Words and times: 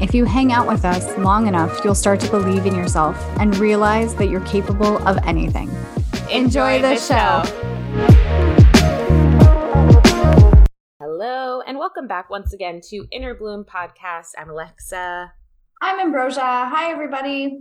if 0.00 0.14
you 0.14 0.24
hang 0.24 0.52
out 0.52 0.66
with 0.66 0.84
us 0.84 1.16
long 1.18 1.46
enough, 1.46 1.84
you'll 1.84 1.94
start 1.94 2.18
to 2.20 2.30
believe 2.30 2.66
in 2.66 2.74
yourself 2.74 3.16
and 3.38 3.56
realize 3.58 4.14
that 4.16 4.28
you're 4.28 4.40
capable 4.40 4.98
of 5.06 5.18
anything. 5.24 5.70
Enjoy, 6.30 6.80
the, 6.82 6.96
show. 6.96 7.42
Hello, 11.00 11.60
and 11.60 11.78
welcome 11.78 12.08
back 12.08 12.28
once 12.28 12.52
again 12.52 12.80
to 12.90 13.06
Inner 13.12 13.34
Bloom 13.34 13.64
Podcast. 13.64 14.30
I'm 14.36 14.50
Alexa. 14.50 15.32
I'm 15.80 16.00
Ambrosia. 16.00 16.40
Hi, 16.40 16.90
everybody. 16.90 17.60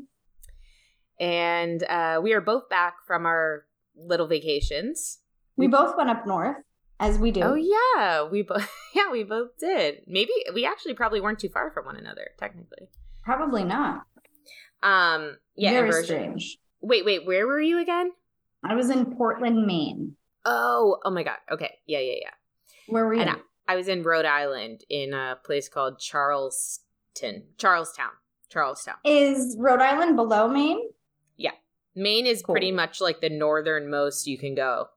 And 1.19 1.83
uh, 1.83 2.19
we 2.23 2.33
are 2.33 2.41
both 2.41 2.67
back 2.69 2.95
from 3.05 3.25
our 3.25 3.65
little 3.95 4.27
vacations. 4.27 5.19
We 5.55 5.67
both 5.67 5.95
went 5.95 6.09
up 6.09 6.25
north, 6.25 6.57
as 7.03 7.17
we 7.19 7.31
do. 7.31 7.41
Oh 7.41 7.55
yeah, 7.55 8.27
we 8.29 8.41
both 8.41 8.69
yeah 8.95 9.11
we 9.11 9.23
both 9.23 9.57
did. 9.59 10.01
Maybe 10.07 10.31
we 10.53 10.65
actually 10.65 10.93
probably 10.93 11.21
weren't 11.21 11.39
too 11.39 11.49
far 11.49 11.71
from 11.71 11.85
one 11.85 11.97
another 11.97 12.29
technically. 12.39 12.89
Probably 13.23 13.63
not. 13.63 14.03
Um. 14.81 15.37
Yeah. 15.55 15.71
Very 15.71 15.87
Ambrosia- 15.89 16.05
strange. 16.05 16.57
Wait, 16.81 17.05
wait. 17.05 17.25
Where 17.25 17.47
were 17.47 17.61
you 17.61 17.81
again? 17.81 18.11
I 18.63 18.75
was 18.75 18.89
in 18.89 19.15
Portland, 19.15 19.65
Maine. 19.65 20.15
Oh, 20.45 20.97
oh 21.05 21.11
my 21.11 21.23
God. 21.23 21.37
Okay. 21.51 21.75
Yeah, 21.85 21.99
yeah, 21.99 22.15
yeah. 22.21 22.29
Where 22.87 23.05
were 23.05 23.13
you? 23.13 23.21
I, 23.21 23.35
I 23.67 23.75
was 23.75 23.87
in 23.87 24.03
Rhode 24.03 24.25
Island 24.25 24.81
in 24.89 25.13
a 25.13 25.37
place 25.45 25.69
called 25.69 25.99
Charleston, 25.99 27.43
Charlestown, 27.57 28.11
Charlestown. 28.49 28.95
Is 29.05 29.55
Rhode 29.57 29.79
Island 29.81 30.15
below 30.17 30.49
Maine? 30.49 30.81
Yeah. 31.37 31.51
Maine 31.95 32.25
is 32.25 32.41
Cool. 32.41 32.53
pretty 32.53 32.71
much 32.73 32.99
like 32.99 33.21
the 33.21 33.29
northernmost 33.29 34.27
you 34.27 34.37
can 34.37 34.55
go. 34.55 34.87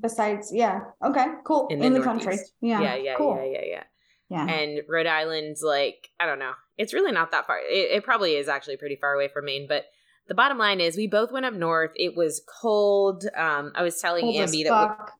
Besides, 0.00 0.50
yeah. 0.52 0.80
Okay, 1.04 1.26
cool. 1.44 1.66
In 1.68 1.82
In 1.82 1.92
the 1.92 1.98
the, 2.00 2.04
country. 2.04 2.36
Yeah. 2.60 2.80
yeah, 2.80 2.94
yeah, 2.96 3.14
cool. 3.16 3.36
yeah, 3.36 3.60
yeah, 3.60 3.64
yeah. 3.66 3.82
Yeah. 4.30 4.46
And 4.52 4.80
Rhode 4.88 5.06
Island's 5.06 5.62
like 5.62 6.08
I 6.18 6.26
don't 6.26 6.38
know. 6.38 6.52
It's 6.78 6.94
really 6.94 7.12
not 7.12 7.30
that 7.32 7.46
far. 7.46 7.58
It, 7.58 7.90
it 7.92 8.04
probably 8.04 8.36
is 8.36 8.48
actually 8.48 8.78
pretty 8.78 8.96
far 8.96 9.14
away 9.14 9.28
from 9.28 9.44
Maine, 9.44 9.66
but 9.68 9.84
the 10.26 10.34
bottom 10.34 10.56
line 10.58 10.80
is 10.80 10.96
we 10.96 11.06
both 11.06 11.30
went 11.30 11.44
up 11.46 11.52
north. 11.54 11.90
It 11.96 12.16
was 12.16 12.42
cold. 12.60 13.24
Um, 13.36 13.72
I 13.74 13.82
was 13.82 14.00
telling 14.00 14.22
Cold 14.22 14.36
as 14.36 14.52
Ambi 14.54 14.64
that 14.64 14.70
fuck. 14.70 15.12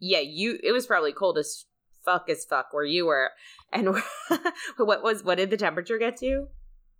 yeah, 0.00 0.18
you 0.20 0.58
it 0.62 0.72
was 0.72 0.86
probably 0.86 1.12
cold 1.12 1.38
as 1.38 1.64
fuck 2.04 2.28
as 2.28 2.44
fuck 2.44 2.72
where 2.72 2.84
you 2.84 3.06
were. 3.06 3.30
And 3.72 3.94
what 4.76 5.02
was 5.04 5.22
what 5.22 5.36
did 5.38 5.50
the 5.50 5.56
temperature 5.56 5.96
get 5.98 6.16
to? 6.18 6.48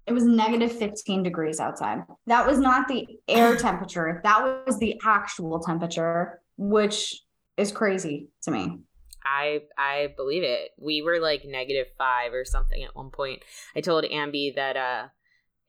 It 0.07 0.13
was 0.13 0.25
negative 0.25 0.71
15 0.71 1.25
degrees 1.25 1.59
outside. 1.59 2.05
That 2.29 2.47
was 2.47 2.59
not 2.61 2.87
the 2.87 3.05
air 3.27 3.57
temperature. 3.59 4.21
That 4.23 4.63
was 4.65 4.79
the 4.79 4.99
actual 5.05 5.59
temperature, 5.59 6.41
which 6.57 7.23
is 7.57 7.73
crazy 7.73 8.31
to 8.43 8.51
me. 8.51 8.81
I 9.25 9.63
I 9.77 10.15
believe 10.17 10.43
it. 10.45 10.71
We 10.79 11.03
were 11.03 11.19
like 11.19 11.45
negative 11.45 11.89
five 11.99 12.33
or 12.33 12.45
something 12.45 12.83
at 12.83 12.95
one 12.95 13.11
point. 13.11 13.43
I 13.75 13.81
told 13.81 14.05
Ambi 14.05 14.55
that 14.55 14.77
uh 14.77 15.09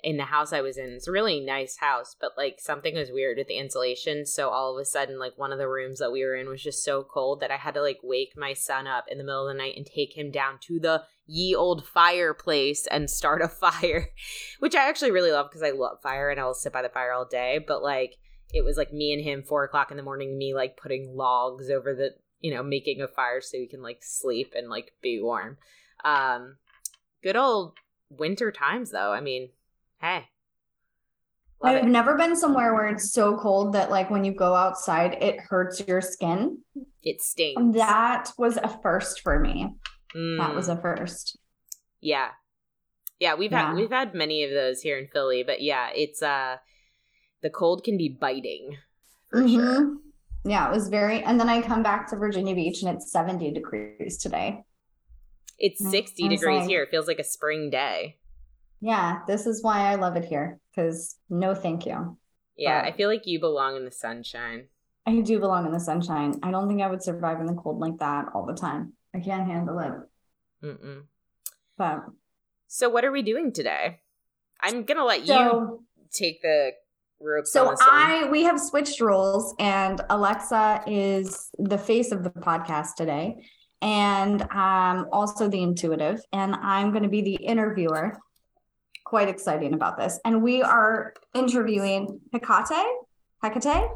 in 0.04 0.18
the 0.18 0.26
house 0.26 0.54
I 0.54 0.62
was 0.62 0.78
in, 0.78 0.90
it's 0.92 1.08
a 1.08 1.12
really 1.12 1.40
nice 1.40 1.78
house, 1.78 2.16
but 2.20 2.32
like 2.38 2.60
something 2.60 2.96
was 2.96 3.12
weird 3.12 3.38
with 3.38 3.48
the 3.48 3.58
insulation. 3.58 4.26
So 4.28 4.50
all 4.50 4.76
of 4.78 4.82
a 4.82 4.86
sudden, 4.86 5.18
like 5.18 5.38
one 5.38 5.52
of 5.52 5.58
the 5.58 5.68
rooms 5.68 5.98
that 6.00 6.12
we 6.12 6.24
were 6.24 6.36
in 6.36 6.48
was 6.48 6.62
just 6.62 6.84
so 6.84 7.04
cold 7.04 7.40
that 7.40 7.50
I 7.50 7.58
had 7.58 7.74
to 7.74 7.82
like 7.82 8.00
wake 8.04 8.34
my 8.38 8.54
son 8.54 8.86
up 8.86 9.06
in 9.10 9.18
the 9.18 9.24
middle 9.24 9.48
of 9.48 9.56
the 9.56 9.58
night 9.58 9.74
and 9.76 9.86
take 9.86 10.16
him 10.16 10.30
down 10.30 10.60
to 10.68 10.80
the 10.80 11.04
ye 11.26 11.56
old 11.56 11.86
fireplace 11.86 12.86
and 12.88 13.10
start 13.10 13.42
a 13.42 13.48
fire, 13.48 14.10
which 14.60 14.76
I 14.76 14.88
actually 14.88 15.12
really 15.12 15.32
love 15.32 15.48
because 15.50 15.64
I 15.64 15.72
love 15.72 16.02
fire 16.04 16.30
and 16.30 16.40
I'll 16.40 16.54
sit 16.54 16.74
by 16.74 16.84
the 16.84 16.90
fire 16.90 17.12
all 17.12 17.26
day. 17.26 17.60
But 17.66 17.82
like 17.82 18.18
it 18.58 18.66
was 18.66 18.78
like 18.78 18.94
me 18.94 19.14
and 19.14 19.24
him 19.24 19.44
four 19.44 19.64
o'clock 19.64 19.92
in 19.92 19.98
the 19.98 20.04
morning, 20.04 20.38
me 20.38 20.54
like 20.54 20.78
putting 20.78 21.16
logs 21.16 21.70
over 21.70 21.96
the 21.96 22.16
you 22.42 22.54
know, 22.54 22.62
making 22.64 23.02
a 23.02 23.08
fire 23.08 23.42
so 23.42 23.58
we 23.58 23.68
can 23.68 23.82
like 23.82 24.04
sleep 24.04 24.54
and 24.56 24.70
like 24.70 24.94
be 25.02 25.22
warm. 25.22 25.58
Um 26.06 26.58
good 27.24 27.36
old 27.38 27.78
winter 28.10 28.52
times 28.52 28.92
though. 28.92 29.12
I 29.12 29.22
mean, 29.22 29.50
hey. 30.02 30.28
Love 31.62 31.76
I've 31.76 31.84
it. 31.84 31.86
never 31.86 32.16
been 32.18 32.36
somewhere 32.36 32.74
where 32.74 32.88
it's 32.88 33.12
so 33.12 33.38
cold 33.38 33.74
that 33.74 33.90
like 33.90 34.10
when 34.10 34.24
you 34.24 34.32
go 34.34 34.54
outside, 34.54 35.18
it 35.22 35.40
hurts 35.40 35.86
your 35.88 36.02
skin. 36.02 36.60
It 37.04 37.22
stings. 37.22 37.76
That 37.76 38.32
was 38.38 38.58
a 38.58 38.80
first 38.84 39.22
for 39.22 39.40
me. 39.40 39.74
That 40.38 40.50
Mm, 40.50 40.56
was 40.56 40.70
a 40.70 40.78
first. 40.78 41.38
yeah. 42.02 42.30
Yeah, 43.20 43.36
we've 43.36 43.52
Yeah. 43.52 43.68
had 43.70 43.74
we've 43.74 43.92
had 43.92 44.14
many 44.14 44.44
of 44.44 44.52
those 44.52 44.82
here 44.82 44.98
in 45.00 45.08
Philly, 45.08 45.44
but 45.44 45.62
yeah, 45.62 45.90
it's 45.96 46.22
uh 46.22 46.58
the 47.42 47.50
cold 47.50 47.84
can 47.84 47.98
be 47.98 48.10
biting 48.10 48.78
for 49.30 49.48
sure. 49.48 49.86
Mhm. 49.86 49.96
Yeah, 50.46 50.70
it 50.70 50.74
was 50.74 50.88
very. 50.90 51.24
And 51.24 51.40
then 51.40 51.50
I 51.50 51.62
come 51.62 51.84
back 51.84 52.08
to 52.10 52.16
Virginia 52.16 52.56
Beach 52.56 52.82
and 52.82 52.96
it's 52.96 53.12
70 53.12 53.52
degrees 53.52 54.18
today. 54.18 54.64
It's 55.60 55.80
60 55.90 56.24
I 56.26 56.28
was 56.30 56.40
degrees 56.40 56.60
like- 56.62 56.70
here. 56.70 56.84
It 56.84 56.90
feels 56.90 57.08
like 57.08 57.20
a 57.20 57.24
spring 57.24 57.70
day. 57.70 58.18
Yeah, 58.80 59.24
this 59.28 59.46
is 59.48 59.64
why 59.64 59.92
I 59.92 59.96
love 59.96 60.16
it 60.16 60.26
here 60.26 60.60
because 60.70 61.18
no 61.30 61.54
thank 61.56 61.86
you. 61.86 62.18
Yeah, 62.56 62.82
But- 62.82 62.88
I 62.94 62.96
feel 62.96 63.10
like 63.10 63.26
you 63.28 63.40
belong 63.40 63.76
in 63.76 63.86
the 63.86 63.92
sunshine. 63.92 64.70
I 65.06 65.22
do 65.22 65.40
belong 65.40 65.66
in 65.66 65.72
the 65.72 65.80
sunshine. 65.80 66.36
I 66.44 66.52
don't 66.52 66.68
think 66.68 66.82
I 66.82 66.90
would 66.90 67.02
survive 67.02 67.40
in 67.40 67.46
the 67.48 67.54
cold 67.56 67.80
like 67.80 67.98
that 68.00 68.30
all 68.34 68.46
the 68.46 68.54
time. 68.56 68.94
I 69.14 69.20
can't 69.20 69.48
handle 69.48 69.80
it. 69.80 69.94
Mm-mm. 70.66 71.04
But 71.78 72.06
So 72.68 72.90
what 72.90 73.06
are 73.06 73.12
we 73.12 73.22
doing 73.22 73.52
today? 73.54 74.02
I'm 74.62 74.84
gonna 74.84 75.06
let 75.06 75.26
you 75.28 75.86
take 76.12 76.42
the. 76.42 76.74
So. 77.46 77.76
I 77.82 78.28
we 78.30 78.44
have 78.44 78.60
switched 78.60 79.02
roles 79.02 79.56
and 79.60 80.02
Alexa 80.10 80.84
is 80.88 81.50
the 81.58 81.78
face 81.78 82.12
of 82.12 82.24
the 82.24 82.30
podcast 82.30 82.96
today 82.96 83.44
and 83.82 84.42
um 84.52 85.08
also 85.12 85.48
the 85.48 85.62
intuitive 85.62 86.22
and 86.32 86.56
I'm 86.56 86.92
going 86.92 87.04
to 87.04 87.10
be 87.10 87.22
the 87.22 87.36
interviewer. 87.36 88.18
Quite 89.06 89.30
exciting 89.30 89.74
about 89.74 89.98
this. 89.98 90.20
And 90.26 90.44
we 90.44 90.62
are 90.62 91.14
interviewing 91.34 92.20
Hecate. 92.34 92.86
Hecate. 93.44 93.90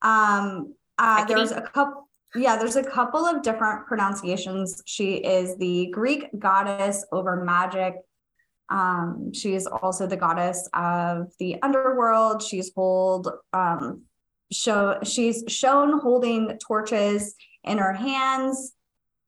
Um 0.00 0.74
uh 0.98 1.24
there's 1.26 1.52
a 1.52 1.60
couple 1.60 2.08
yeah, 2.34 2.56
there's 2.56 2.76
a 2.76 2.82
couple 2.82 3.26
of 3.26 3.42
different 3.42 3.86
pronunciations. 3.86 4.82
She 4.86 5.16
is 5.16 5.56
the 5.58 5.88
Greek 5.92 6.28
goddess 6.38 7.04
over 7.12 7.44
magic. 7.44 7.96
Um, 8.68 9.32
she 9.34 9.54
is 9.54 9.66
also 9.66 10.06
the 10.06 10.16
goddess 10.16 10.68
of 10.72 11.32
the 11.38 11.56
underworld. 11.62 12.42
She's 12.42 12.72
hold 12.74 13.28
um 13.52 14.02
show 14.50 14.98
she's 15.02 15.44
shown 15.48 15.98
holding 16.00 16.58
torches 16.66 17.34
in 17.64 17.78
her 17.78 17.92
hands. 17.92 18.74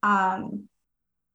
Um 0.02 0.68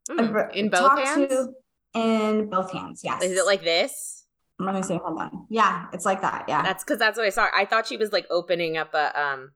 Mm, 0.09 0.55
in 0.55 0.69
both 0.69 0.97
hands. 0.97 1.29
to- 1.29 1.53
in 1.93 2.49
both 2.49 2.71
hands, 2.71 3.01
yes. 3.03 3.21
Is 3.23 3.37
it 3.37 3.45
like 3.45 3.63
this? 3.63 4.25
let 4.57 4.73
me 4.75 4.81
see, 4.81 4.97
hold 4.97 5.19
on. 5.19 5.45
Yeah, 5.49 5.85
it's 5.93 6.03
like 6.05 6.21
that. 6.21 6.45
Yeah. 6.47 6.63
That's 6.63 6.83
because 6.83 6.97
that's 6.99 7.15
what 7.17 7.25
I 7.27 7.29
saw. 7.29 7.47
I 7.55 7.65
thought 7.65 7.85
she 7.87 7.95
was 7.97 8.11
like 8.11 8.25
opening 8.31 8.75
up 8.75 8.93
a 8.95 9.19
um. 9.19 9.51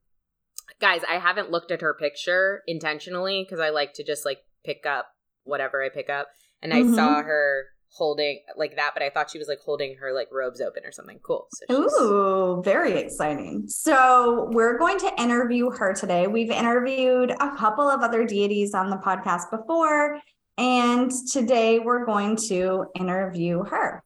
Guys, 0.79 1.01
I 1.09 1.15
haven't 1.17 1.49
looked 1.51 1.71
at 1.71 1.81
her 1.81 1.93
picture 1.93 2.61
intentionally 2.67 3.43
because 3.43 3.59
I 3.59 3.69
like 3.69 3.93
to 3.95 4.03
just 4.03 4.25
like 4.25 4.39
pick 4.63 4.85
up 4.85 5.07
whatever 5.43 5.83
I 5.83 5.89
pick 5.89 6.09
up, 6.09 6.27
and 6.61 6.71
I 6.73 6.83
Mhm. 6.83 6.95
saw 6.95 7.21
her 7.23 7.65
holding 7.95 8.39
like 8.57 8.75
that, 8.75 8.91
but 8.95 9.03
I 9.03 9.09
thought 9.11 9.29
she 9.29 9.37
was 9.37 9.47
like 9.47 9.59
holding 9.63 9.95
her 9.97 10.11
like 10.13 10.27
robes 10.31 10.59
open 10.61 10.83
or 10.83 10.91
something. 10.91 11.19
Cool. 11.23 11.47
So 11.51 11.65
she's- 11.69 11.93
Ooh, 12.01 12.61
very 12.63 12.93
exciting. 12.93 13.67
So, 13.67 14.49
we're 14.51 14.77
going 14.79 14.97
to 14.99 15.11
interview 15.21 15.69
her 15.69 15.93
today. 15.93 16.25
We've 16.27 16.49
interviewed 16.49 17.31
a 17.31 17.55
couple 17.55 17.87
of 17.87 18.01
other 18.01 18.25
deities 18.25 18.73
on 18.73 18.89
the 18.89 18.97
podcast 18.97 19.51
before, 19.51 20.19
and 20.57 21.11
today 21.31 21.79
we're 21.79 22.05
going 22.05 22.35
to 22.47 22.85
interview 22.99 23.63
her. 23.63 24.01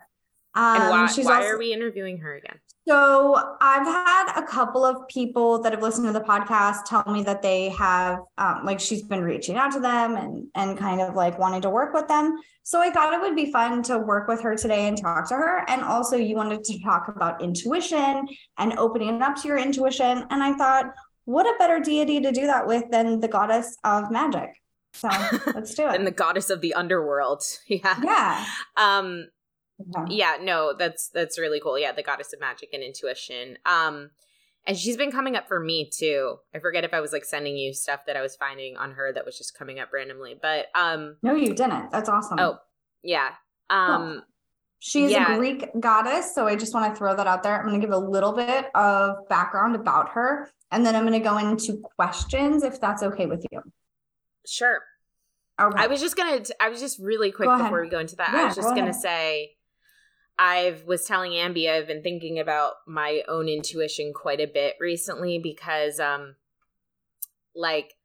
Um, 0.55 0.81
And 0.81 0.89
why, 0.89 1.07
she's 1.07 1.25
why 1.25 1.37
also- 1.37 1.47
are 1.49 1.57
we 1.57 1.71
interviewing 1.71 2.17
her 2.19 2.35
again? 2.35 2.59
So 2.87 3.35
I've 3.59 3.85
had 3.85 4.31
a 4.37 4.43
couple 4.43 4.85
of 4.85 5.07
people 5.09 5.61
that 5.61 5.73
have 5.73 5.81
listened 5.81 6.07
to 6.07 6.13
the 6.13 6.21
podcast 6.21 6.85
tell 6.85 7.03
me 7.11 7.21
that 7.23 7.41
they 7.41 7.67
have, 7.69 8.19
um, 8.37 8.61
like, 8.63 8.79
she's 8.79 9.03
been 9.03 9.23
reaching 9.23 9.57
out 9.57 9.73
to 9.73 9.81
them 9.81 10.15
and 10.15 10.47
and 10.55 10.77
kind 10.77 11.01
of 11.01 11.13
like 11.13 11.37
wanting 11.37 11.61
to 11.63 11.69
work 11.69 11.93
with 11.93 12.07
them. 12.07 12.37
So 12.63 12.79
I 12.81 12.89
thought 12.89 13.13
it 13.13 13.19
would 13.19 13.35
be 13.35 13.51
fun 13.51 13.83
to 13.83 13.97
work 13.97 14.29
with 14.29 14.39
her 14.41 14.55
today 14.55 14.87
and 14.87 14.97
talk 14.97 15.27
to 15.29 15.35
her. 15.35 15.69
And 15.69 15.81
also, 15.81 16.15
you 16.15 16.37
wanted 16.37 16.63
to 16.63 16.81
talk 16.81 17.09
about 17.09 17.41
intuition 17.41 18.25
and 18.57 18.79
opening 18.79 19.21
up 19.21 19.35
to 19.41 19.49
your 19.49 19.57
intuition. 19.57 20.25
And 20.29 20.41
I 20.41 20.53
thought, 20.53 20.85
what 21.25 21.45
a 21.45 21.57
better 21.59 21.81
deity 21.81 22.21
to 22.21 22.31
do 22.31 22.47
that 22.47 22.67
with 22.67 22.85
than 22.89 23.19
the 23.19 23.27
goddess 23.27 23.77
of 23.83 24.11
magic. 24.11 24.61
So 24.93 25.09
let's 25.47 25.73
do 25.73 25.89
it. 25.89 25.95
and 25.97 26.07
the 26.07 26.11
goddess 26.11 26.49
of 26.49 26.61
the 26.61 26.73
underworld. 26.73 27.43
Yeah. 27.67 27.99
Yeah. 28.01 28.45
Um 28.77 29.27
Yeah. 29.79 30.05
yeah, 30.09 30.37
no, 30.43 30.73
that's 30.77 31.09
that's 31.09 31.37
really 31.39 31.59
cool. 31.59 31.77
Yeah, 31.77 31.91
the 31.91 32.03
goddess 32.03 32.33
of 32.33 32.39
magic 32.39 32.69
and 32.73 32.81
intuition. 32.83 33.57
Um 33.65 34.11
and 34.65 34.77
she's 34.77 34.97
been 34.97 35.11
coming 35.11 35.35
up 35.35 35.47
for 35.47 35.59
me 35.59 35.89
too. 35.95 36.37
I 36.53 36.59
forget 36.59 36.83
if 36.83 36.93
I 36.93 36.99
was 36.99 37.13
like 37.13 37.23
sending 37.25 37.55
you 37.57 37.73
stuff 37.73 38.01
that 38.07 38.17
I 38.17 38.21
was 38.21 38.35
finding 38.35 38.75
on 38.75 38.91
her 38.93 39.13
that 39.13 39.25
was 39.25 39.37
just 39.37 39.57
coming 39.57 39.79
up 39.79 39.93
randomly. 39.93 40.35
But 40.41 40.65
um 40.75 41.17
No, 41.21 41.35
you 41.35 41.53
didn't. 41.53 41.91
That's 41.91 42.09
awesome. 42.09 42.39
oh, 42.39 42.57
yeah. 43.03 43.29
Um 43.69 44.23
She's 44.79 45.09
Yeah. 45.11 45.33
a 45.33 45.37
Greek 45.37 45.69
goddess. 45.79 46.35
So 46.35 46.47
I 46.47 46.55
just 46.55 46.73
want 46.73 46.93
to 46.93 46.97
throw 46.97 47.15
that 47.15 47.25
out 47.25 47.41
there. 47.41 47.59
I'm 47.59 47.67
going 47.67 47.81
to 47.81 47.85
give 47.87 47.93
a 47.95 47.97
little 47.97 48.31
bit 48.33 48.67
of 48.75 49.27
background 49.27 49.75
about 49.75 50.09
her. 50.09 50.51
And 50.69 50.85
then 50.85 50.95
I'm 50.95 51.01
going 51.01 51.19
to 51.19 51.27
go 51.27 51.35
into 51.39 51.81
questions 51.95 52.61
if 52.61 52.79
that's 52.79 53.01
okay 53.01 53.25
with 53.25 53.43
you. 53.51 53.61
sure. 54.45 54.81
Okay. 55.59 55.83
I 55.83 55.87
was 55.87 55.99
just 55.99 56.15
gonna. 56.15 56.41
I 56.61 56.69
was 56.69 56.79
just 56.79 56.99
really 56.99 57.31
quick 57.31 57.49
before 57.49 57.81
we 57.81 57.89
go 57.89 57.97
into 57.97 58.15
that. 58.17 58.29
I 58.29 58.45
was 58.45 58.55
just 58.55 58.67
go 58.69 58.75
gonna 58.75 58.91
ahead. 58.91 59.01
say, 59.01 59.56
I 60.39 60.77
was 60.85 61.05
telling 61.05 61.31
Ambi 61.31 61.69
I've 61.69 61.87
been 61.87 62.03
thinking 62.03 62.39
about 62.39 62.75
my 62.85 63.23
own 63.27 63.47
intuition 63.49 64.13
quite 64.13 64.39
a 64.39 64.45
bit 64.45 64.75
recently 64.79 65.39
because, 65.39 65.99
um, 65.99 66.35
like, 67.55 67.95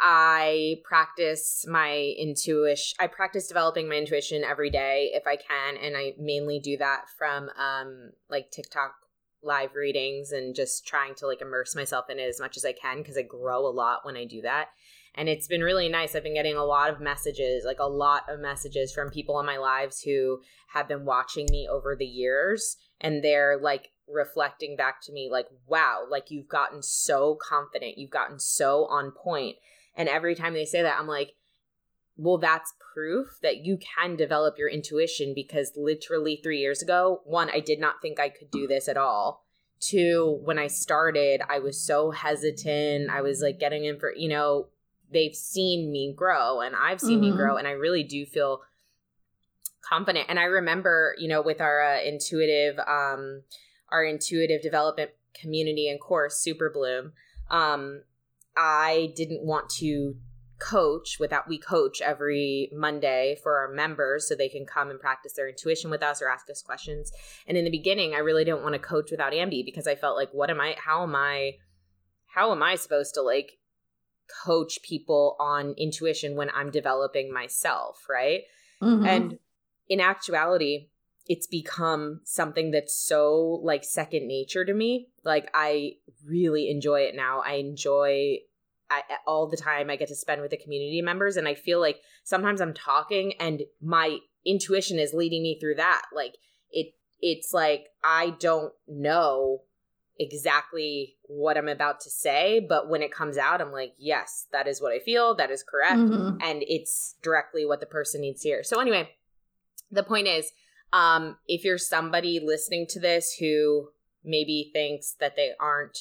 I 0.00 0.80
practice 0.84 1.64
my 1.68 2.14
intuition. 2.18 2.96
I 2.98 3.06
practice 3.06 3.46
developing 3.46 3.88
my 3.88 3.94
intuition 3.94 4.42
every 4.42 4.68
day 4.68 5.12
if 5.14 5.26
I 5.26 5.36
can, 5.36 5.76
and 5.76 5.96
I 5.96 6.14
mainly 6.18 6.58
do 6.58 6.76
that 6.78 7.04
from 7.16 7.48
um 7.50 8.10
like 8.28 8.50
TikTok 8.50 8.96
live 9.44 9.74
readings 9.74 10.32
and 10.32 10.54
just 10.54 10.86
trying 10.86 11.14
to 11.16 11.26
like 11.26 11.40
immerse 11.40 11.76
myself 11.76 12.10
in 12.10 12.18
it 12.18 12.28
as 12.28 12.40
much 12.40 12.56
as 12.56 12.64
I 12.64 12.72
can 12.72 12.98
because 12.98 13.16
I 13.16 13.22
grow 13.22 13.66
a 13.66 13.68
lot 13.68 14.04
when 14.04 14.16
I 14.16 14.24
do 14.24 14.42
that 14.42 14.68
and 15.14 15.28
it's 15.28 15.46
been 15.46 15.62
really 15.62 15.88
nice. 15.88 16.14
I've 16.14 16.24
been 16.24 16.34
getting 16.34 16.56
a 16.56 16.64
lot 16.64 16.90
of 16.90 17.00
messages, 17.00 17.64
like 17.64 17.78
a 17.78 17.84
lot 17.84 18.24
of 18.28 18.40
messages 18.40 18.92
from 18.92 19.10
people 19.10 19.38
in 19.38 19.46
my 19.46 19.58
lives 19.58 20.02
who 20.02 20.40
have 20.72 20.88
been 20.88 21.04
watching 21.04 21.46
me 21.50 21.68
over 21.70 21.94
the 21.94 22.06
years 22.06 22.76
and 23.00 23.22
they're 23.22 23.56
like 23.56 23.90
reflecting 24.08 24.76
back 24.76 25.00
to 25.02 25.12
me 25.12 25.28
like, 25.30 25.46
"Wow, 25.66 26.06
like 26.10 26.30
you've 26.30 26.48
gotten 26.48 26.82
so 26.82 27.36
confident, 27.36 27.96
you've 27.96 28.10
gotten 28.10 28.40
so 28.40 28.86
on 28.86 29.12
point." 29.12 29.56
And 29.94 30.08
every 30.08 30.34
time 30.34 30.52
they 30.52 30.64
say 30.64 30.82
that, 30.82 30.98
I'm 30.98 31.06
like, 31.06 31.36
"Well, 32.16 32.38
that's 32.38 32.72
proof 32.94 33.38
that 33.42 33.64
you 33.64 33.76
can 33.78 34.16
develop 34.16 34.56
your 34.56 34.68
intuition 34.68 35.34
because 35.34 35.72
literally 35.76 36.40
3 36.42 36.58
years 36.58 36.80
ago, 36.80 37.20
one, 37.24 37.50
I 37.50 37.60
did 37.60 37.80
not 37.80 38.00
think 38.00 38.20
I 38.20 38.28
could 38.28 38.50
do 38.50 38.66
this 38.66 38.88
at 38.88 38.96
all." 38.96 39.44
Two, 39.80 40.40
when 40.44 40.58
I 40.58 40.68
started, 40.68 41.42
I 41.48 41.58
was 41.58 41.78
so 41.78 42.10
hesitant. 42.10 43.10
I 43.10 43.20
was 43.20 43.42
like 43.42 43.58
getting 43.58 43.84
in 43.84 43.98
for, 43.98 44.14
you 44.14 44.28
know, 44.28 44.68
they've 45.12 45.34
seen 45.34 45.92
me 45.92 46.12
grow 46.16 46.60
and 46.60 46.74
I've 46.74 47.00
seen 47.00 47.20
me 47.20 47.30
Mhm. 47.30 47.36
grow 47.36 47.56
and 47.56 47.68
I 47.68 47.72
really 47.72 48.02
do 48.02 48.24
feel 48.24 48.62
confident. 49.82 50.26
And 50.28 50.38
I 50.38 50.44
remember, 50.44 51.14
you 51.18 51.28
know, 51.28 51.42
with 51.42 51.60
our 51.60 51.82
uh, 51.82 52.00
intuitive 52.00 52.78
um 52.78 53.42
our 53.90 54.04
intuitive 54.04 54.62
development 54.62 55.10
community 55.34 55.88
and 55.88 56.00
course 56.00 56.42
Superbloom, 56.44 57.12
um 57.50 58.02
I 58.56 59.12
didn't 59.16 59.42
want 59.42 59.68
to 59.80 60.16
coach 60.64 61.18
without 61.20 61.46
we 61.46 61.58
coach 61.58 62.00
every 62.00 62.70
Monday 62.72 63.36
for 63.42 63.58
our 63.58 63.68
members 63.72 64.26
so 64.26 64.34
they 64.34 64.48
can 64.48 64.64
come 64.64 64.90
and 64.90 64.98
practice 64.98 65.34
their 65.34 65.48
intuition 65.48 65.90
with 65.90 66.02
us 66.02 66.22
or 66.22 66.28
ask 66.28 66.48
us 66.48 66.62
questions. 66.62 67.12
And 67.46 67.58
in 67.58 67.64
the 67.64 67.70
beginning, 67.70 68.14
I 68.14 68.18
really 68.18 68.44
didn't 68.44 68.62
want 68.62 68.72
to 68.72 68.78
coach 68.78 69.10
without 69.10 69.32
Ambi 69.32 69.64
because 69.64 69.86
I 69.86 69.94
felt 69.94 70.16
like 70.16 70.30
what 70.32 70.48
am 70.50 70.60
I 70.60 70.76
how 70.78 71.02
am 71.02 71.14
I 71.14 71.56
how 72.26 72.50
am 72.50 72.62
I 72.62 72.76
supposed 72.76 73.14
to 73.14 73.22
like 73.22 73.58
coach 74.44 74.78
people 74.82 75.36
on 75.38 75.74
intuition 75.76 76.34
when 76.34 76.50
I'm 76.54 76.70
developing 76.70 77.32
myself, 77.32 78.06
right? 78.08 78.42
Mhm. 78.80 79.06
And 79.06 79.38
in 79.88 80.00
actuality, 80.00 80.88
it's 81.26 81.46
become 81.46 82.20
something 82.24 82.70
that's 82.70 82.94
so 82.94 83.60
like 83.62 83.84
second 83.84 84.26
nature 84.26 84.64
to 84.64 84.72
me. 84.72 85.08
Like 85.24 85.50
I 85.52 85.96
really 86.26 86.70
enjoy 86.70 87.02
it 87.02 87.14
now. 87.14 87.42
I 87.44 87.54
enjoy 87.54 88.38
I, 88.90 89.02
all 89.26 89.48
the 89.48 89.56
time 89.56 89.90
I 89.90 89.96
get 89.96 90.08
to 90.08 90.14
spend 90.14 90.42
with 90.42 90.50
the 90.50 90.56
community 90.56 91.00
members 91.02 91.36
and 91.36 91.48
I 91.48 91.54
feel 91.54 91.80
like 91.80 92.00
sometimes 92.22 92.60
I'm 92.60 92.74
talking 92.74 93.32
and 93.40 93.62
my 93.82 94.18
intuition 94.44 94.98
is 94.98 95.14
leading 95.14 95.42
me 95.42 95.58
through 95.58 95.76
that. 95.76 96.02
Like 96.14 96.36
it 96.70 96.94
it's 97.20 97.52
like 97.52 97.86
I 98.02 98.34
don't 98.38 98.72
know 98.86 99.62
exactly 100.18 101.16
what 101.24 101.56
I'm 101.56 101.68
about 101.68 102.00
to 102.00 102.10
say, 102.10 102.64
but 102.66 102.88
when 102.88 103.02
it 103.02 103.12
comes 103.12 103.36
out 103.36 103.60
I'm 103.60 103.72
like, 103.72 103.94
yes, 103.98 104.46
that 104.52 104.66
is 104.68 104.80
what 104.80 104.92
I 104.92 104.98
feel. 104.98 105.34
That 105.34 105.50
is 105.50 105.62
correct 105.62 106.00
Mhm. 106.00 106.38
and 106.42 106.62
it's 106.66 107.16
directly 107.22 107.64
what 107.64 107.80
the 107.80 107.86
person 107.86 108.20
needs 108.20 108.42
to 108.42 108.48
hear. 108.48 108.62
So 108.62 108.80
anyway, 108.80 109.10
the 109.90 110.02
point 110.02 110.28
is, 110.28 110.52
um, 110.92 111.38
if 111.48 111.64
you're 111.64 111.78
somebody 111.78 112.38
listening 112.38 112.86
to 112.90 113.00
this 113.00 113.36
who 113.40 113.90
maybe 114.22 114.70
thinks 114.72 115.14
that 115.20 115.36
they 115.36 115.52
aren't 115.58 115.98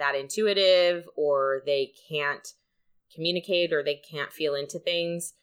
that 0.00 0.14
intuitive 0.16 1.04
or 1.16 1.62
they 1.64 1.92
can't 2.10 2.46
communicate 3.14 3.72
or 3.72 3.82
they 3.82 4.00
can't 4.10 4.32
feel 4.32 4.54
into 4.54 4.78
things, 4.78 5.34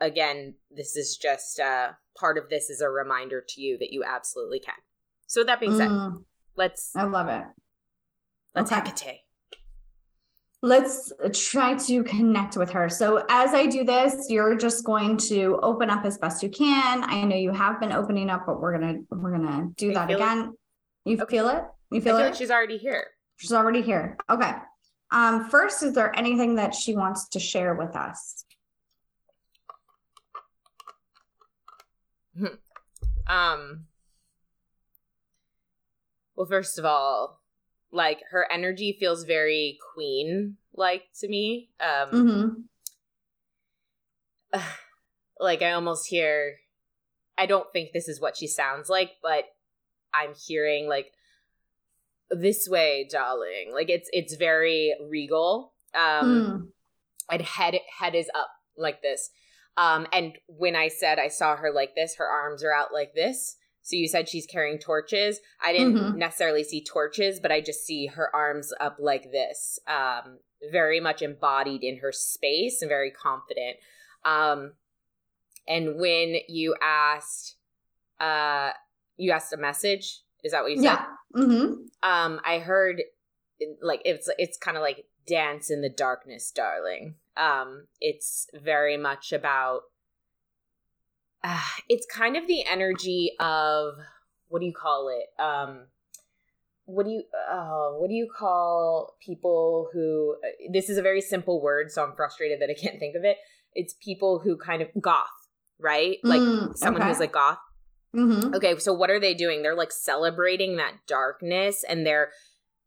again, 0.00 0.54
this 0.70 0.96
is 0.96 1.16
just 1.16 1.58
uh, 1.58 1.92
part 2.18 2.38
of 2.38 2.48
this 2.48 2.70
is 2.70 2.80
a 2.80 2.88
reminder 2.88 3.44
to 3.48 3.60
you 3.60 3.76
that 3.78 3.92
you 3.92 4.04
absolutely 4.04 4.60
can. 4.60 4.74
So 5.26 5.40
with 5.40 5.48
that 5.48 5.60
being 5.60 5.74
said, 5.74 5.88
Mm, 5.88 6.24
let's 6.56 6.94
I 6.94 7.04
love 7.04 7.28
it. 7.28 7.42
let's 8.54 8.70
okay. 8.70 8.80
Hecate. 8.88 9.20
Let's 10.62 11.12
try 11.34 11.74
to 11.74 12.02
connect 12.04 12.56
with 12.56 12.70
her. 12.70 12.88
So 12.88 13.24
as 13.28 13.52
I 13.52 13.66
do 13.66 13.84
this, 13.84 14.30
you're 14.30 14.56
just 14.56 14.82
going 14.84 15.18
to 15.28 15.58
open 15.62 15.90
up 15.90 16.06
as 16.06 16.16
best 16.16 16.42
you 16.42 16.48
can. 16.48 17.04
I 17.04 17.22
know 17.24 17.36
you 17.36 17.52
have 17.52 17.78
been 17.80 17.92
opening 17.92 18.30
up, 18.30 18.44
but 18.46 18.60
we're 18.62 18.72
gonna 18.78 19.00
we're 19.10 19.32
gonna 19.32 19.68
do 19.76 19.90
I 19.90 19.94
that 19.94 20.08
feel 20.08 20.18
it. 20.18 20.22
again. 20.22 20.54
You 21.04 21.20
Okay. 21.20 21.36
feel 21.36 21.48
it? 21.50 21.64
You 21.90 21.98
I 21.98 22.00
feel 22.00 22.16
feel 22.16 22.18
it? 22.18 22.28
like 22.30 22.34
she's 22.34 22.50
already 22.50 22.78
here. 22.78 23.08
She's 23.36 23.52
already 23.52 23.82
here. 23.82 24.16
Okay. 24.30 24.52
Um, 25.10 25.48
first, 25.48 25.82
is 25.82 25.94
there 25.94 26.16
anything 26.16 26.56
that 26.56 26.74
she 26.74 26.94
wants 26.96 27.28
to 27.30 27.40
share 27.40 27.74
with 27.74 27.94
us? 27.96 28.44
Um 33.26 33.86
Well, 36.36 36.46
first 36.46 36.78
of 36.78 36.84
all, 36.84 37.40
like 37.90 38.20
her 38.32 38.46
energy 38.52 38.96
feels 39.00 39.24
very 39.24 39.78
queen 39.94 40.58
like 40.74 41.04
to 41.20 41.28
me. 41.28 41.70
Um 41.80 42.66
Mm-hmm. 44.52 44.60
like 45.40 45.62
I 45.62 45.72
almost 45.72 46.06
hear 46.06 46.56
I 47.38 47.46
don't 47.46 47.72
think 47.72 47.92
this 47.92 48.08
is 48.08 48.20
what 48.20 48.36
she 48.36 48.46
sounds 48.46 48.88
like, 48.90 49.12
but 49.22 49.44
I'm 50.12 50.34
hearing 50.46 50.86
like 50.88 51.13
this 52.30 52.68
way, 52.68 53.06
darling. 53.10 53.70
Like 53.72 53.90
it's 53.90 54.08
it's 54.12 54.36
very 54.36 54.94
regal. 55.08 55.72
Um 55.94 56.26
Mm. 56.28 56.68
and 57.30 57.42
head 57.42 57.78
head 57.98 58.14
is 58.14 58.30
up 58.34 58.48
like 58.76 59.02
this. 59.02 59.30
Um, 59.76 60.06
and 60.12 60.38
when 60.46 60.76
I 60.76 60.88
said 60.88 61.18
I 61.18 61.28
saw 61.28 61.56
her 61.56 61.72
like 61.72 61.94
this, 61.94 62.16
her 62.16 62.26
arms 62.26 62.62
are 62.62 62.72
out 62.72 62.92
like 62.92 63.14
this. 63.14 63.56
So 63.82 63.96
you 63.96 64.08
said 64.08 64.28
she's 64.28 64.46
carrying 64.46 64.78
torches. 64.78 65.40
I 65.62 65.72
didn't 65.72 65.94
Mhm. 65.96 66.14
necessarily 66.16 66.64
see 66.64 66.82
torches, 66.82 67.38
but 67.40 67.52
I 67.52 67.60
just 67.60 67.84
see 67.84 68.06
her 68.06 68.34
arms 68.34 68.72
up 68.80 68.96
like 68.98 69.30
this. 69.30 69.78
Um, 69.86 70.38
very 70.70 71.00
much 71.00 71.20
embodied 71.20 71.82
in 71.84 71.98
her 71.98 72.10
space 72.12 72.80
and 72.80 72.88
very 72.88 73.10
confident. 73.10 73.76
Um, 74.24 74.74
and 75.68 75.98
when 76.00 76.36
you 76.48 76.74
asked, 76.80 77.56
uh, 78.20 78.72
you 79.16 79.32
asked 79.32 79.52
a 79.52 79.58
message. 79.58 80.22
Is 80.42 80.52
that 80.52 80.62
what 80.62 80.70
you 80.72 80.78
said? 80.78 80.84
Yeah. 80.84 81.06
Mm-hmm. 81.34 81.83
Um 82.04 82.40
i 82.44 82.58
heard 82.58 83.02
like 83.82 84.02
it's 84.04 84.28
it's 84.38 84.56
kind 84.58 84.76
of 84.76 84.82
like 84.82 85.06
dance 85.26 85.70
in 85.70 85.80
the 85.80 85.88
darkness 85.88 86.50
darling. 86.50 87.14
Um 87.36 87.86
it's 88.00 88.46
very 88.52 88.96
much 88.96 89.32
about 89.32 89.82
uh, 91.42 91.60
it's 91.88 92.06
kind 92.06 92.36
of 92.36 92.46
the 92.46 92.64
energy 92.66 93.32
of 93.40 93.94
what 94.48 94.60
do 94.60 94.66
you 94.66 94.72
call 94.72 95.08
it? 95.08 95.40
Um 95.42 95.86
what 96.86 97.06
do 97.06 97.12
you 97.12 97.22
uh, 97.50 97.90
what 97.92 98.08
do 98.08 98.14
you 98.14 98.28
call 98.30 99.16
people 99.24 99.88
who 99.92 100.36
this 100.70 100.90
is 100.90 100.98
a 100.98 101.02
very 101.02 101.22
simple 101.22 101.62
word 101.62 101.90
so 101.90 102.04
i'm 102.04 102.14
frustrated 102.14 102.60
that 102.60 102.68
i 102.68 102.74
can't 102.74 102.98
think 102.98 103.16
of 103.16 103.24
it. 103.24 103.38
It's 103.72 103.94
people 103.94 104.40
who 104.40 104.56
kind 104.58 104.82
of 104.82 104.88
goth 105.00 105.28
right? 105.80 106.18
Like 106.22 106.40
Mm, 106.40 106.76
someone 106.76 107.02
okay. 107.02 107.10
who's 107.10 107.20
like 107.20 107.32
goth 107.32 107.58
Mm-hmm. 108.14 108.54
Okay, 108.54 108.78
so 108.78 108.92
what 108.92 109.10
are 109.10 109.20
they 109.20 109.34
doing? 109.34 109.62
They're 109.62 109.74
like 109.74 109.92
celebrating 109.92 110.76
that 110.76 110.94
darkness 111.06 111.84
and 111.88 112.06
they're 112.06 112.30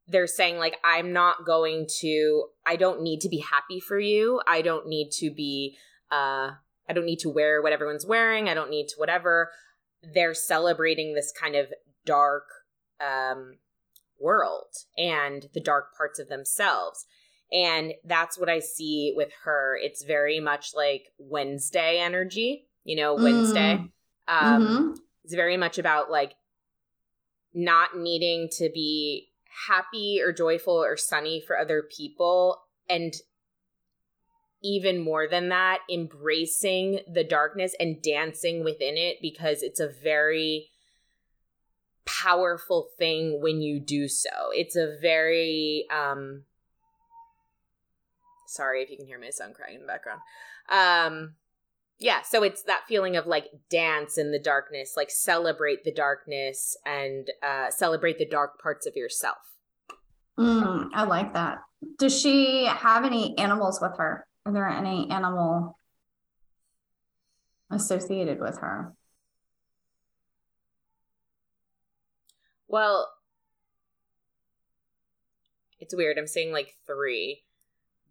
they're 0.07 0.27
saying 0.27 0.57
like 0.57 0.77
I'm 0.83 1.11
not 1.11 1.45
going 1.45 1.87
to 1.99 2.45
I 2.65 2.77
don't 2.77 3.01
need 3.01 3.19
to 3.21 3.29
be 3.29 3.39
happy 3.39 3.79
for 3.79 3.99
you. 3.99 4.41
I 4.47 4.61
don't 4.61 4.87
need 4.87 5.11
to 5.19 5.29
be 5.29 5.77
uh 6.11 6.51
I 6.89 6.93
don't 6.93 7.05
need 7.05 7.19
to 7.19 7.29
wear 7.29 7.61
what 7.61 7.73
everyone's 7.73 8.05
wearing. 8.05 8.47
I 8.47 8.53
don't 8.53 8.69
need 8.69 8.87
to 8.89 8.95
whatever. 8.97 9.51
They're 10.13 10.33
celebrating 10.33 11.13
this 11.13 11.33
kind 11.37 11.55
of 11.55 11.67
dark 12.05 12.45
um 13.01 13.57
world 14.19 14.73
and 14.97 15.47
the 15.53 15.59
dark 15.59 15.95
parts 15.97 16.19
of 16.19 16.29
themselves. 16.29 17.05
And 17.51 17.93
that's 18.03 18.37
what 18.37 18.49
I 18.49 18.59
see 18.59 19.13
with 19.15 19.31
her. 19.43 19.77
It's 19.81 20.03
very 20.03 20.39
much 20.39 20.71
like 20.73 21.07
Wednesday 21.17 21.99
energy, 21.99 22.67
you 22.85 22.95
know, 22.95 23.13
Wednesday. 23.15 23.89
Mm. 24.29 24.43
Um 24.43 24.61
Mhm. 24.61 24.97
It's 25.27 25.35
very 25.35 25.57
much 25.57 25.77
about 25.77 26.09
like 26.09 26.35
not 27.53 27.97
needing 27.97 28.47
to 28.49 28.69
be 28.73 29.27
happy 29.67 30.21
or 30.23 30.31
joyful 30.31 30.73
or 30.73 30.95
sunny 30.95 31.41
for 31.45 31.57
other 31.57 31.83
people 31.83 32.61
and 32.89 33.13
even 34.63 35.03
more 35.03 35.27
than 35.27 35.49
that 35.49 35.79
embracing 35.91 37.01
the 37.13 37.25
darkness 37.25 37.75
and 37.77 38.01
dancing 38.01 38.63
within 38.63 38.95
it 38.95 39.17
because 39.21 39.63
it's 39.63 39.81
a 39.81 39.89
very 40.01 40.69
powerful 42.05 42.87
thing 42.97 43.41
when 43.41 43.59
you 43.59 43.81
do 43.81 44.07
so. 44.07 44.29
It's 44.53 44.77
a 44.77 44.95
very 45.01 45.87
um 45.93 46.43
sorry 48.47 48.81
if 48.81 48.89
you 48.89 48.95
can 48.95 49.07
hear 49.07 49.19
my 49.19 49.31
son 49.31 49.53
crying 49.53 49.75
in 49.75 49.81
the 49.81 49.87
background. 49.87 50.21
Um 50.69 51.35
yeah 51.99 52.21
so 52.21 52.43
it's 52.43 52.63
that 52.63 52.81
feeling 52.87 53.15
of 53.15 53.25
like 53.25 53.45
dance 53.69 54.17
in 54.17 54.31
the 54.31 54.39
darkness 54.39 54.93
like 54.95 55.09
celebrate 55.09 55.83
the 55.83 55.91
darkness 55.93 56.77
and 56.85 57.29
uh 57.43 57.69
celebrate 57.69 58.17
the 58.17 58.25
dark 58.25 58.59
parts 58.61 58.85
of 58.85 58.95
yourself 58.95 59.37
Mm, 60.39 60.89
I 60.93 61.03
like 61.05 61.33
that. 61.33 61.63
Does 61.97 62.19
she 62.19 62.65
have 62.65 63.03
any 63.03 63.35
animals 63.39 63.79
with 63.81 63.97
her? 63.97 64.27
Are 64.45 64.53
there 64.53 64.67
any 64.69 65.09
animal 65.09 65.79
associated 67.71 68.39
with 68.39 68.59
her? 68.59 68.93
well 72.67 73.09
it's 75.79 75.95
weird 75.95 76.17
i'm 76.17 76.27
saying 76.27 76.51
like 76.51 76.75
three 76.85 77.43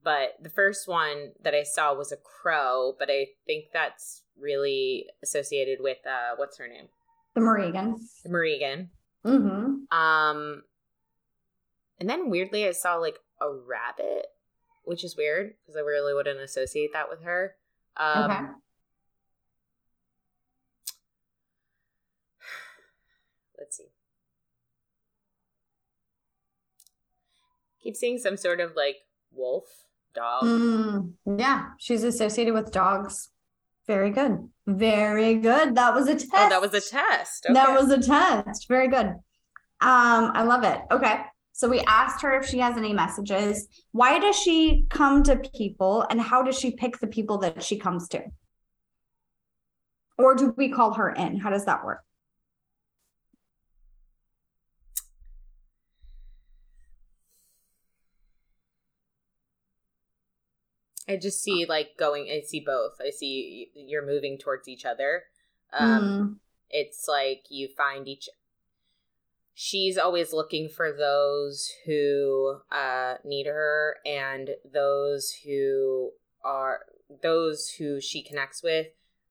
but 0.07 0.37
the 0.41 0.49
first 0.49 0.87
one 0.87 1.33
that 1.43 1.55
i 1.55 1.63
saw 1.65 1.93
was 1.93 2.13
a 2.13 2.17
crow 2.17 2.95
but 2.99 3.09
i 3.11 3.27
think 3.47 3.65
that's 3.73 4.23
really 4.39 5.07
associated 5.23 5.79
with 5.81 5.99
uh 6.07 6.37
what's 6.37 6.59
her 6.59 6.69
name 6.69 6.87
The 7.35 7.41
Morrigan. 7.43 7.97
Morrigan. 8.27 8.91
Mm-hmm. 9.27 9.97
Um, 9.97 10.63
and 11.99 12.09
then 12.09 12.31
weirdly, 12.31 12.67
I 12.67 12.73
saw 12.73 12.97
like 12.97 13.19
a 13.41 13.51
rabbit, 13.51 14.27
which 14.85 15.03
is 15.05 15.17
weird 15.17 15.55
because 15.61 15.77
I 15.77 15.81
really 15.81 16.15
wouldn't 16.15 16.41
associate 16.41 16.91
that 16.93 17.11
with 17.11 17.23
her. 17.25 17.57
Um, 17.97 18.31
okay. 18.31 18.41
Let's 23.59 23.77
see. 23.77 23.91
Keep 27.83 27.97
seeing 27.97 28.19
some 28.19 28.37
sort 28.37 28.61
of 28.61 28.77
like 28.77 28.97
wolf, 29.33 29.86
dog. 30.17 30.43
Mm, 30.45 31.13
yeah, 31.39 31.69
she's 31.79 32.03
associated 32.03 32.55
with 32.55 32.73
dogs. 32.73 33.29
Very 33.87 34.11
good. 34.11 34.49
Very 34.67 35.35
good. 35.37 35.77
That 35.77 35.95
was 35.95 36.09
a 36.09 36.15
test. 36.15 36.33
Oh, 36.35 36.49
that 36.49 36.61
was 36.61 36.75
a 36.75 36.81
test. 36.81 37.47
Okay. 37.47 37.55
That 37.55 37.81
was 37.81 37.91
a 37.91 38.03
test. 38.03 38.67
Very 38.67 38.89
good. 38.89 39.07
Um, 39.81 40.33
I 40.35 40.43
love 40.43 40.65
it. 40.65 40.81
Okay. 40.91 41.21
So 41.53 41.69
we 41.69 41.81
asked 41.87 42.21
her 42.23 42.39
if 42.39 42.47
she 42.47 42.59
has 42.59 42.77
any 42.77 42.93
messages. 42.93 43.69
Why 43.93 44.19
does 44.19 44.37
she 44.37 44.87
come 44.91 45.23
to 45.23 45.37
people 45.37 46.05
and 46.11 46.21
how 46.21 46.43
does 46.43 46.59
she 46.59 46.73
pick 46.73 46.99
the 46.99 47.07
people 47.07 47.39
that 47.39 47.63
she 47.63 47.79
comes 47.79 48.09
to? 48.09 48.25
Or 50.19 50.35
do 50.35 50.53
we 50.57 50.71
call 50.71 50.95
her 50.95 51.11
in? 51.11 51.39
How 51.39 51.51
does 51.51 51.65
that 51.67 51.85
work? 51.85 52.03
I 61.09 61.17
just 61.17 61.43
see 61.43 61.67
like 61.69 61.97
going. 61.99 62.29
I 62.31 62.41
see 62.41 62.61
both. 62.61 63.01
I 63.01 63.11
see 63.11 63.71
you're 63.75 64.07
moving 64.07 64.39
towards 64.39 64.69
each 64.69 64.85
other. 64.85 65.25
Um, 65.73 66.03
Mm, 66.03 66.37
it's 66.71 67.07
like 67.09 67.45
you 67.49 67.69
find 67.69 68.09
each 68.09 68.29
she's 69.59 69.97
always 69.97 70.35
looking 70.35 70.69
for 70.69 70.93
those 70.93 71.73
who 71.87 72.59
uh 72.71 73.15
need 73.25 73.47
her 73.47 73.97
and 74.05 74.51
those 74.71 75.33
who 75.45 76.11
are 76.45 76.81
those 77.23 77.71
who 77.79 77.99
she 77.99 78.23
connects 78.23 78.63
with 78.63 78.89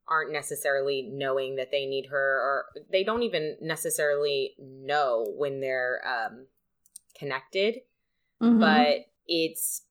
aren't 0.08 0.32
necessarily 0.32 1.04
knowing 1.12 1.56
that 1.58 1.70
they 1.70 1.86
need 1.86 2.08
her 2.08 2.18
or 2.18 2.66
they 2.92 3.04
don't 3.04 3.22
even 3.22 3.56
necessarily 3.62 4.56
know 4.58 5.26
when 5.38 5.62
they're 5.62 6.02
um 6.08 6.48
connected 7.18 7.82
mhm. 8.42 8.60
but 8.60 9.06
it's 9.28 9.84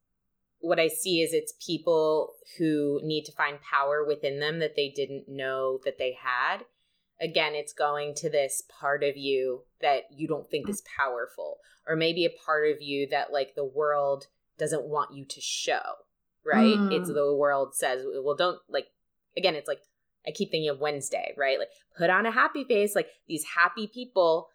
what 0.65 0.81
I 0.81 0.89
see 0.89 1.21
is 1.21 1.35
it's 1.35 1.53
people 1.65 2.33
who 2.57 2.99
need 3.05 3.25
to 3.25 3.33
find 3.33 3.59
power 3.61 4.03
within 4.03 4.41
them 4.41 4.61
that 4.61 4.77
they 4.77 4.89
didn't 4.89 5.29
know 5.29 5.79
that 5.85 5.99
they 5.99 6.17
had. 6.19 6.65
Again, 7.21 7.55
it's 7.55 7.75
going 7.75 8.15
to 8.17 8.31
this 8.31 8.63
part 8.81 9.05
of 9.05 9.15
you 9.15 9.65
that 9.83 10.05
you 10.11 10.27
don't 10.27 10.51
think 10.51 10.69
is 10.69 10.83
powerful, 10.99 11.59
or 11.87 11.97
maybe 11.97 12.25
a 12.25 12.45
part 12.45 12.71
of 12.71 12.81
you 12.81 13.07
that 13.11 13.31
like 13.31 13.55
the 13.55 13.65
world 13.65 14.27
doesn't 14.59 14.89
want 14.89 15.15
you 15.15 15.27
to 15.27 15.41
show, 15.41 15.83
right? 16.45 16.77
Mm. 16.77 16.93
It's 16.93 17.09
the 17.09 17.37
world 17.37 17.75
says, 17.75 18.03
well, 18.23 18.35
don't 18.35 18.59
like, 18.69 18.87
again, 19.37 19.55
it's 19.55 19.69
like, 19.69 19.83
I 20.27 20.31
keep 20.31 20.51
thinking 20.51 20.71
of 20.71 20.81
Wednesday, 20.81 21.35
right? 21.37 21.59
Like, 21.59 21.69
put 21.99 22.09
on 22.09 22.25
a 22.25 22.31
happy 22.31 22.65
face, 22.65 22.95
like 22.95 23.09
these 23.29 23.45
happy 23.55 23.87
people, 23.87 24.49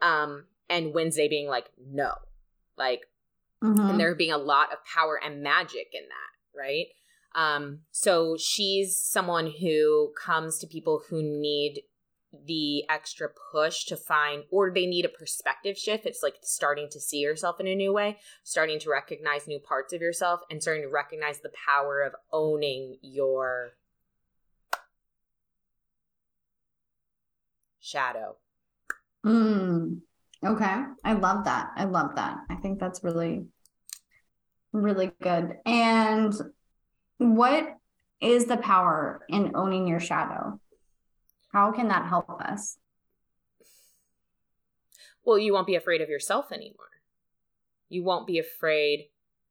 um, 0.00 0.44
and 0.70 0.94
Wednesday 0.94 1.28
being 1.28 1.48
like, 1.48 1.66
no, 1.78 2.14
like, 2.78 3.02
Mhm. 3.62 3.90
and 3.90 4.00
there 4.00 4.14
being 4.14 4.32
a 4.32 4.38
lot 4.38 4.72
of 4.72 4.84
power 4.84 5.20
and 5.22 5.42
magic 5.42 5.88
in 5.92 6.02
that, 6.08 6.58
right? 6.58 6.86
Um, 7.34 7.80
so 7.90 8.36
she's 8.38 8.96
someone 8.96 9.50
who 9.50 10.12
comes 10.20 10.58
to 10.58 10.66
people 10.66 11.02
who 11.08 11.22
need 11.22 11.82
the 12.32 12.88
extra 12.88 13.28
push 13.52 13.84
to 13.86 13.96
find, 13.96 14.44
or 14.50 14.70
they 14.70 14.86
need 14.86 15.04
a 15.04 15.08
perspective 15.08 15.76
shift. 15.76 16.06
It's 16.06 16.22
like 16.22 16.36
starting 16.42 16.88
to 16.90 17.00
see 17.00 17.18
yourself 17.18 17.60
in 17.60 17.66
a 17.66 17.74
new 17.74 17.92
way, 17.92 18.18
starting 18.44 18.78
to 18.80 18.90
recognize 18.90 19.46
new 19.46 19.58
parts 19.58 19.92
of 19.92 20.00
yourself, 20.00 20.40
and 20.48 20.62
starting 20.62 20.84
to 20.84 20.88
recognize 20.88 21.40
the 21.40 21.52
power 21.66 22.02
of 22.02 22.14
owning 22.32 22.98
your 23.02 23.76
shadow. 27.80 28.36
Mm, 29.24 30.02
okay. 30.44 30.82
I 31.04 31.12
love 31.12 31.44
that. 31.44 31.70
I 31.76 31.84
love 31.84 32.16
that. 32.16 32.38
I 32.48 32.56
think 32.56 32.78
that's 32.78 33.04
really, 33.04 33.46
really 34.72 35.12
good. 35.22 35.56
And 35.66 36.34
what 37.18 37.76
is 38.20 38.46
the 38.46 38.56
power 38.56 39.24
in 39.28 39.52
owning 39.54 39.86
your 39.86 40.00
shadow? 40.00 40.60
How 41.52 41.72
can 41.72 41.88
that 41.88 42.06
help 42.06 42.30
us? 42.30 42.76
well, 45.24 45.38
you 45.38 45.52
won't 45.52 45.66
be 45.66 45.76
afraid 45.76 46.00
of 46.00 46.08
yourself 46.08 46.50
anymore. 46.50 46.88
You 47.88 48.02
won't 48.02 48.26
be 48.26 48.38
afraid. 48.38 49.10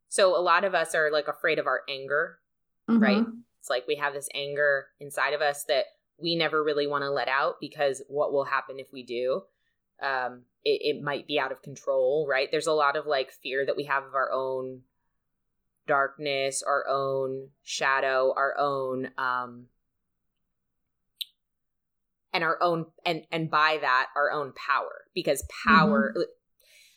So, 0.09 0.35
a 0.35 0.41
lot 0.41 0.63
of 0.63 0.73
us 0.73 0.95
are 0.95 1.11
like 1.11 1.27
afraid 1.27 1.59
of 1.59 1.67
our 1.67 1.83
anger, 1.87 2.39
right? 2.87 3.23
Mhm. 3.25 3.43
It's 3.59 3.69
like 3.69 3.85
we 3.87 3.95
have 3.95 4.13
this 4.13 4.27
anger 4.33 4.87
inside 4.99 5.33
of 5.33 5.41
us 5.41 5.63
that 5.65 5.85
we 6.17 6.35
never 6.35 6.63
really 6.63 6.87
want 6.87 7.03
to 7.03 7.11
let 7.11 7.27
out 7.27 7.59
because 7.61 8.01
what 8.07 8.33
will 8.33 8.45
happen 8.45 8.79
if 8.79 8.91
we 8.91 9.03
do? 9.03 9.43
Um, 10.01 10.41
it, 10.63 10.97
it 10.97 11.01
might 11.03 11.27
be 11.27 11.39
out 11.39 11.51
of 11.51 11.61
control, 11.61 12.27
right? 12.29 12.49
There's 12.51 12.67
a 12.67 12.73
lot 12.73 12.95
of 12.95 13.05
like 13.05 13.31
fear 13.31 13.65
that 13.65 13.77
we 13.77 13.85
have 13.85 14.03
of 14.03 14.13
our 14.15 14.31
own 14.31 14.81
darkness, 15.87 16.61
our 16.61 16.85
own 16.87 17.49
shadow, 17.63 18.33
our 18.35 18.55
own 18.57 19.09
um 19.17 19.65
and 22.31 22.43
our 22.43 22.61
own 22.61 22.85
and 23.05 23.23
and 23.31 23.49
by 23.49 23.79
that 23.81 24.07
our 24.15 24.31
own 24.31 24.53
power 24.53 25.05
because 25.15 25.43
power 25.65 26.13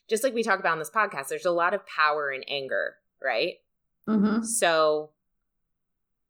just 0.08 0.22
like 0.22 0.34
we 0.34 0.42
talk 0.42 0.60
about 0.60 0.74
in 0.74 0.78
this 0.78 0.90
podcast 0.90 1.28
there's 1.28 1.46
a 1.46 1.50
lot 1.50 1.72
of 1.72 1.80
power 1.86 2.30
in 2.30 2.42
anger 2.44 2.96
right 3.22 3.54
Mhm. 4.06 4.44
so 4.44 5.10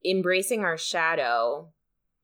embracing 0.04 0.64
our 0.64 0.78
shadow 0.78 1.72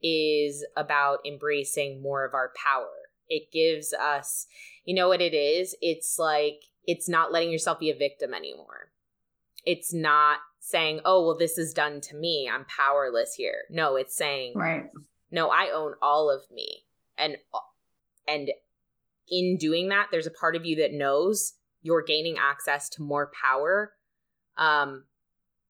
is 0.00 0.64
about 0.76 1.18
embracing 1.26 2.00
more 2.00 2.24
of 2.24 2.32
our 2.32 2.52
power 2.54 2.92
it 3.28 3.50
gives 3.52 3.92
us 3.92 4.46
you 4.84 4.94
know 4.94 5.08
what 5.08 5.20
it 5.20 5.34
is 5.34 5.74
it's 5.80 6.18
like 6.18 6.62
it's 6.84 7.08
not 7.08 7.32
letting 7.32 7.50
yourself 7.50 7.78
be 7.78 7.90
a 7.90 7.96
victim 7.96 8.32
anymore 8.34 8.90
it's 9.64 9.92
not 9.92 10.38
saying 10.60 11.00
oh 11.04 11.24
well 11.24 11.36
this 11.36 11.58
is 11.58 11.72
done 11.72 12.00
to 12.00 12.16
me 12.16 12.50
i'm 12.52 12.64
powerless 12.64 13.34
here 13.34 13.62
no 13.70 13.96
it's 13.96 14.16
saying 14.16 14.52
Right. 14.56 14.86
no, 15.30 15.48
I 15.48 15.70
own 15.74 15.94
all 16.00 16.30
of 16.30 16.42
me. 16.50 16.84
And 17.16 17.36
and 18.26 18.50
in 19.30 19.56
doing 19.58 19.88
that 19.88 20.08
there's 20.10 20.26
a 20.26 20.30
part 20.30 20.56
of 20.56 20.64
you 20.64 20.76
that 20.76 20.92
knows 20.92 21.54
you're 21.82 22.02
gaining 22.02 22.36
access 22.38 22.88
to 22.90 23.02
more 23.02 23.30
power 23.42 23.92
um 24.56 25.04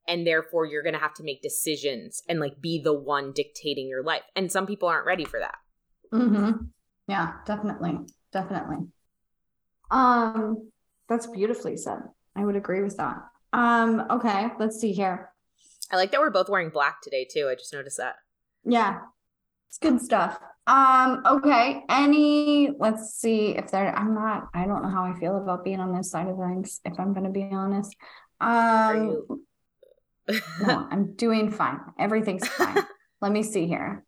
and 0.06 0.26
therefore 0.26 0.64
you're 0.64 0.82
going 0.82 0.94
to 0.94 1.00
have 1.00 1.14
to 1.14 1.22
make 1.24 1.42
decisions 1.42 2.22
and 2.28 2.40
like 2.40 2.60
be 2.60 2.80
the 2.80 2.92
one 2.92 3.32
dictating 3.32 3.88
your 3.88 4.02
life 4.02 4.22
and 4.36 4.50
some 4.52 4.66
people 4.66 4.88
aren't 4.88 5.06
ready 5.06 5.24
for 5.24 5.40
that 5.40 5.56
mm-hmm. 6.12 6.66
Yeah 7.08 7.32
definitely 7.46 7.98
definitely 8.32 8.86
um 9.90 10.70
that's 11.08 11.26
beautifully 11.26 11.76
said 11.76 11.98
i 12.36 12.44
would 12.44 12.56
agree 12.56 12.82
with 12.82 12.96
that 12.96 13.16
um 13.52 14.04
okay 14.10 14.48
let's 14.58 14.78
see 14.78 14.92
here 14.92 15.30
i 15.90 15.96
like 15.96 16.12
that 16.12 16.20
we're 16.20 16.30
both 16.30 16.48
wearing 16.48 16.70
black 16.70 17.00
today 17.02 17.26
too 17.28 17.48
i 17.50 17.54
just 17.54 17.72
noticed 17.72 17.96
that 17.96 18.16
yeah 18.64 19.00
it's 19.68 19.78
good 19.78 20.00
stuff 20.00 20.38
um, 20.68 21.22
okay. 21.24 21.82
Any 21.88 22.70
let's 22.78 23.14
see 23.14 23.56
if 23.56 23.70
there 23.70 23.88
I'm 23.96 24.14
not 24.14 24.48
I 24.52 24.66
don't 24.66 24.82
know 24.82 24.90
how 24.90 25.04
I 25.04 25.18
feel 25.18 25.38
about 25.38 25.64
being 25.64 25.80
on 25.80 25.96
this 25.96 26.10
side 26.10 26.28
of 26.28 26.36
things, 26.36 26.80
if 26.84 27.00
I'm 27.00 27.14
gonna 27.14 27.30
be 27.30 27.48
honest. 27.50 27.96
Um 28.38 29.40
no, 30.28 30.38
I'm 30.90 31.14
doing 31.14 31.50
fine. 31.50 31.80
Everything's 31.98 32.46
fine. 32.46 32.84
Let 33.22 33.32
me 33.32 33.42
see 33.42 33.66
here. 33.66 34.04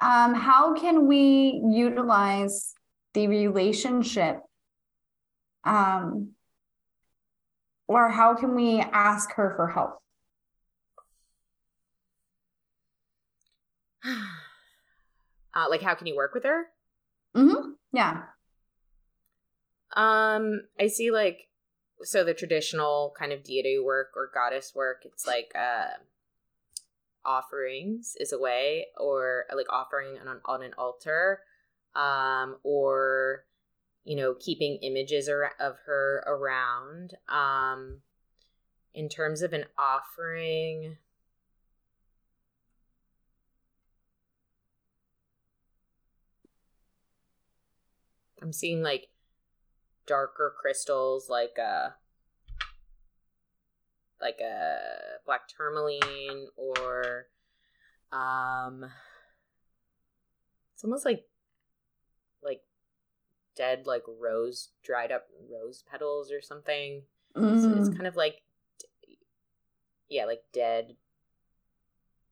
Um, 0.00 0.34
how 0.34 0.74
can 0.74 1.06
we 1.06 1.60
utilize 1.70 2.74
the 3.14 3.28
relationship? 3.28 4.40
Um, 5.64 6.30
or 7.86 8.08
how 8.08 8.34
can 8.34 8.54
we 8.54 8.80
ask 8.80 9.32
her 9.34 9.52
for 9.56 9.68
help? 9.68 9.98
Uh, 15.52 15.66
like, 15.68 15.82
how 15.82 15.96
can 15.96 16.06
you 16.06 16.14
work 16.14 16.32
with 16.32 16.44
her? 16.44 16.66
Mm-hmm. 17.36 17.70
Yeah. 17.92 18.22
Um, 19.96 20.60
I 20.78 20.86
see 20.86 21.10
like 21.10 21.48
so 22.02 22.24
the 22.24 22.34
traditional 22.34 23.12
kind 23.18 23.32
of 23.32 23.42
deity 23.42 23.78
work 23.78 24.10
or 24.16 24.30
goddess 24.32 24.72
work. 24.74 25.02
It's 25.04 25.26
like 25.26 25.52
uh, 25.56 25.98
offerings 27.24 28.16
is 28.20 28.32
a 28.32 28.38
way, 28.38 28.86
or 28.96 29.46
like 29.54 29.66
offering 29.70 30.18
on 30.18 30.40
on 30.44 30.62
an 30.62 30.72
altar, 30.78 31.40
um, 31.94 32.56
or 32.62 33.44
you 34.04 34.16
know 34.16 34.34
keeping 34.34 34.76
images 34.82 35.28
of 35.28 35.76
her 35.86 36.24
around. 36.26 37.14
Um, 37.28 38.02
in 38.92 39.08
terms 39.08 39.42
of 39.42 39.52
an 39.52 39.66
offering 39.78 40.96
I'm 48.42 48.52
seeing 48.52 48.82
like 48.82 49.08
darker 50.06 50.54
crystals 50.58 51.28
like 51.28 51.58
a 51.58 51.94
like 54.20 54.40
a 54.40 54.78
black 55.24 55.42
tourmaline 55.48 56.48
or 56.56 57.26
um 58.12 58.84
it's 60.74 60.84
almost 60.84 61.04
like 61.04 61.24
like 62.42 62.62
dead 63.56 63.86
like 63.86 64.02
rose 64.20 64.70
dried 64.82 65.12
up 65.12 65.26
rose 65.50 65.84
petals 65.90 66.30
or 66.30 66.40
something 66.40 67.02
mm. 67.36 67.56
it's, 67.56 67.88
it's 67.88 67.96
kind 67.96 68.06
of 68.06 68.16
like 68.16 68.42
yeah 70.08 70.24
like 70.24 70.42
dead 70.52 70.96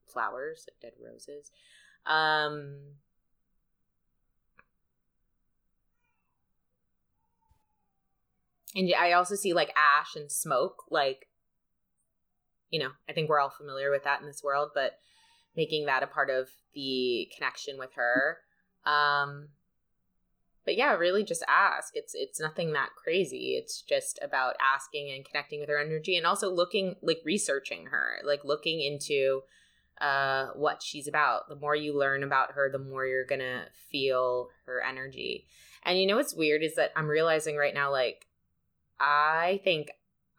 flowers 0.05 0.67
like 0.67 0.79
dead 0.81 0.99
roses 1.03 1.51
um 2.05 2.75
and 8.75 8.93
I 8.97 9.13
also 9.13 9.35
see 9.35 9.53
like 9.53 9.73
ash 9.75 10.15
and 10.15 10.31
smoke, 10.31 10.83
like, 10.89 11.27
you 12.69 12.79
know, 12.79 12.91
I 13.07 13.13
think 13.13 13.29
we're 13.29 13.39
all 13.39 13.49
familiar 13.49 13.91
with 13.91 14.03
that 14.03 14.21
in 14.21 14.27
this 14.27 14.43
world, 14.43 14.71
but 14.73 14.99
making 15.55 15.85
that 15.85 16.03
a 16.03 16.07
part 16.07 16.29
of 16.29 16.49
the 16.73 17.29
connection 17.35 17.77
with 17.77 17.93
her. 17.95 18.37
Um, 18.85 19.49
but 20.65 20.77
yeah, 20.77 20.93
really 20.93 21.23
just 21.23 21.43
ask. 21.47 21.93
It's 21.95 22.13
it's 22.13 22.39
nothing 22.39 22.73
that 22.73 22.89
crazy. 22.95 23.55
It's 23.57 23.81
just 23.81 24.19
about 24.21 24.55
asking 24.61 25.11
and 25.11 25.25
connecting 25.25 25.59
with 25.59 25.69
her 25.69 25.79
energy 25.79 26.15
and 26.15 26.27
also 26.27 26.51
looking 26.51 26.95
like 27.01 27.21
researching 27.25 27.87
her, 27.87 28.17
like 28.23 28.45
looking 28.45 28.81
into 28.81 29.41
uh 29.99 30.49
what 30.55 30.83
she's 30.83 31.07
about. 31.07 31.49
The 31.49 31.55
more 31.55 31.75
you 31.75 31.97
learn 31.97 32.23
about 32.23 32.51
her, 32.51 32.69
the 32.71 32.77
more 32.77 33.05
you're 33.05 33.25
going 33.25 33.39
to 33.39 33.63
feel 33.89 34.49
her 34.65 34.81
energy. 34.81 35.47
And 35.83 35.99
you 35.99 36.05
know 36.05 36.17
what's 36.17 36.35
weird 36.35 36.61
is 36.61 36.75
that 36.75 36.91
I'm 36.95 37.07
realizing 37.07 37.55
right 37.55 37.73
now 37.73 37.91
like 37.91 38.27
I 38.99 39.61
think 39.63 39.89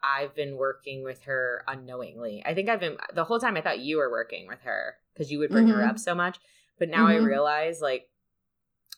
I've 0.03 0.33
been 0.33 0.57
working 0.57 1.03
with 1.03 1.23
her 1.23 1.63
unknowingly. 1.67 2.43
I 2.45 2.53
think 2.53 2.69
I've 2.69 2.79
been 2.79 2.97
the 3.13 3.23
whole 3.23 3.39
time 3.39 3.55
I 3.55 3.61
thought 3.61 3.79
you 3.79 3.97
were 3.97 4.09
working 4.09 4.47
with 4.47 4.61
her 4.61 4.95
because 5.13 5.31
you 5.31 5.39
would 5.39 5.51
bring 5.51 5.67
mm-hmm. 5.67 5.77
her 5.79 5.85
up 5.85 5.99
so 5.99 6.15
much. 6.15 6.39
But 6.79 6.89
now 6.89 7.07
mm-hmm. 7.07 7.23
I 7.23 7.27
realize 7.27 7.81
like 7.81 8.09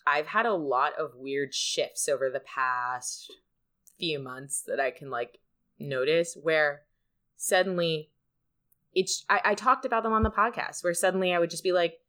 I've 0.07 0.27
had 0.27 0.45
a 0.45 0.53
lot 0.53 0.93
of 0.97 1.15
weird 1.15 1.53
shifts 1.53 2.07
over 2.07 2.29
the 2.29 2.39
past 2.39 3.31
few 3.99 4.19
months 4.19 4.61
that 4.67 4.79
I 4.79 4.91
can 4.91 5.09
like 5.09 5.39
notice 5.79 6.37
where 6.41 6.83
suddenly 7.35 8.09
it's 8.93 9.25
I, 9.29 9.41
I 9.43 9.55
talked 9.55 9.85
about 9.85 10.03
them 10.03 10.13
on 10.13 10.23
the 10.23 10.31
podcast 10.31 10.83
where 10.83 10.93
suddenly 10.93 11.33
I 11.33 11.39
would 11.39 11.49
just 11.49 11.63
be 11.63 11.71
like, 11.71 11.99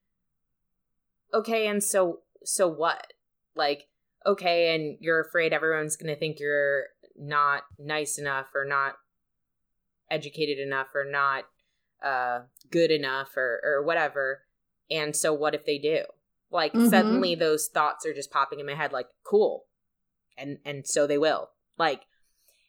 okay, 1.32 1.66
and 1.66 1.82
so 1.82 2.20
so 2.44 2.68
what? 2.68 3.12
Like, 3.56 3.88
okay, 4.26 4.74
and 4.74 4.96
you're 5.00 5.20
afraid 5.20 5.52
everyone's 5.52 5.96
gonna 5.96 6.16
think 6.16 6.38
you're 6.38 6.86
not 7.16 7.62
nice 7.78 8.18
enough 8.18 8.46
or 8.54 8.64
not 8.64 8.94
educated 10.10 10.58
enough 10.58 10.88
or 10.94 11.04
not 11.04 11.44
uh, 12.04 12.40
good 12.70 12.90
enough 12.90 13.36
or, 13.36 13.60
or 13.64 13.82
whatever. 13.82 14.42
And 14.90 15.16
so, 15.16 15.32
what 15.32 15.54
if 15.54 15.64
they 15.64 15.78
do? 15.78 16.04
Like, 16.50 16.72
mm-hmm. 16.72 16.88
suddenly 16.88 17.34
those 17.34 17.68
thoughts 17.68 18.06
are 18.06 18.14
just 18.14 18.30
popping 18.30 18.60
in 18.60 18.66
my 18.66 18.74
head, 18.74 18.92
like, 18.92 19.08
cool. 19.24 19.64
And, 20.36 20.58
and 20.64 20.86
so 20.86 21.06
they 21.06 21.18
will. 21.18 21.50
Like, 21.78 22.02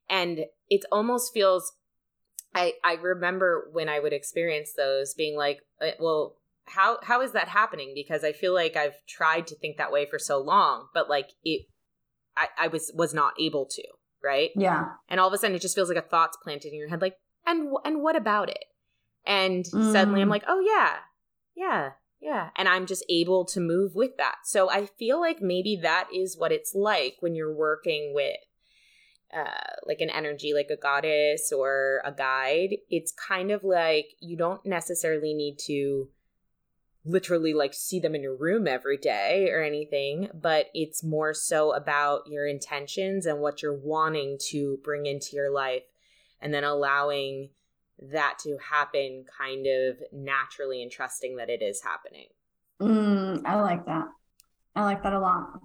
and 0.09 0.45
it 0.69 0.85
almost 0.91 1.33
feels, 1.33 1.73
I, 2.53 2.73
I 2.83 2.93
remember 2.93 3.69
when 3.71 3.89
I 3.89 3.99
would 3.99 4.13
experience 4.13 4.73
those 4.75 5.13
being 5.13 5.37
like, 5.37 5.59
uh, 5.81 5.91
well, 5.99 6.37
how, 6.65 6.97
how 7.03 7.21
is 7.21 7.33
that 7.33 7.49
happening? 7.49 7.91
Because 7.93 8.23
I 8.23 8.31
feel 8.31 8.53
like 8.53 8.75
I've 8.75 9.05
tried 9.07 9.45
to 9.47 9.55
think 9.55 9.77
that 9.77 9.91
way 9.91 10.07
for 10.09 10.17
so 10.17 10.39
long, 10.39 10.87
but 10.93 11.09
like 11.09 11.31
it, 11.43 11.67
I, 12.35 12.47
I 12.57 12.67
was, 12.67 12.91
was 12.95 13.13
not 13.13 13.33
able 13.39 13.65
to 13.65 13.83
right? 14.25 14.49
Yeah. 14.55 14.85
And 15.07 15.19
all 15.19 15.27
of 15.27 15.33
a 15.33 15.37
sudden, 15.37 15.55
it 15.55 15.61
just 15.61 15.75
feels 15.75 15.89
like 15.89 15.97
a 15.97 16.01
thought's 16.01 16.37
planted 16.43 16.73
in 16.73 16.79
your 16.79 16.89
head, 16.89 17.01
like, 17.01 17.17
and 17.45 17.69
and 17.85 18.01
what 18.01 18.15
about 18.15 18.49
it? 18.49 18.65
And 19.25 19.65
mm. 19.65 19.91
suddenly, 19.91 20.21
I'm 20.21 20.27
mm. 20.27 20.31
like, 20.31 20.45
oh 20.47 20.59
yeah, 20.59 20.95
yeah, 21.55 21.91
yeah, 22.19 22.49
and 22.55 22.67
I'm 22.67 22.85
just 22.85 23.05
able 23.09 23.45
to 23.45 23.59
move 23.59 23.95
with 23.95 24.17
that. 24.17 24.35
So 24.43 24.69
I 24.69 24.87
feel 24.87 25.19
like 25.19 25.41
maybe 25.41 25.79
that 25.83 26.07
is 26.13 26.37
what 26.37 26.51
it's 26.51 26.73
like 26.73 27.17
when 27.19 27.35
you're 27.35 27.55
working 27.55 28.13
with. 28.13 28.37
Uh, 29.35 29.73
like 29.85 29.99
an 29.99 30.09
energy 30.11 30.53
like 30.53 30.69
a 30.69 30.77
goddess 30.77 31.51
or 31.51 31.99
a 32.05 32.11
guide 32.11 32.77
it's 32.89 33.11
kind 33.11 33.51
of 33.51 33.63
like 33.65 34.05
you 34.21 34.37
don't 34.37 34.63
necessarily 34.65 35.33
need 35.33 35.57
to 35.57 36.07
literally 37.05 37.53
like 37.53 37.73
see 37.73 37.99
them 37.99 38.15
in 38.15 38.23
your 38.23 38.35
room 38.35 38.67
every 38.67 38.97
day 38.97 39.49
or 39.51 39.61
anything, 39.61 40.29
but 40.33 40.67
it's 40.73 41.03
more 41.03 41.33
so 41.33 41.73
about 41.73 42.21
your 42.27 42.47
intentions 42.47 43.25
and 43.25 43.39
what 43.39 43.61
you're 43.61 43.77
wanting 43.77 44.37
to 44.49 44.79
bring 44.83 45.05
into 45.05 45.35
your 45.35 45.51
life 45.51 45.83
and 46.41 46.53
then 46.53 46.63
allowing 46.63 47.49
that 47.99 48.37
to 48.43 48.57
happen 48.71 49.23
kind 49.37 49.67
of 49.67 49.97
naturally 50.11 50.81
and 50.81 50.91
trusting 50.91 51.37
that 51.37 51.49
it 51.49 51.61
is 51.61 51.81
happening. 51.83 52.27
Mm, 52.81 53.45
I 53.45 53.61
like 53.61 53.85
that. 53.85 54.07
I 54.75 54.83
like 54.83 55.03
that 55.03 55.13
a 55.13 55.19
lot. 55.19 55.61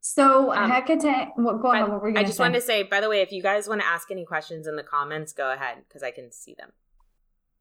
So 0.00 0.52
um, 0.52 0.68
Hecate, 0.68 1.28
what, 1.36 1.62
go 1.62 1.72
ahead. 1.72 1.88
What 1.88 2.02
were 2.02 2.10
you 2.10 2.18
I 2.18 2.24
just 2.24 2.36
say? 2.36 2.42
wanted 2.42 2.56
to 2.56 2.66
say, 2.66 2.82
by 2.82 3.00
the 3.00 3.08
way, 3.08 3.20
if 3.20 3.30
you 3.30 3.40
guys 3.40 3.68
want 3.68 3.80
to 3.80 3.86
ask 3.86 4.10
any 4.10 4.24
questions 4.24 4.66
in 4.66 4.74
the 4.74 4.82
comments, 4.82 5.32
go 5.32 5.52
ahead 5.52 5.78
because 5.86 6.02
I 6.02 6.10
can 6.10 6.32
see 6.32 6.54
them. 6.58 6.72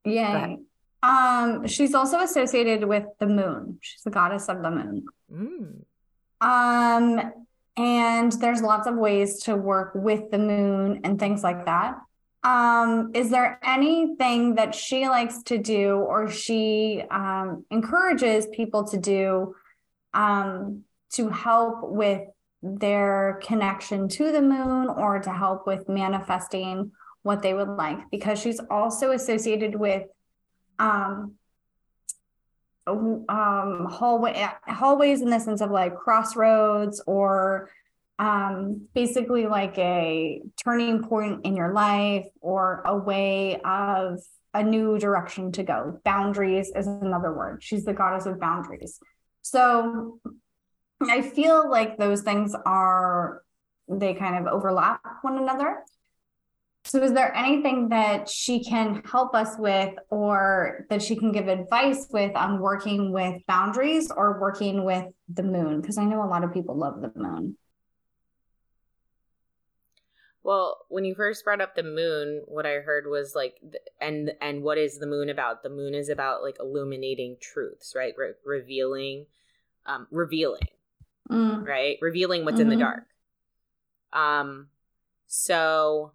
Yay. 0.03 0.57
Um, 1.03 1.67
she's 1.67 1.93
also 1.95 2.19
associated 2.19 2.83
with 2.83 3.05
the 3.19 3.27
moon. 3.27 3.79
She's 3.81 4.03
the 4.03 4.11
goddess 4.11 4.49
of 4.49 4.61
the 4.61 4.71
moon. 4.71 5.05
Mm. 5.31 5.83
Um, 6.41 7.31
and 7.77 8.31
there's 8.33 8.61
lots 8.61 8.87
of 8.87 8.95
ways 8.95 9.43
to 9.43 9.55
work 9.55 9.91
with 9.95 10.29
the 10.31 10.37
moon 10.37 11.01
and 11.03 11.19
things 11.19 11.43
like 11.43 11.65
that. 11.65 11.95
Um, 12.43 13.11
is 13.13 13.29
there 13.29 13.59
anything 13.63 14.55
that 14.55 14.73
she 14.73 15.07
likes 15.07 15.43
to 15.43 15.57
do 15.57 15.97
or 15.97 16.29
she 16.29 17.03
um, 17.11 17.65
encourages 17.69 18.47
people 18.47 18.87
to 18.87 18.97
do 18.97 19.55
um, 20.13 20.83
to 21.11 21.29
help 21.29 21.77
with 21.83 22.21
their 22.63 23.39
connection 23.43 24.07
to 24.07 24.31
the 24.31 24.41
moon 24.41 24.87
or 24.87 25.19
to 25.19 25.31
help 25.31 25.67
with 25.67 25.87
manifesting 25.87 26.91
what 27.21 27.43
they 27.43 27.53
would 27.53 27.69
like? 27.69 28.09
Because 28.09 28.39
she's 28.39 28.59
also 28.71 29.11
associated 29.11 29.75
with 29.75 30.03
um, 30.81 31.35
um 32.87 33.87
hallway 33.89 34.49
hallways 34.65 35.21
in 35.21 35.29
the 35.29 35.39
sense 35.39 35.61
of 35.61 35.69
like 35.69 35.95
crossroads 35.95 37.01
or 37.05 37.69
um 38.17 38.87
basically 38.95 39.45
like 39.45 39.77
a 39.77 40.41
turning 40.63 41.03
point 41.03 41.45
in 41.45 41.55
your 41.55 41.73
life 41.73 42.25
or 42.41 42.81
a 42.85 42.97
way 42.97 43.61
of 43.63 44.19
a 44.53 44.63
new 44.63 44.97
direction 44.99 45.51
to 45.53 45.63
go. 45.63 45.99
Boundaries 46.03 46.71
is 46.75 46.87
another 46.87 47.31
word. 47.33 47.63
She's 47.63 47.85
the 47.85 47.93
goddess 47.93 48.25
of 48.25 48.39
boundaries. 48.39 48.99
So 49.41 50.19
i 51.09 51.21
feel 51.21 51.67
like 51.69 51.97
those 51.97 52.21
things 52.21 52.55
are 52.65 53.41
they 53.89 54.13
kind 54.13 54.37
of 54.37 54.53
overlap 54.53 55.01
one 55.23 55.37
another 55.37 55.79
so, 56.83 57.01
is 57.03 57.13
there 57.13 57.33
anything 57.35 57.89
that 57.89 58.27
she 58.27 58.63
can 58.63 59.03
help 59.05 59.35
us 59.35 59.55
with 59.59 59.93
or 60.09 60.85
that 60.89 61.01
she 61.01 61.15
can 61.15 61.31
give 61.31 61.47
advice 61.47 62.07
with 62.11 62.35
on 62.35 62.59
working 62.59 63.11
with 63.11 63.45
boundaries 63.47 64.11
or 64.15 64.39
working 64.41 64.83
with 64.83 65.05
the 65.29 65.43
moon? 65.43 65.81
Because 65.81 65.99
I 65.99 66.05
know 66.05 66.23
a 66.23 66.25
lot 66.25 66.43
of 66.43 66.53
people 66.53 66.75
love 66.75 67.01
the 67.01 67.11
moon. 67.15 67.55
Well, 70.43 70.79
when 70.89 71.05
you 71.05 71.13
first 71.13 71.43
brought 71.43 71.61
up 71.61 71.75
the 71.75 71.83
moon, 71.83 72.41
what 72.47 72.65
I 72.65 72.79
heard 72.79 73.05
was 73.05 73.35
like, 73.35 73.61
and 73.99 74.31
and 74.41 74.63
what 74.63 74.79
is 74.79 74.97
the 74.97 75.05
moon 75.05 75.29
about? 75.29 75.61
The 75.61 75.69
moon 75.69 75.93
is 75.93 76.09
about 76.09 76.41
like 76.41 76.57
illuminating 76.59 77.37
truths, 77.39 77.93
right? 77.95 78.15
Re- 78.17 78.33
revealing, 78.43 79.27
um, 79.85 80.07
revealing, 80.09 80.67
mm. 81.29 81.63
right? 81.63 81.97
Revealing 82.01 82.43
what's 82.43 82.55
mm-hmm. 82.55 82.71
in 82.71 82.79
the 82.79 82.83
mm-hmm. 82.83 82.83
dark. 82.83 83.05
Um, 84.13 84.67
so 85.27 86.13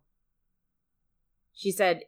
she 1.57 1.73
said, 1.73 2.03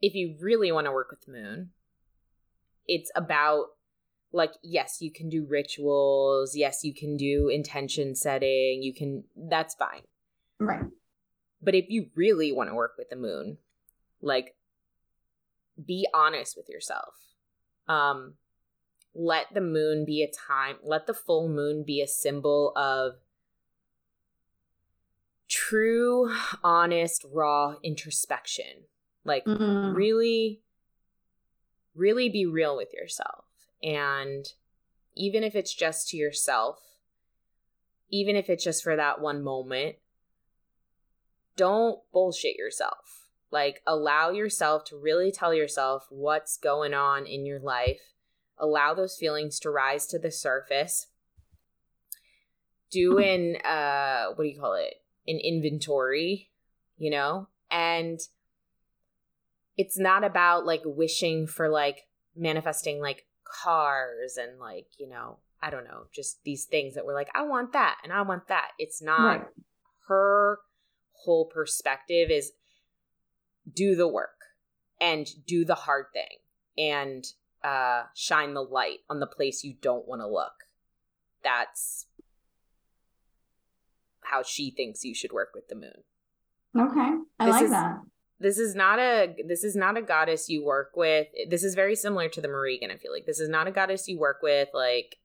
if 0.00 0.14
you 0.14 0.36
really 0.40 0.72
want 0.72 0.86
to 0.86 0.92
work 0.92 1.10
with 1.10 1.20
the 1.26 1.32
moon, 1.32 1.70
it's 2.86 3.10
about 3.14 3.66
like 4.32 4.52
yes 4.62 4.98
you 5.02 5.10
can 5.10 5.28
do 5.28 5.44
rituals 5.44 6.56
yes 6.56 6.84
you 6.84 6.94
can 6.94 7.16
do 7.16 7.48
intention 7.48 8.14
setting 8.14 8.80
you 8.80 8.94
can 8.94 9.24
that's 9.36 9.74
fine. 9.74 10.02
Right. 10.58 10.84
But 11.60 11.74
if 11.74 11.86
you 11.88 12.10
really 12.14 12.52
want 12.52 12.70
to 12.70 12.74
work 12.74 12.94
with 12.96 13.10
the 13.10 13.16
moon 13.16 13.58
like 14.22 14.54
be 15.84 16.06
honest 16.14 16.56
with 16.56 16.68
yourself. 16.68 17.14
Um 17.88 18.34
let 19.14 19.52
the 19.52 19.60
moon 19.60 20.04
be 20.04 20.22
a 20.22 20.30
time 20.30 20.76
let 20.84 21.08
the 21.08 21.14
full 21.14 21.48
moon 21.48 21.82
be 21.84 22.00
a 22.00 22.06
symbol 22.06 22.72
of 22.76 23.14
true, 25.50 26.32
honest, 26.64 27.26
raw 27.30 27.74
introspection. 27.82 28.84
Like, 29.24 29.44
mm-hmm. 29.44 29.94
really, 29.94 30.60
really 31.94 32.30
be 32.30 32.46
real 32.46 32.76
with 32.76 32.94
yourself. 32.94 33.44
And 33.82 34.46
even 35.14 35.42
if 35.42 35.54
it's 35.54 35.74
just 35.74 36.08
to 36.08 36.16
yourself, 36.16 36.78
even 38.10 38.36
if 38.36 38.48
it's 38.48 38.64
just 38.64 38.82
for 38.82 38.96
that 38.96 39.20
one 39.20 39.42
moment, 39.42 39.96
don't 41.56 42.00
bullshit 42.12 42.56
yourself. 42.56 43.28
Like, 43.50 43.82
allow 43.86 44.30
yourself 44.30 44.84
to 44.86 44.96
really 44.96 45.32
tell 45.32 45.52
yourself 45.52 46.06
what's 46.08 46.56
going 46.56 46.94
on 46.94 47.26
in 47.26 47.44
your 47.44 47.58
life. 47.58 48.14
Allow 48.56 48.94
those 48.94 49.16
feelings 49.16 49.58
to 49.60 49.70
rise 49.70 50.06
to 50.08 50.18
the 50.18 50.30
surface. 50.30 51.08
Do 52.90 53.18
an, 53.18 53.56
uh, 53.56 54.28
what 54.34 54.44
do 54.44 54.50
you 54.50 54.60
call 54.60 54.74
it? 54.74 54.99
An 55.26 55.38
inventory, 55.42 56.50
you 56.96 57.10
know? 57.10 57.48
And 57.70 58.20
it's 59.76 59.98
not 59.98 60.24
about 60.24 60.66
like 60.66 60.82
wishing 60.84 61.46
for 61.46 61.68
like 61.68 62.06
manifesting 62.36 63.00
like 63.00 63.26
cars 63.44 64.36
and 64.36 64.58
like, 64.58 64.86
you 64.98 65.08
know, 65.08 65.38
I 65.62 65.70
don't 65.70 65.84
know, 65.84 66.04
just 66.12 66.42
these 66.44 66.64
things 66.64 66.94
that 66.94 67.04
we're 67.04 67.14
like, 67.14 67.30
I 67.34 67.42
want 67.42 67.72
that 67.72 67.98
and 68.02 68.12
I 68.12 68.22
want 68.22 68.48
that. 68.48 68.70
It's 68.78 69.02
not 69.02 69.38
right. 69.38 69.46
her 70.08 70.58
whole 71.12 71.46
perspective 71.46 72.30
is 72.30 72.52
do 73.72 73.94
the 73.94 74.08
work 74.08 74.38
and 75.00 75.28
do 75.46 75.64
the 75.64 75.74
hard 75.74 76.06
thing 76.12 76.38
and 76.78 77.24
uh 77.62 78.04
shine 78.14 78.54
the 78.54 78.62
light 78.62 78.98
on 79.10 79.20
the 79.20 79.26
place 79.26 79.62
you 79.64 79.74
don't 79.80 80.08
want 80.08 80.22
to 80.22 80.26
look. 80.26 80.64
That's 81.44 82.06
how 84.30 84.42
she 84.42 84.70
thinks 84.70 85.04
you 85.04 85.14
should 85.14 85.32
work 85.32 85.50
with 85.54 85.68
the 85.68 85.74
moon. 85.74 86.04
Okay. 86.78 87.10
I 87.38 87.46
this 87.46 87.52
like 87.52 87.64
is, 87.64 87.70
that. 87.70 88.00
This 88.38 88.58
is 88.58 88.74
not 88.74 88.98
a 88.98 89.34
this 89.46 89.64
is 89.64 89.76
not 89.76 89.96
a 89.96 90.02
goddess 90.02 90.48
you 90.48 90.64
work 90.64 90.92
with. 90.96 91.26
This 91.48 91.62
is 91.62 91.74
very 91.74 91.94
similar 91.94 92.28
to 92.28 92.40
the 92.40 92.48
Morrigan, 92.48 92.90
I 92.90 92.96
feel 92.96 93.12
like. 93.12 93.26
This 93.26 93.40
is 93.40 93.48
not 93.48 93.66
a 93.66 93.70
goddess 93.70 94.08
you 94.08 94.18
work 94.18 94.38
with 94.42 94.68
like 94.72 95.16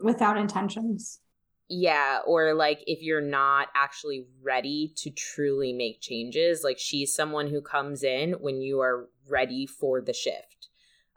without 0.00 0.36
intentions. 0.36 1.20
Yeah, 1.68 2.18
or 2.26 2.52
like 2.52 2.82
if 2.86 3.02
you're 3.02 3.22
not 3.22 3.68
actually 3.74 4.26
ready 4.42 4.92
to 4.96 5.10
truly 5.10 5.72
make 5.72 6.02
changes, 6.02 6.62
like 6.62 6.78
she's 6.78 7.14
someone 7.14 7.48
who 7.48 7.62
comes 7.62 8.02
in 8.02 8.32
when 8.32 8.60
you 8.60 8.80
are 8.80 9.08
ready 9.28 9.66
for 9.66 10.02
the 10.02 10.12
shift. 10.12 10.68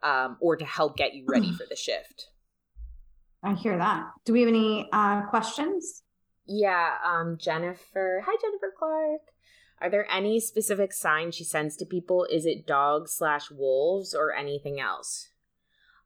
Um, 0.03 0.37
or 0.39 0.55
to 0.55 0.65
help 0.65 0.97
get 0.97 1.15
you 1.15 1.25
ready 1.27 1.51
for 1.57 1.65
the 1.67 1.75
shift. 1.75 2.29
I 3.43 3.53
hear 3.53 3.77
that. 3.77 4.05
Do 4.23 4.33
we 4.33 4.41
have 4.41 4.49
any 4.49 4.87
uh, 4.93 5.23
questions? 5.23 6.03
Yeah, 6.45 6.97
um, 7.03 7.37
Jennifer. 7.39 8.23
Hi, 8.25 8.37
Jennifer 8.41 8.73
Clark. 8.77 9.21
Are 9.81 9.89
there 9.89 10.09
any 10.09 10.39
specific 10.39 10.93
signs 10.93 11.35
she 11.35 11.43
sends 11.43 11.75
to 11.77 11.85
people? 11.85 12.25
Is 12.31 12.45
it 12.45 12.67
dogs 12.67 13.13
slash 13.13 13.51
wolves 13.51 14.13
or 14.13 14.33
anything 14.33 14.79
else? 14.79 15.29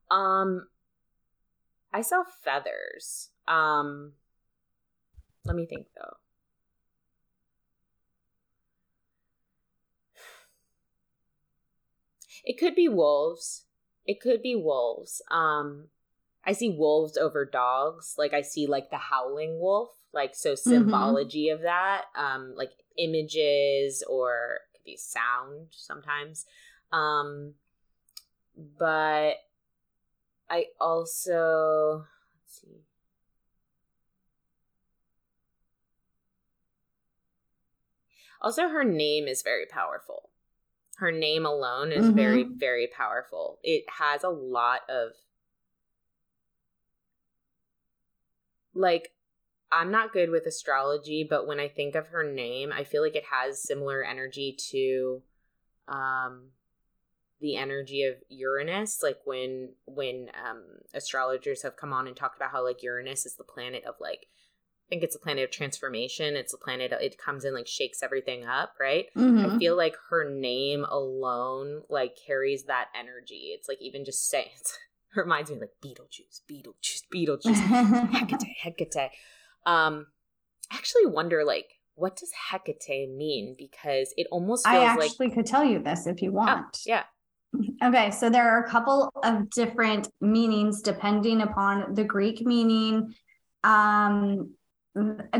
Um, 0.09 0.67
I 1.93 2.01
saw 2.01 2.23
feathers. 2.43 3.29
Um, 3.47 4.13
let 5.45 5.55
me 5.55 5.65
think 5.65 5.87
though. 5.95 6.17
It 12.43 12.57
could 12.57 12.73
be 12.73 12.87
wolves. 12.87 13.65
It 14.05 14.19
could 14.19 14.41
be 14.41 14.55
wolves. 14.55 15.21
Um, 15.29 15.89
I 16.43 16.53
see 16.53 16.69
wolves 16.69 17.17
over 17.17 17.45
dogs. 17.45 18.15
Like 18.17 18.33
I 18.33 18.41
see 18.41 18.65
like 18.65 18.89
the 18.89 18.97
howling 18.97 19.59
wolf 19.59 19.98
like 20.13 20.35
so 20.35 20.53
mm-hmm. 20.53 20.69
symbology 20.69 21.47
mm-hmm. 21.47 21.55
of 21.55 21.61
that 21.61 22.05
um 22.15 22.53
like 22.55 22.71
images 22.97 24.03
or 24.09 24.59
could 24.73 24.83
be 24.83 24.97
sound 24.97 25.67
sometimes 25.71 26.45
um 26.91 27.53
but 28.77 29.35
i 30.49 30.65
also 30.79 32.05
let's 32.35 32.61
see 32.61 32.81
also 38.41 38.67
her 38.69 38.83
name 38.83 39.27
is 39.27 39.41
very 39.43 39.65
powerful 39.65 40.29
her 40.97 41.11
name 41.11 41.45
alone 41.45 41.91
is 41.91 42.05
mm-hmm. 42.05 42.15
very 42.15 42.43
very 42.43 42.87
powerful 42.87 43.59
it 43.63 43.85
has 43.99 44.23
a 44.23 44.29
lot 44.29 44.81
of 44.89 45.11
like 48.73 49.11
I'm 49.71 49.91
not 49.91 50.13
good 50.13 50.29
with 50.29 50.45
astrology, 50.45 51.25
but 51.29 51.47
when 51.47 51.59
I 51.59 51.67
think 51.67 51.95
of 51.95 52.07
her 52.07 52.23
name, 52.23 52.71
I 52.71 52.83
feel 52.83 53.01
like 53.01 53.15
it 53.15 53.25
has 53.31 53.61
similar 53.61 54.03
energy 54.03 54.55
to 54.71 55.21
um 55.87 56.49
the 57.41 57.55
energy 57.55 58.03
of 58.03 58.15
Uranus 58.29 59.01
like 59.01 59.17
when 59.25 59.69
when 59.85 60.29
um 60.45 60.63
astrologers 60.93 61.63
have 61.63 61.77
come 61.77 61.93
on 61.93 62.05
and 62.05 62.15
talked 62.15 62.35
about 62.35 62.51
how 62.51 62.63
like 62.63 62.83
Uranus 62.83 63.25
is 63.25 63.35
the 63.35 63.43
planet 63.43 63.83
of 63.85 63.95
like 63.99 64.27
I 64.27 64.89
think 64.89 65.03
it's 65.03 65.15
a 65.15 65.19
planet 65.19 65.43
of 65.43 65.51
transformation. 65.51 66.35
It's 66.35 66.53
a 66.53 66.57
planet 66.57 66.91
it 66.91 67.19
comes 67.19 67.45
in 67.45 67.53
like 67.53 67.67
shakes 67.67 68.01
everything 68.01 68.45
up, 68.45 68.73
right? 68.79 69.05
Mm-hmm. 69.15 69.55
I 69.55 69.59
feel 69.59 69.77
like 69.77 69.95
her 70.09 70.27
name 70.27 70.83
alone 70.83 71.83
like 71.89 72.17
carries 72.25 72.63
that 72.63 72.87
energy. 72.99 73.53
It's 73.55 73.67
like 73.67 73.79
even 73.81 74.03
just 74.03 74.27
saying 74.27 74.47
it 75.15 75.19
reminds 75.19 75.51
me 75.51 75.59
like 75.59 75.73
Beetlejuice, 75.83 76.41
Beetlejuice, 76.49 77.03
Beetlejuice, 77.13 78.09
Hecate, 78.11 78.57
Hecate. 78.63 79.11
Um, 79.65 80.07
I 80.71 80.75
actually 80.75 81.07
wonder 81.07 81.43
like 81.43 81.67
what 81.99 82.15
does 82.15 82.31
Hecate 82.31 83.09
mean 83.09 83.55
because 83.57 84.13
it 84.17 84.27
almost 84.31 84.65
I 84.65 84.85
actually 84.85 85.27
like... 85.27 85.35
could 85.35 85.45
tell 85.45 85.63
you 85.63 85.79
this 85.79 86.07
if 86.07 86.21
you 86.21 86.29
oh, 86.29 86.33
want. 86.33 86.77
Oh, 86.77 86.79
yeah. 86.85 87.03
Okay, 87.83 88.11
so 88.11 88.29
there 88.29 88.47
are 88.47 88.63
a 88.63 88.69
couple 88.69 89.11
of 89.23 89.49
different 89.49 90.07
meanings 90.21 90.81
depending 90.83 91.41
upon 91.41 91.95
the 91.95 92.03
Greek 92.03 92.45
meaning, 92.45 93.15
um, 93.63 94.51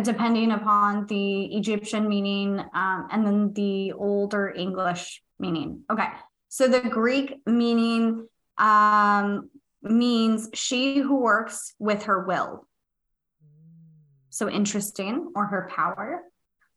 depending 0.01 0.51
upon 0.51 1.05
the 1.05 1.45
Egyptian 1.55 2.09
meaning, 2.09 2.59
um, 2.73 3.07
and 3.11 3.27
then 3.27 3.53
the 3.53 3.91
older 3.91 4.49
English 4.49 5.21
meaning. 5.37 5.83
Okay, 5.91 6.07
so 6.47 6.67
the 6.67 6.81
Greek 6.81 7.35
meaning 7.45 8.27
um, 8.57 9.49
means 9.83 10.49
she 10.53 10.97
who 10.97 11.21
works 11.21 11.75
with 11.77 12.03
her 12.03 12.25
will 12.25 12.67
so 14.39 14.49
interesting, 14.49 15.31
or 15.35 15.45
her 15.45 15.69
power. 15.75 16.23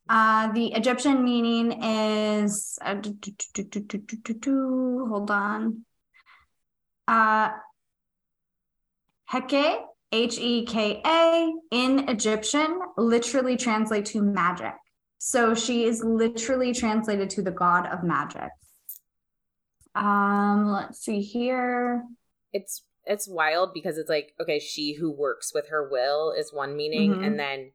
Uh, 0.09 0.53
the 0.53 0.66
Egyptian 0.75 1.25
meaning 1.25 1.83
is 1.83 2.79
hold 5.09 5.31
on. 5.31 5.85
Uh, 7.07 7.51
Heka, 9.33 9.85
H 10.11 10.38
E 10.38 10.66
K 10.66 11.01
A, 11.07 11.53
in 11.70 12.09
Egyptian, 12.09 12.81
literally 12.98 13.57
translate 13.57 14.07
to 14.07 14.20
magic. 14.20 14.75
So 15.18 15.55
she 15.55 15.85
is 15.85 16.03
literally 16.03 16.75
translated 16.75 17.31
to 17.31 17.42
the 17.42 17.53
god 17.53 17.87
of 17.87 18.03
magic. 18.03 18.51
Um, 19.94 20.72
let's 20.72 20.98
see 20.98 21.20
here. 21.20 22.03
It's 22.53 22.83
it's 23.04 23.28
wild 23.28 23.72
because 23.74 23.98
it's 23.98 24.08
like 24.10 24.34
okay, 24.40 24.58
she 24.58 24.94
who 24.94 25.10
works 25.10 25.52
with 25.54 25.68
her 25.68 25.88
will 25.88 26.32
is 26.32 26.52
one 26.52 26.76
meaning, 26.76 27.14
Mhm. 27.14 27.26
and 27.26 27.38
then 27.38 27.72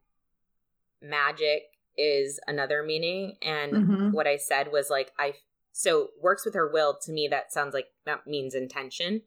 magic 1.01 1.63
is 1.97 2.39
another 2.47 2.83
meaning. 2.83 3.37
And 3.41 3.73
Mhm. 3.73 4.11
what 4.13 4.27
I 4.27 4.37
said 4.37 4.71
was 4.71 4.89
like 4.89 5.11
I 5.17 5.35
so 5.71 6.09
works 6.19 6.43
with 6.45 6.55
her 6.55 6.67
will 6.67 6.97
to 7.03 7.11
me 7.11 7.27
that 7.27 7.51
sounds 7.51 7.73
like 7.73 7.91
that 8.05 8.25
means 8.25 8.55
intention, 8.55 9.23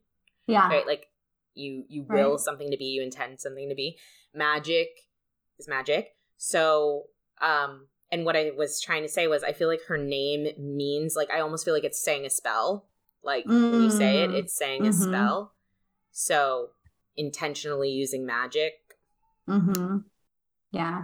Yeah. 0.47 0.69
right? 0.69 0.87
Like 0.87 1.09
you 1.55 1.85
you 1.89 2.03
will 2.05 2.39
something 2.39 2.71
to 2.71 2.77
be, 2.77 2.87
you 2.87 3.03
intend 3.03 3.41
something 3.41 3.69
to 3.69 3.75
be. 3.75 3.99
Magic 4.33 4.89
is 5.59 5.69
magic. 5.69 6.17
So 6.37 7.09
um 7.41 7.89
and 8.13 8.25
what 8.25 8.37
I 8.37 8.51
was 8.51 8.81
trying 8.81 9.03
to 9.03 9.09
say 9.09 9.29
was 9.29 9.45
I 9.45 9.53
feel 9.53 9.69
like 9.69 9.83
her 9.83 9.99
name 9.99 10.49
means 10.59 11.15
like 11.15 11.31
I 11.31 11.41
almost 11.41 11.65
feel 11.65 11.75
like 11.75 11.85
it's 11.85 12.03
saying 12.03 12.27
a 12.27 12.31
spell. 12.31 12.89
Like 13.23 13.45
when 13.47 13.83
you 13.83 13.91
say 13.91 14.23
it, 14.25 14.31
Mm. 14.31 14.35
it's 14.35 14.55
saying 14.55 14.87
a 14.87 14.91
Mhm. 14.91 14.95
spell. 15.09 15.55
So 16.13 16.71
intentionally 17.17 17.91
using 17.91 18.27
magic. 18.27 18.73
Mm-hmm. 19.49 19.99
Yeah. 20.73 21.03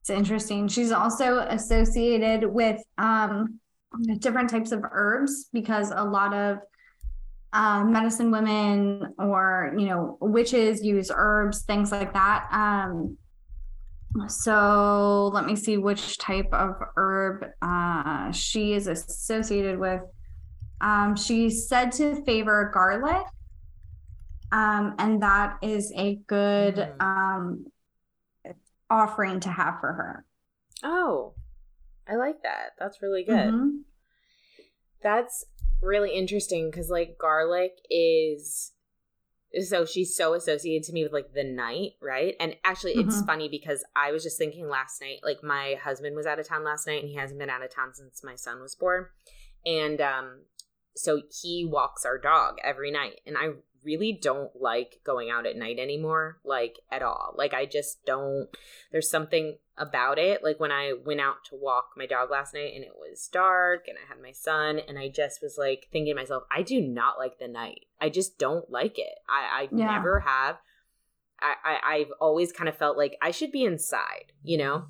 It's 0.00 0.10
interesting. 0.10 0.66
She's 0.68 0.90
also 0.90 1.38
associated 1.38 2.44
with 2.44 2.82
um, 2.98 3.60
different 4.18 4.50
types 4.50 4.72
of 4.72 4.82
herbs 4.90 5.48
because 5.52 5.92
a 5.94 6.02
lot 6.02 6.34
of 6.34 6.58
uh, 7.52 7.84
medicine 7.84 8.30
women 8.30 9.14
or, 9.18 9.74
you 9.76 9.86
know, 9.86 10.18
witches 10.20 10.82
use 10.82 11.10
herbs, 11.14 11.62
things 11.62 11.92
like 11.92 12.12
that. 12.14 12.48
Um, 12.50 13.16
so 14.26 15.30
let 15.32 15.46
me 15.46 15.54
see 15.54 15.76
which 15.76 16.18
type 16.18 16.52
of 16.52 16.74
herb 16.96 17.44
uh, 17.62 18.32
she 18.32 18.72
is 18.72 18.86
associated 18.86 19.78
with. 19.78 20.00
Um, 20.80 21.14
she's 21.14 21.68
said 21.68 21.92
to 21.92 22.24
favor 22.24 22.70
garlic. 22.74 23.24
Um, 24.52 24.94
and 24.98 25.22
that 25.22 25.58
is 25.62 25.92
a 25.96 26.16
good 26.26 26.76
Mm. 26.76 27.00
um, 27.00 27.66
offering 28.90 29.40
to 29.40 29.48
have 29.48 29.80
for 29.80 29.92
her. 29.94 30.26
Oh, 30.82 31.34
I 32.06 32.16
like 32.16 32.42
that. 32.42 32.72
That's 32.78 33.00
really 33.00 33.24
good. 33.24 33.54
Mhm. 33.54 33.84
That's 35.02 35.44
really 35.80 36.12
interesting 36.14 36.70
because 36.70 36.90
like 36.90 37.18
garlic 37.18 37.72
is 37.90 38.72
so 39.66 39.84
she's 39.84 40.16
so 40.16 40.32
associated 40.34 40.82
to 40.86 40.92
me 40.92 41.02
with 41.02 41.12
like 41.12 41.32
the 41.34 41.44
night, 41.44 41.92
right? 42.00 42.34
And 42.40 42.56
actually 42.64 42.92
it's 42.92 43.20
Mhm. 43.22 43.26
funny 43.26 43.48
because 43.48 43.84
I 43.94 44.12
was 44.12 44.22
just 44.22 44.38
thinking 44.38 44.68
last 44.68 45.00
night, 45.00 45.20
like 45.22 45.42
my 45.42 45.74
husband 45.82 46.16
was 46.16 46.26
out 46.26 46.38
of 46.38 46.46
town 46.46 46.64
last 46.64 46.86
night 46.86 47.00
and 47.02 47.08
he 47.08 47.16
hasn't 47.16 47.38
been 47.38 47.50
out 47.50 47.62
of 47.62 47.70
town 47.70 47.94
since 47.94 48.22
my 48.24 48.34
son 48.34 48.60
was 48.60 48.74
born. 48.74 49.08
And 49.66 50.00
um 50.00 50.46
so 50.94 51.22
he 51.42 51.64
walks 51.64 52.04
our 52.04 52.18
dog 52.18 52.58
every 52.62 52.90
night 52.90 53.20
and 53.26 53.36
I 53.36 53.54
really 53.84 54.18
don't 54.20 54.50
like 54.60 55.00
going 55.04 55.30
out 55.30 55.46
at 55.46 55.56
night 55.56 55.78
anymore 55.78 56.38
like 56.44 56.78
at 56.90 57.02
all. 57.02 57.34
Like 57.36 57.54
I 57.54 57.66
just 57.66 58.04
don't 58.04 58.48
there's 58.90 59.10
something 59.10 59.58
about 59.78 60.18
it 60.18 60.42
like 60.44 60.60
when 60.60 60.70
I 60.70 60.92
went 61.04 61.20
out 61.20 61.44
to 61.46 61.56
walk 61.56 61.92
my 61.96 62.06
dog 62.06 62.30
last 62.30 62.52
night 62.54 62.74
and 62.74 62.84
it 62.84 62.92
was 62.94 63.28
dark 63.32 63.88
and 63.88 63.96
I 63.96 64.06
had 64.06 64.22
my 64.22 64.32
son 64.32 64.78
and 64.86 64.98
I 64.98 65.08
just 65.08 65.40
was 65.42 65.56
like 65.58 65.88
thinking 65.90 66.14
to 66.14 66.20
myself 66.20 66.44
I 66.50 66.62
do 66.62 66.80
not 66.80 67.18
like 67.18 67.38
the 67.38 67.48
night. 67.48 67.86
I 68.00 68.08
just 68.08 68.38
don't 68.38 68.70
like 68.70 68.98
it. 68.98 69.14
I 69.28 69.62
I 69.62 69.68
Yeah. 69.72 69.86
never 69.86 70.20
have. 70.20 70.56
I, 71.40 71.54
I 71.64 71.94
I've 71.94 72.12
always 72.20 72.52
kind 72.52 72.68
of 72.68 72.76
felt 72.76 72.96
like 72.96 73.16
I 73.20 73.30
should 73.30 73.50
be 73.50 73.64
inside, 73.64 74.32
you 74.42 74.58
know? 74.58 74.84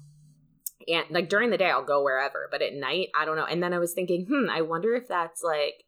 And 0.88 1.06
like 1.10 1.28
during 1.28 1.50
the 1.50 1.56
day 1.58 1.70
I'll 1.70 1.84
go 1.84 2.02
wherever, 2.02 2.48
but 2.50 2.60
at 2.60 2.74
night 2.74 3.08
I 3.14 3.24
don't 3.24 3.36
know. 3.36 3.46
And 3.46 3.62
then 3.62 3.72
I 3.72 3.78
was 3.78 3.94
thinking, 3.94 4.26
hmm, 4.28 4.50
I 4.50 4.62
wonder 4.62 4.94
if 4.94 5.08
that's 5.08 5.42
like 5.42 5.84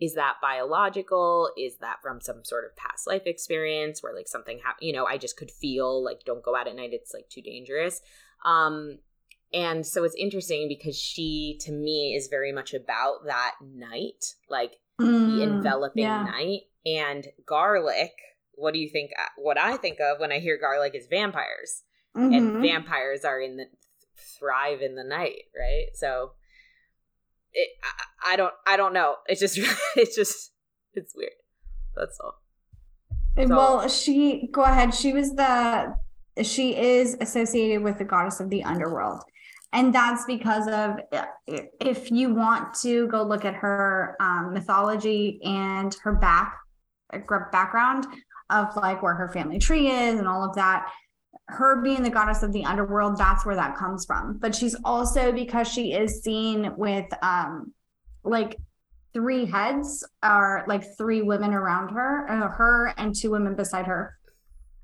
is 0.00 0.14
that 0.14 0.34
biological? 0.42 1.50
Is 1.56 1.76
that 1.78 2.02
from 2.02 2.20
some 2.20 2.44
sort 2.44 2.64
of 2.64 2.76
past 2.76 3.06
life 3.06 3.22
experience 3.26 4.02
where 4.02 4.14
like 4.14 4.28
something 4.28 4.58
happened 4.58 4.86
you 4.86 4.92
know 4.92 5.06
i 5.06 5.16
just 5.16 5.36
could 5.36 5.50
feel 5.50 6.04
like 6.04 6.24
don't 6.24 6.42
go 6.44 6.54
out 6.54 6.68
at 6.68 6.76
night 6.76 6.90
it's 6.92 7.14
like 7.14 7.28
too 7.28 7.42
dangerous? 7.42 8.00
Um 8.44 8.98
and 9.54 9.86
so 9.86 10.04
it's 10.04 10.14
interesting 10.16 10.68
because 10.68 10.98
she 10.98 11.56
to 11.62 11.72
me 11.72 12.14
is 12.14 12.26
very 12.28 12.52
much 12.52 12.74
about 12.74 13.24
that 13.26 13.54
night 13.62 14.34
like 14.48 14.72
the 14.98 15.40
Mm, 15.40 15.42
enveloping 15.42 16.02
yeah. 16.02 16.22
night. 16.24 16.60
And 16.84 17.26
garlic 17.46 18.12
what 18.52 18.72
do 18.72 18.80
you 18.80 18.88
think 18.88 19.10
uh, 19.18 19.28
what 19.36 19.58
i 19.58 19.76
think 19.76 19.98
of 20.00 20.18
when 20.18 20.32
i 20.32 20.38
hear 20.38 20.58
garlic 20.58 20.94
is 20.94 21.06
vampires. 21.06 21.82
And 22.14 22.54
Mhm. 22.54 22.62
vampires 22.62 23.24
are 23.24 23.40
in 23.40 23.56
the 23.56 23.66
thrive 24.38 24.80
in 24.82 24.94
the 24.94 25.04
night 25.04 25.44
right? 25.58 25.86
So 25.94 26.32
it, 27.62 27.68
I, 27.82 28.32
I 28.32 28.36
don't 28.36 28.54
i 28.66 28.76
don't 28.76 28.92
know 28.92 29.16
it's 29.26 29.40
just 29.40 29.58
it's 29.96 30.14
just 30.14 30.52
it's 30.94 31.12
weird 31.16 31.38
that's 31.96 32.18
all 32.22 32.34
So- 33.48 33.56
well, 33.56 33.88
she 33.88 34.48
go 34.50 34.62
ahead. 34.62 34.94
She 34.94 35.12
was 35.12 35.28
the 35.34 35.94
she 36.42 36.74
is 36.76 37.16
associated 37.20 37.82
with 37.82 37.98
the 37.98 38.04
goddess 38.04 38.40
of 38.40 38.48
the 38.48 38.62
underworld. 38.64 39.20
And 39.74 39.94
that's 39.94 40.24
because 40.24 40.66
of 40.68 40.90
if 41.92 42.10
you 42.10 42.32
want 42.32 42.72
to 42.84 43.08
go 43.08 43.22
look 43.22 43.44
at 43.44 43.54
her 43.64 44.16
um, 44.20 44.54
mythology 44.54 45.38
and 45.44 45.94
her 46.02 46.14
back 46.14 46.56
background 47.52 48.06
of 48.48 48.74
like 48.76 49.02
where 49.02 49.14
her 49.14 49.28
family 49.36 49.58
tree 49.58 49.88
is 49.90 50.18
and 50.18 50.26
all 50.28 50.42
of 50.48 50.54
that, 50.56 50.90
her 51.48 51.80
being 51.80 52.02
the 52.02 52.10
goddess 52.10 52.42
of 52.42 52.52
the 52.52 52.64
underworld, 52.64 53.16
that's 53.16 53.46
where 53.46 53.54
that 53.54 53.76
comes 53.76 54.04
from. 54.04 54.38
But 54.38 54.54
she's 54.54 54.76
also 54.84 55.32
because 55.32 55.68
she 55.68 55.92
is 55.92 56.22
seen 56.22 56.72
with 56.76 57.06
um 57.22 57.72
like 58.24 58.56
three 59.14 59.46
heads 59.46 60.06
are 60.22 60.64
like 60.66 60.84
three 60.98 61.22
women 61.22 61.54
around 61.54 61.90
her, 61.90 62.28
uh, 62.28 62.48
her 62.48 62.92
and 62.98 63.14
two 63.14 63.30
women 63.30 63.54
beside 63.54 63.86
her. 63.86 64.18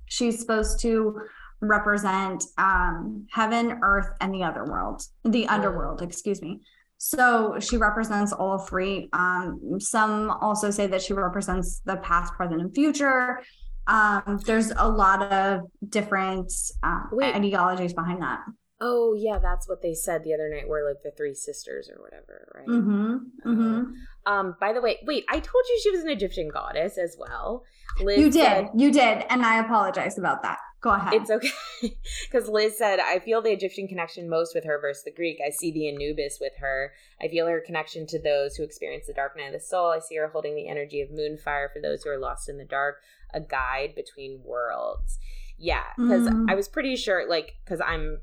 She's 0.07 0.39
supposed 0.39 0.81
to 0.81 1.21
represent 1.61 2.45
um 2.59 3.27
heaven, 3.31 3.81
earth, 3.83 4.09
and 4.21 4.33
the 4.33 4.45
other 4.45 4.65
world, 4.65 5.03
the 5.25 5.47
underworld, 5.49 6.03
excuse 6.03 6.41
me. 6.41 6.61
So 7.05 7.59
she 7.59 7.79
represents 7.79 8.33
all 8.33 8.59
three. 8.59 9.09
Um, 9.13 9.59
some 9.81 10.31
also 10.31 10.71
say 10.71 10.87
that 10.87 11.03
she 11.03 11.15
represents 11.15 11.81
the 11.81 11.97
past, 11.97 12.33
present, 12.35 12.61
and 12.61 12.73
future. 12.73 13.43
Um, 13.87 14.41
there's 14.47 14.71
a 14.77 14.89
lot 14.89 15.23
of 15.33 15.63
different 15.89 16.53
uh, 16.83 17.03
Wait. 17.13 17.35
ideologies 17.35 17.93
behind 17.95 18.23
that. 18.23 18.41
oh 18.81 19.15
yeah 19.17 19.39
that's 19.39 19.69
what 19.69 19.81
they 19.83 19.95
said 19.95 20.23
the 20.25 20.35
other 20.35 20.49
night 20.49 20.69
were 20.69 20.83
like 20.89 21.03
the 21.05 21.13
three 21.17 21.35
sisters 21.35 21.89
or 21.93 22.03
whatever 22.03 22.37
right 22.55 22.67
Mm-hmm. 22.67 23.15
Mm-hmm. 23.49 23.83
um 24.27 24.57
by 24.61 24.73
the 24.73 24.81
way 24.81 24.99
wait 25.07 25.25
i 25.29 25.35
told 25.39 25.65
you 25.69 25.81
she 25.83 25.91
was 25.91 26.03
an 26.03 26.09
egyptian 26.11 26.49
goddess 26.49 26.99
as 26.99 27.17
well 27.19 27.63
Liz 28.01 28.19
You 28.19 28.31
did. 28.31 28.43
said- 28.45 28.69
you 28.75 28.91
did. 28.91 29.25
And 29.29 29.45
I 29.45 29.61
apologize 29.61 30.17
about 30.17 30.43
that. 30.45 30.59
Go 30.81 30.91
ahead. 30.91 31.13
It's 31.13 31.31
okay. 31.31 31.51
Because 32.31 32.49
Liz 32.49 32.79
said, 32.79 32.99
I 33.01 33.19
feel 33.19 33.43
the 33.43 33.51
Egyptian 33.53 33.87
connection 33.87 34.31
most 34.31 34.55
with 34.55 34.65
her 34.65 34.81
versus 34.81 35.05
the 35.05 35.13
Greek. 35.13 35.39
I 35.47 35.51
see 35.51 35.71
the 35.73 35.89
Anubis 35.91 36.39
with 36.41 36.55
her. 36.61 36.93
I 37.21 37.29
feel 37.29 37.47
her 37.49 37.61
connection 37.61 38.07
to 38.07 38.19
those 38.19 38.57
who 38.57 38.63
experience 38.65 39.07
the 39.07 39.13
dark 39.13 39.37
night 39.37 39.49
of 39.49 39.53
the 39.53 39.61
soul. 39.61 39.91
I 39.91 39.99
see 39.99 40.17
her 40.17 40.29
holding 40.29 40.55
the 40.57 40.69
energy 40.69 41.03
of 41.03 41.11
moonfire 41.11 41.71
for 41.71 41.83
those 41.83 42.03
who 42.03 42.09
are 42.11 42.19
lost 42.19 42.49
in 42.49 42.57
the 42.57 42.65
dark, 42.65 42.97
a 43.35 43.41
guide 43.41 43.95
between 43.95 44.43
worlds. 44.45 45.19
Yeah, 45.59 45.85
because 45.97 46.29
Mm. 46.29 46.51
I 46.51 46.55
was 46.55 46.69
pretty 46.69 46.97
sure, 46.97 47.29
like, 47.29 47.55
because 47.65 47.81
I'm 47.81 48.21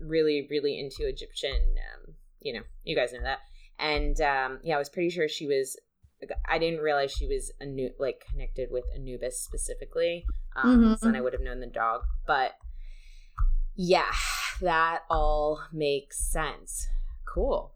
really, 0.00 0.46
really 0.50 0.78
into 0.78 1.06
Egyptian, 1.06 1.76
um, 1.94 2.14
you 2.40 2.52
know, 2.54 2.62
you 2.84 2.96
guys 2.96 3.12
know 3.12 3.22
that. 3.22 3.38
And 3.78 4.20
um, 4.20 4.58
yeah, 4.62 4.74
I 4.76 4.78
was 4.78 4.88
pretty 4.88 5.10
sure 5.10 5.28
she 5.28 5.46
was. 5.46 5.78
I 6.46 6.58
didn't 6.58 6.80
realize 6.80 7.12
she 7.12 7.26
was 7.26 7.50
Anu- 7.62 7.94
like 7.98 8.22
connected 8.30 8.68
with 8.70 8.84
Anubis 8.94 9.40
specifically. 9.40 10.26
Um, 10.54 10.96
so 11.00 11.06
then. 11.06 11.16
I 11.16 11.22
would 11.22 11.32
have 11.32 11.40
known 11.40 11.60
the 11.60 11.66
dog. 11.66 12.02
But 12.26 12.52
yeah, 13.74 14.10
that 14.60 15.00
all 15.08 15.62
makes 15.72 16.18
sense. 16.30 16.86
Cool. 17.24 17.72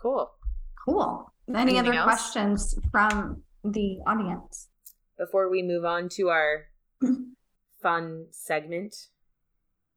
Cool. 0.00 0.30
cool. 0.86 1.30
Any 1.48 1.58
Anything 1.76 1.78
other 1.80 1.92
else? 1.92 2.04
questions 2.04 2.78
from 2.90 3.42
the 3.62 3.98
audience? 4.06 4.68
Before 5.20 5.50
we 5.50 5.62
move 5.62 5.84
on 5.84 6.08
to 6.16 6.30
our 6.30 6.68
fun 7.82 8.26
segment. 8.30 8.96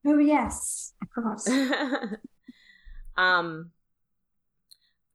Oh, 0.05 0.17
yes. 0.19 0.91
I 1.01 1.05
forgot. 1.15 2.19
um 3.17 3.71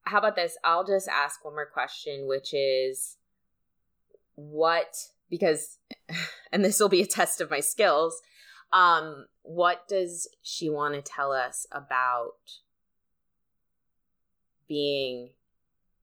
how 0.05 0.18
about 0.18 0.37
this? 0.37 0.57
I'll 0.64 0.87
just 0.87 1.09
ask 1.09 1.44
one 1.44 1.55
more 1.55 1.66
question, 1.66 2.27
which 2.27 2.55
is 2.55 3.18
what 4.35 4.97
because 5.29 5.79
and 6.53 6.64
this 6.64 6.81
will 6.81 6.88
be 6.88 7.03
a 7.03 7.07
test 7.07 7.40
of 7.40 7.51
my 7.51 7.61
skills. 7.61 8.21
Um, 8.73 9.27
what 9.42 9.87
does 9.88 10.29
she 10.42 10.71
want 10.71 10.94
to 10.94 11.03
tell 11.03 11.33
us 11.33 11.66
about 11.71 12.33
being 14.66 15.31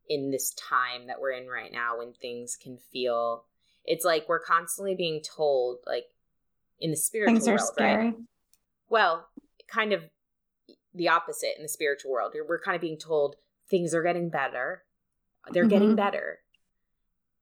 in 0.07 0.31
this 0.31 0.53
time 0.53 1.07
that 1.07 1.19
we're 1.19 1.31
in 1.31 1.47
right 1.47 1.71
now 1.71 1.97
when 1.97 2.13
things 2.13 2.55
can 2.55 2.77
feel 2.91 3.45
it's 3.85 4.05
like 4.05 4.27
we're 4.27 4.39
constantly 4.39 4.95
being 4.95 5.21
told 5.21 5.79
like 5.85 6.05
in 6.79 6.91
the 6.91 6.97
spiritual 6.97 7.35
Things 7.35 7.47
are 7.47 7.51
world, 7.55 7.71
scary. 7.73 8.05
right? 8.05 8.15
Well, 8.89 9.27
kind 9.67 9.93
of 9.93 10.03
the 10.93 11.09
opposite 11.09 11.53
in 11.57 11.63
the 11.63 11.69
spiritual 11.69 12.11
world. 12.11 12.33
We're 12.47 12.59
kind 12.61 12.75
of 12.75 12.81
being 12.81 12.97
told 12.97 13.35
things 13.69 13.93
are 13.93 14.03
getting 14.03 14.29
better. 14.29 14.83
They're 15.51 15.65
getting 15.67 15.91
Mhm. 15.93 15.97
better. 15.97 16.39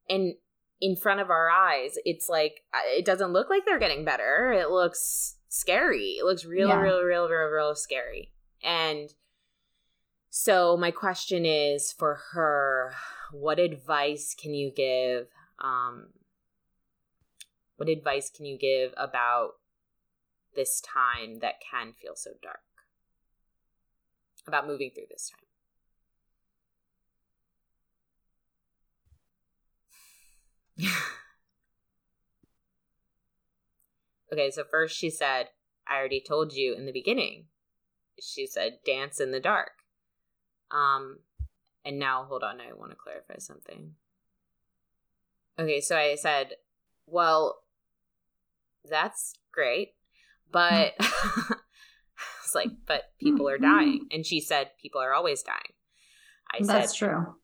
And 0.10 0.36
in 0.82 0.95
front 0.95 1.21
of 1.21 1.29
our 1.29 1.49
eyes, 1.49 1.97
it's 2.03 2.27
like 2.27 2.63
uh, 2.73 2.79
it 2.88 3.06
doesn't 3.06 3.32
look 3.32 3.49
like 3.49 3.65
they're 3.65 3.79
getting 3.79 4.03
better. 4.03 4.51
It 4.51 4.69
looks 4.69 5.38
scary. 5.47 6.17
It 6.19 6.25
looks 6.25 6.45
real, 6.45 6.67
Yeah. 6.69 6.82
real, 6.82 7.01
real, 7.03 7.29
real, 7.29 7.47
real 7.47 7.75
scary. 7.75 8.32
And 8.62 9.13
so 10.29 10.75
my 10.75 10.91
question 10.91 11.45
is 11.45 11.91
for 11.91 12.15
her, 12.32 12.95
what 13.32 13.60
advice 13.60 14.36
can 14.36 14.53
you 14.53 14.71
give? 14.71 15.27
Um, 15.60 16.10
what 17.77 17.89
advice 17.89 18.29
can 18.29 18.45
you 18.45 18.57
give 18.57 18.93
about 18.97 19.53
this 20.55 20.81
time 20.81 21.39
that 21.39 21.55
can 21.59 21.93
feel 21.93 22.15
so 22.15 22.31
dark? 22.41 22.59
About 24.47 24.67
moving 24.67 24.91
through 24.93 25.05
this 25.09 25.31
time. 25.31 25.39
okay, 34.33 34.51
so 34.51 34.63
first 34.69 34.97
she 34.97 35.09
said, 35.09 35.49
I 35.88 35.97
already 35.97 36.21
told 36.21 36.53
you 36.53 36.73
in 36.73 36.86
the 36.86 36.91
beginning. 36.91 37.45
She 38.21 38.45
said, 38.47 38.79
dance 38.86 39.19
in 39.19 39.31
the 39.31 39.39
dark. 39.39 39.71
Um, 40.71 41.19
and 41.86 41.99
now 41.99 42.25
hold 42.27 42.43
on, 42.43 42.59
I 42.59 42.73
want 42.73 42.91
to 42.91 42.97
clarify 42.97 43.38
something. 43.38 43.95
Okay, 45.59 45.81
so 45.81 45.95
I 45.95 46.15
said, 46.15 46.53
well, 47.05 47.62
that's 48.89 49.34
great, 49.52 49.96
but 50.52 50.93
it's 52.43 52.56
like, 52.56 52.69
but 52.86 53.04
people 53.19 53.48
are 53.50 53.58
dying. 53.58 54.08
And 54.12 54.26
she 54.26 54.39
said, 54.39 54.72
people 54.82 55.02
are 55.02 55.13
always 55.13 55.43
dying. 55.43 55.74
I 56.52 56.58
That's 56.60 56.67
said, 56.67 56.80
that's 56.82 56.96
true. 56.96 57.36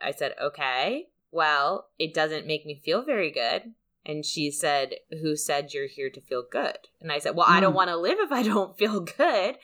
I 0.00 0.10
said, 0.12 0.34
okay, 0.40 1.06
well, 1.30 1.88
it 1.98 2.14
doesn't 2.14 2.46
make 2.46 2.64
me 2.66 2.80
feel 2.84 3.02
very 3.04 3.30
good. 3.30 3.74
And 4.06 4.24
she 4.24 4.50
said, 4.50 4.94
who 5.22 5.36
said 5.36 5.74
you're 5.74 5.86
here 5.88 6.08
to 6.10 6.20
feel 6.20 6.42
good? 6.50 6.78
And 7.00 7.12
I 7.12 7.18
said, 7.18 7.34
well, 7.36 7.46
I 7.48 7.60
don't 7.60 7.72
Mm. 7.72 7.76
want 7.76 7.88
to 7.90 7.96
live 7.96 8.18
if 8.20 8.32
I 8.32 8.42
don't 8.42 8.76
feel 8.78 9.00
good. 9.00 9.56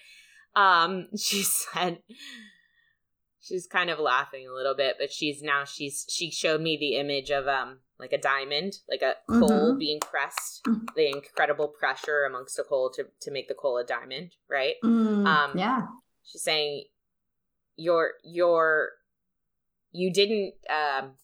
Um, 0.55 1.09
she 1.17 1.43
said, 1.73 2.01
she's 3.41 3.67
kind 3.67 3.91
of 3.91 3.99
laughing 3.99 4.47
a 4.49 4.53
little 4.53 4.75
bit, 4.75 4.97
but 4.99 5.13
she's 5.13 5.43
now, 5.43 5.65
she's, 5.65 6.05
she 6.11 6.31
showed 6.31 6.61
me 6.61 6.77
the 6.77 6.97
image 6.97 7.31
of, 7.31 7.47
um, 7.47 7.79
like 7.99 8.13
a 8.13 8.19
diamond, 8.19 8.79
like 8.89 9.03
a 9.03 9.17
coal 9.29 9.75
Mhm. 9.75 9.79
being 9.79 10.01
pressed, 10.01 10.65
Mhm. 10.65 10.95
the 10.95 11.09
incredible 11.09 11.69
pressure 11.69 12.25
amongst 12.25 12.57
the 12.57 12.65
coal 12.65 12.91
to, 12.91 13.09
to 13.21 13.31
make 13.31 13.49
the 13.49 13.55
coal 13.55 13.79
a 13.79 13.85
diamond, 13.85 14.37
right? 14.49 14.77
Mm, 14.83 15.27
Um, 15.27 15.59
yeah. 15.59 15.87
she's 16.23 16.43
saying 16.43 16.87
you're 17.77 18.15
you're 18.23 18.93
you 19.91 20.13
didn't 20.13 20.55
um 20.69 21.17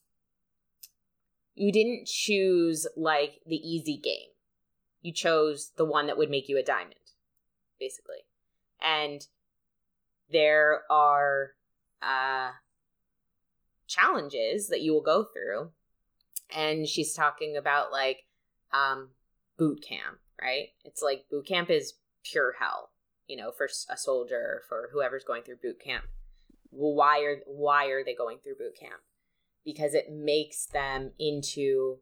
you 1.54 1.70
didn't 1.72 2.06
choose 2.06 2.86
like 2.96 3.40
the 3.46 3.56
easy 3.56 3.96
game 3.96 4.30
you 5.00 5.12
chose 5.12 5.70
the 5.76 5.84
one 5.84 6.06
that 6.06 6.16
would 6.18 6.30
make 6.30 6.48
you 6.48 6.58
a 6.58 6.62
diamond 6.62 7.12
basically 7.78 8.24
and 8.80 9.28
there 10.28 10.82
are 10.90 11.54
uh 12.02 12.50
challenges 13.86 14.68
that 14.68 14.80
you 14.80 14.92
will 14.92 15.02
go 15.02 15.24
through 15.24 15.70
and 16.54 16.86
she's 16.86 17.14
talking 17.14 17.56
about 17.56 17.92
like 17.92 18.24
um 18.72 19.10
boot 19.56 19.82
camp 19.82 20.18
right? 20.40 20.68
It's 20.84 21.02
like 21.02 21.26
boot 21.30 21.46
camp 21.46 21.70
is 21.70 21.94
pure 22.24 22.54
hell 22.58 22.90
you 23.26 23.36
know 23.36 23.52
for 23.52 23.68
a 23.88 23.96
soldier 23.96 24.62
for 24.68 24.90
whoever's 24.92 25.24
going 25.24 25.42
through 25.42 25.56
boot 25.62 25.80
camp. 25.80 26.04
Why 26.70 27.20
are 27.20 27.40
why 27.46 27.86
are 27.86 28.04
they 28.04 28.14
going 28.14 28.38
through 28.38 28.56
boot 28.56 28.78
camp? 28.78 29.00
Because 29.64 29.94
it 29.94 30.10
makes 30.10 30.66
them 30.66 31.12
into 31.18 31.98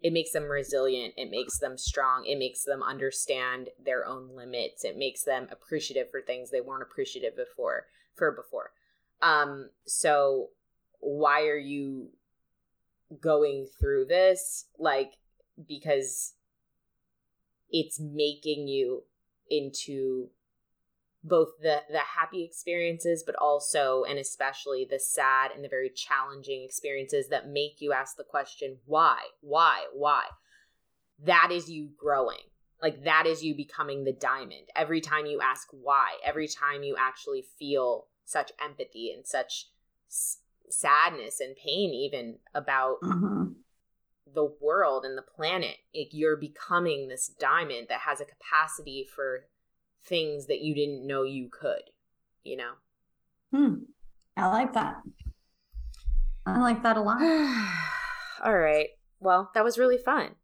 it 0.00 0.12
makes 0.12 0.30
them 0.30 0.44
resilient 0.44 1.14
it 1.16 1.28
makes 1.30 1.58
them 1.58 1.76
strong 1.76 2.24
it 2.24 2.38
makes 2.38 2.62
them 2.62 2.84
understand 2.84 3.68
their 3.84 4.06
own 4.06 4.30
limits 4.36 4.84
it 4.84 4.96
makes 4.96 5.24
them 5.24 5.48
appreciative 5.50 6.08
for 6.08 6.22
things 6.22 6.50
they 6.50 6.60
weren't 6.60 6.82
appreciative 6.82 7.36
before 7.36 7.86
for 8.14 8.30
before. 8.32 8.72
Um 9.20 9.70
so 9.86 10.50
why 11.00 11.42
are 11.42 11.58
you 11.58 12.10
going 13.20 13.66
through 13.78 14.04
this 14.04 14.66
like 14.78 15.14
because 15.66 16.34
it's 17.70 17.98
making 17.98 18.68
you 18.68 19.02
into 19.50 20.28
both 21.24 21.48
the 21.60 21.82
the 21.90 21.98
happy 21.98 22.44
experiences 22.44 23.22
but 23.24 23.34
also 23.36 24.04
and 24.04 24.18
especially 24.18 24.86
the 24.88 24.98
sad 24.98 25.50
and 25.54 25.64
the 25.64 25.68
very 25.68 25.90
challenging 25.90 26.62
experiences 26.64 27.28
that 27.28 27.48
make 27.48 27.80
you 27.80 27.92
ask 27.92 28.16
the 28.16 28.24
question 28.24 28.78
why? 28.86 29.18
Why? 29.40 29.86
Why? 29.92 30.24
That 31.24 31.48
is 31.50 31.68
you 31.68 31.90
growing. 31.96 32.38
Like 32.80 33.04
that 33.04 33.26
is 33.26 33.42
you 33.42 33.56
becoming 33.56 34.04
the 34.04 34.12
diamond. 34.12 34.68
Every 34.76 35.00
time 35.00 35.26
you 35.26 35.40
ask 35.40 35.68
why 35.72 36.18
every 36.24 36.46
time 36.46 36.82
you 36.82 36.96
actually 36.98 37.44
feel 37.58 38.06
such 38.24 38.52
empathy 38.62 39.10
and 39.12 39.26
such 39.26 39.70
sadness 40.72 41.40
and 41.40 41.56
pain 41.56 41.92
even 41.92 42.38
about 42.54 43.00
Mhm. 43.02 43.54
the 44.26 44.44
world 44.60 45.04
and 45.04 45.16
the 45.16 45.22
planet 45.22 45.76
like 45.94 46.08
you're 46.12 46.36
becoming 46.36 47.08
this 47.08 47.28
diamond 47.28 47.86
that 47.88 48.00
has 48.00 48.20
a 48.20 48.24
capacity 48.24 49.04
for 49.04 49.46
things 50.04 50.46
that 50.46 50.60
you 50.60 50.74
didn't 50.74 51.06
know 51.06 51.22
you 51.22 51.48
could 51.48 51.90
you 52.44 52.56
know 52.56 52.72
Hmm. 53.50 53.74
I 54.36 54.46
like 54.48 54.74
that. 54.74 55.02
I 56.46 56.60
like 56.60 56.82
that 56.82 56.96
a 56.96 57.00
lot. 57.00 57.20
all 58.44 58.56
right 58.58 58.90
well 59.20 59.50
that 59.54 59.64
was 59.64 59.78
really 59.78 59.98
fun 59.98 60.34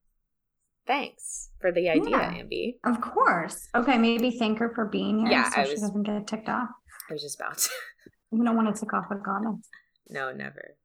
thanks 0.87 1.51
for 1.61 1.71
the 1.73 1.89
idea 1.89 2.11
Yeah. 2.11 2.33
ambi 2.43 2.79
Of 2.85 3.01
course. 3.01 3.69
Okay, 3.75 3.97
maybe 3.99 4.31
thank 4.31 4.59
her 4.59 4.71
for 4.75 4.85
being 4.87 5.21
here 5.21 5.31
Yeah, 5.31 5.51
so 5.51 5.61
I 5.61 5.65
she 5.65 5.73
was- 5.73 5.81
doesn't 5.83 6.03
get 6.03 6.27
ticked 6.27 6.49
off. 6.49 6.71
i 7.09 7.13
was 7.13 7.23
just 7.23 7.39
about 7.41 7.59
to 7.59 7.71
We 8.31 8.45
don't 8.45 8.57
want 8.57 8.75
to 8.75 8.81
tick 8.81 8.93
off 8.93 9.11
a 9.13 9.15
goddess. 9.15 9.69
No 10.09 10.33
never 10.33 10.77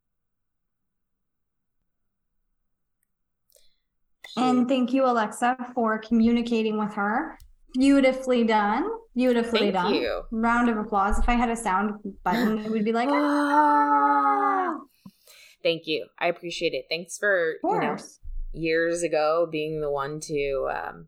And 4.38 4.68
thank 4.70 4.94
you, 4.94 5.06
Alexa, 5.06 5.58
for 5.74 5.98
communicating 6.00 6.78
with 6.78 6.94
her. 6.94 7.38
Beautifully 7.74 8.44
done. 8.46 8.88
Beautifully 9.16 9.60
thank 9.72 9.74
done. 9.74 9.94
you 9.94 10.22
Round 10.32 10.70
of 10.70 10.78
applause. 10.78 11.20
If 11.20 11.28
I 11.28 11.34
had 11.34 11.50
a 11.50 11.56
sound 11.56 11.96
button, 12.24 12.60
it 12.60 12.72
would 12.72 12.86
be 12.86 12.94
like, 12.94 13.10
ah. 13.12 14.76
Thank 15.62 15.88
you 15.88 16.08
i 16.20 16.28
appreciate 16.28 16.74
it 16.74 16.86
thanks 16.90 17.18
for 17.18 17.56
you 17.64 17.80
know 17.82 17.98
years 18.54 19.04
ago 19.04 19.46
being 19.52 19.82
the 19.82 19.92
one 19.92 20.22
to 20.22 20.70
um, 20.74 21.08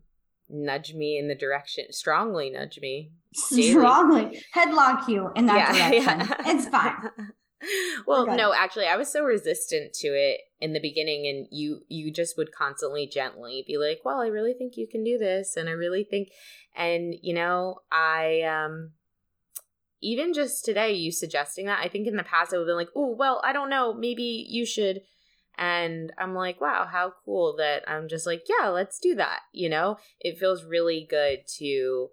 nudge 0.50 0.92
me 0.92 1.18
in 1.18 1.26
the 1.28 1.34
direction, 1.34 1.86
strongly 1.90 2.50
nudge 2.50 2.78
me. 2.82 3.12
daily. 3.50 3.70
Strongly 3.70 4.42
headlock 4.54 5.08
you 5.08 5.30
in 5.36 5.46
that 5.46 5.74
Yeah, 5.76 5.90
direction. 5.90 6.20
yeah. 6.28 6.52
It's 6.52 6.68
fine. 6.68 6.96
well, 8.06 8.26
We're 8.26 8.36
no, 8.36 8.52
actually, 8.52 8.86
I 8.86 8.96
was 8.96 9.10
so 9.10 9.22
resistant 9.22 9.92
to 9.94 10.08
it 10.08 10.40
in 10.60 10.72
the 10.72 10.80
beginning, 10.80 11.26
and 11.26 11.46
you 11.50 11.82
you 11.88 12.10
just 12.10 12.36
would 12.36 12.52
constantly 12.52 13.06
gently 13.06 13.64
be 13.66 13.78
like, 13.78 14.00
"Well, 14.04 14.20
I 14.20 14.26
really 14.26 14.54
think 14.54 14.76
you 14.76 14.86
can 14.86 15.04
do 15.04 15.18
this," 15.18 15.56
and 15.56 15.68
I 15.68 15.72
really 15.72 16.04
think, 16.04 16.30
and 16.76 17.14
you 17.20 17.34
know, 17.34 17.80
I 17.90 18.42
um. 18.42 18.92
Even 20.04 20.34
just 20.34 20.64
today, 20.64 20.94
you 20.94 21.12
suggesting 21.12 21.66
that, 21.66 21.78
I 21.78 21.86
think 21.86 22.08
in 22.08 22.16
the 22.16 22.24
past 22.24 22.52
I 22.52 22.56
would 22.56 22.62
have 22.62 22.66
been 22.66 22.76
like, 22.76 22.88
oh, 22.96 23.14
well, 23.16 23.40
I 23.44 23.52
don't 23.52 23.70
know, 23.70 23.94
maybe 23.94 24.44
you 24.48 24.66
should. 24.66 25.02
And 25.56 26.12
I'm 26.18 26.34
like, 26.34 26.60
wow, 26.60 26.88
how 26.90 27.12
cool 27.24 27.54
that 27.58 27.84
I'm 27.88 28.08
just 28.08 28.26
like, 28.26 28.42
yeah, 28.48 28.66
let's 28.66 28.98
do 28.98 29.14
that. 29.14 29.42
You 29.52 29.68
know, 29.68 29.98
it 30.18 30.40
feels 30.40 30.64
really 30.64 31.06
good 31.08 31.46
to 31.58 32.08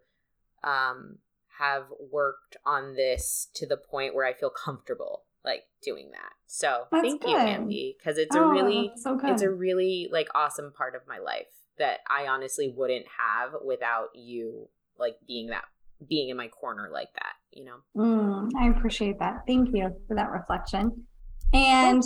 um, 0.63 1.17
have 1.57 1.85
worked 2.11 2.57
on 2.63 2.93
this 2.93 3.47
to 3.55 3.65
the 3.65 3.75
point 3.75 4.13
where 4.13 4.27
I 4.27 4.33
feel 4.33 4.51
comfortable 4.51 5.23
like 5.43 5.63
doing 5.81 6.11
that. 6.11 6.33
So 6.47 6.85
That's 6.91 7.03
thank 7.03 7.23
you, 7.23 7.29
good. 7.29 7.47
Ambi, 7.47 7.95
because 7.97 8.17
it's 8.17 8.35
a 8.35 8.39
Oh, 8.39 8.49
really, 8.49 8.91
so 8.95 9.19
it's 9.23 9.41
a 9.41 9.49
really 9.49 10.09
like 10.11 10.27
awesome 10.35 10.71
part 10.75 10.95
of 10.95 11.01
my 11.07 11.19
life 11.19 11.47
that 11.77 11.99
I 12.09 12.27
honestly 12.27 12.73
wouldn't 12.75 13.05
have 13.17 13.51
without 13.63 14.09
you 14.13 14.67
like 14.97 15.15
being 15.27 15.47
that 15.47 15.65
being 16.07 16.29
in 16.29 16.37
my 16.37 16.47
corner 16.47 16.89
like 16.91 17.13
that. 17.15 17.33
You 17.51 17.65
know. 17.65 17.77
Mm, 17.97 18.49
I 18.57 18.69
appreciate 18.69 19.19
that. 19.19 19.43
Thank 19.47 19.75
you 19.75 19.95
for 20.07 20.15
that 20.15 20.31
reflection. 20.31 21.05
And 21.53 22.03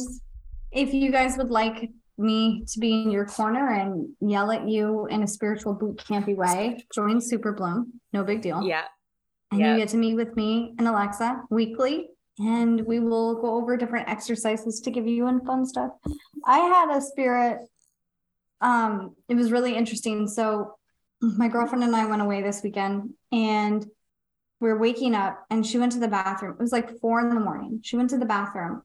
if 0.72 0.94
you 0.94 1.12
guys 1.12 1.38
would 1.38 1.52
like 1.52 1.90
me 2.18 2.64
to 2.72 2.80
be 2.80 3.04
in 3.04 3.12
your 3.12 3.26
corner 3.26 3.70
and 3.74 4.08
yell 4.22 4.52
at 4.52 4.68
you 4.68 5.08
in 5.08 5.24
a 5.24 5.28
spiritual 5.28 5.74
boot 5.74 5.98
campy 5.98 6.36
way, 6.36 6.84
join 6.94 7.20
Superbloom. 7.20 7.86
No 8.14 8.24
big 8.24 8.42
deal. 8.42 8.64
Yeah. 8.64 8.84
And 9.52 9.60
yeah. 9.60 9.74
you 9.74 9.80
get 9.80 9.90
to 9.90 9.98
meet 9.98 10.16
with 10.16 10.36
me 10.36 10.74
and 10.78 10.88
Alexa 10.88 11.44
weekly 11.50 12.10
and 12.40 12.82
we 12.82 13.00
will 13.00 13.36
go 13.36 13.56
over 13.56 13.78
different 13.78 14.10
exercises 14.10 14.80
to 14.82 14.92
give 14.92 15.08
you 15.08 15.28
and 15.28 15.46
fun 15.46 15.66
stuff. 15.66 15.92
I 16.46 16.60
had 16.60 16.96
a 16.96 17.02
spirit. 17.02 17.60
Um, 18.62 19.16
it 19.30 19.36
was 19.36 19.52
really 19.52 19.76
interesting. 19.76 20.28
So 20.28 20.76
my 21.22 21.48
girlfriend 21.48 21.84
and 21.84 21.96
I 21.96 22.06
went 22.06 22.22
away 22.22 22.42
this 22.42 22.62
weekend 22.64 23.12
and 23.32 23.86
we 24.60 24.70
are 24.70 24.78
waking 24.78 25.14
up 25.14 25.46
and 25.50 25.66
she 25.66 25.78
went 25.78 25.92
to 25.92 26.00
the 26.00 26.08
bathroom. 26.08 26.54
It 26.54 26.62
was 26.62 26.72
like 26.72 27.00
four 27.00 27.20
in 27.20 27.30
the 27.30 27.40
morning. 27.40 27.82
She 27.84 27.98
went 27.98 28.10
to 28.12 28.18
the 28.18 28.26
bathroom 28.26 28.82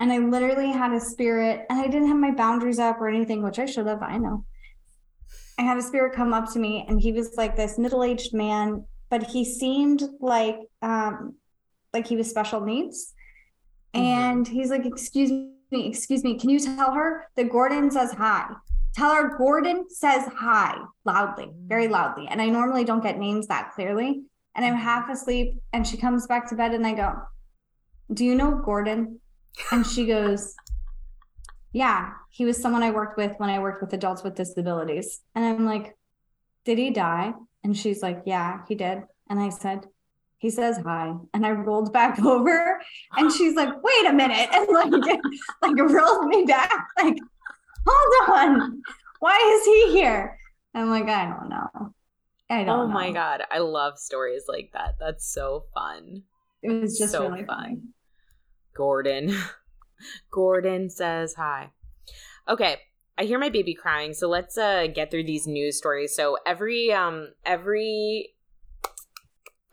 and 0.00 0.12
I 0.12 0.18
literally 0.18 0.72
had 0.72 0.92
a 0.92 1.00
spirit 1.00 1.66
and 1.70 1.78
I 1.78 1.86
didn't 1.86 2.08
have 2.08 2.16
my 2.16 2.32
boundaries 2.32 2.78
up 2.78 3.00
or 3.00 3.08
anything, 3.08 3.42
which 3.42 3.58
I 3.58 3.66
should 3.66 3.86
have, 3.86 4.02
I 4.02 4.18
know. 4.18 4.44
I 5.58 5.62
had 5.62 5.78
a 5.78 5.82
spirit 5.82 6.14
come 6.14 6.34
up 6.34 6.52
to 6.52 6.58
me 6.58 6.84
and 6.88 7.00
he 7.00 7.12
was 7.12 7.34
like 7.36 7.56
this 7.56 7.78
middle-aged 7.78 8.34
man, 8.34 8.84
but 9.10 9.22
he 9.22 9.44
seemed 9.44 10.02
like 10.20 10.58
um 10.82 11.36
like 11.96 12.06
he 12.06 12.16
was 12.16 12.28
special 12.28 12.60
needs. 12.60 13.14
Mm-hmm. 13.94 14.04
And 14.04 14.48
he's 14.48 14.70
like, 14.70 14.84
excuse 14.84 15.30
me, 15.30 15.88
excuse 15.88 16.22
me, 16.22 16.38
can 16.38 16.50
you 16.50 16.60
tell 16.60 16.92
her 16.92 17.26
that 17.36 17.50
Gordon 17.50 17.90
says 17.90 18.12
hi? 18.12 18.46
Tell 18.94 19.14
her 19.14 19.36
Gordon 19.36 19.86
says 19.88 20.24
hi 20.34 20.76
loudly, 21.04 21.50
very 21.66 21.88
loudly. 21.88 22.28
And 22.28 22.40
I 22.40 22.46
normally 22.46 22.84
don't 22.84 23.02
get 23.02 23.18
names 23.18 23.46
that 23.48 23.72
clearly. 23.74 24.22
And 24.54 24.64
I'm 24.64 24.76
half 24.76 25.10
asleep 25.10 25.58
and 25.72 25.86
she 25.86 25.96
comes 25.96 26.26
back 26.26 26.48
to 26.48 26.54
bed 26.54 26.72
and 26.72 26.86
I 26.86 26.94
go, 26.94 27.14
Do 28.12 28.24
you 28.24 28.34
know 28.34 28.60
Gordon? 28.64 29.20
And 29.70 29.86
she 29.86 30.06
goes, 30.14 30.54
Yeah, 31.72 32.12
he 32.30 32.44
was 32.44 32.60
someone 32.60 32.82
I 32.82 32.90
worked 32.90 33.18
with 33.18 33.34
when 33.38 33.50
I 33.50 33.58
worked 33.58 33.82
with 33.82 33.92
adults 33.92 34.22
with 34.22 34.34
disabilities. 34.34 35.20
And 35.34 35.44
I'm 35.44 35.66
like, 35.66 35.96
Did 36.64 36.78
he 36.78 36.90
die? 36.90 37.34
And 37.64 37.76
she's 37.76 38.02
like, 38.02 38.22
Yeah, 38.24 38.60
he 38.68 38.74
did. 38.74 39.02
And 39.28 39.40
I 39.40 39.50
said, 39.50 39.86
He 40.38 40.50
says 40.50 40.78
hi. 40.84 41.14
And 41.34 41.46
I 41.46 41.50
rolled 41.52 41.92
back 41.92 42.18
over 42.24 42.80
and 43.16 43.32
she's 43.32 43.54
like, 43.54 43.70
Wait 43.82 44.06
a 44.06 44.12
minute. 44.12 44.48
And 44.52 44.68
like, 44.68 44.92
like 45.62 45.76
rolled 45.78 46.26
me 46.26 46.44
back, 46.44 46.72
like, 47.02 47.16
hold 47.86 48.30
on. 48.38 48.82
Why 49.20 49.36
is 49.58 49.64
he 49.64 49.92
here? 49.98 50.38
I'm 50.74 50.90
like, 50.90 51.08
I 51.08 51.24
don't 51.26 51.48
know. 51.48 51.92
I 52.50 52.64
don't 52.64 52.68
Oh 52.68 52.86
know. 52.86 52.92
my 52.92 53.10
God. 53.12 53.42
I 53.50 53.58
love 53.58 53.98
stories 53.98 54.44
like 54.48 54.70
that. 54.74 54.94
That's 55.00 55.26
so 55.26 55.64
fun. 55.74 56.22
It 56.62 56.80
was 56.80 56.98
just 56.98 57.12
so 57.12 57.28
really 57.28 57.44
fun. 57.44 57.58
fun. 57.58 57.82
Gordon. 58.76 59.36
Gordon 60.30 60.90
says 60.90 61.34
hi. 61.34 61.70
Okay, 62.48 62.76
I 63.18 63.24
hear 63.24 63.38
my 63.38 63.48
baby 63.48 63.74
crying, 63.74 64.12
so 64.14 64.28
let's 64.28 64.58
uh 64.58 64.86
get 64.94 65.10
through 65.10 65.24
these 65.24 65.46
news 65.46 65.78
stories. 65.78 66.14
So 66.14 66.36
every 66.46 66.92
um 66.92 67.32
every 67.44 68.34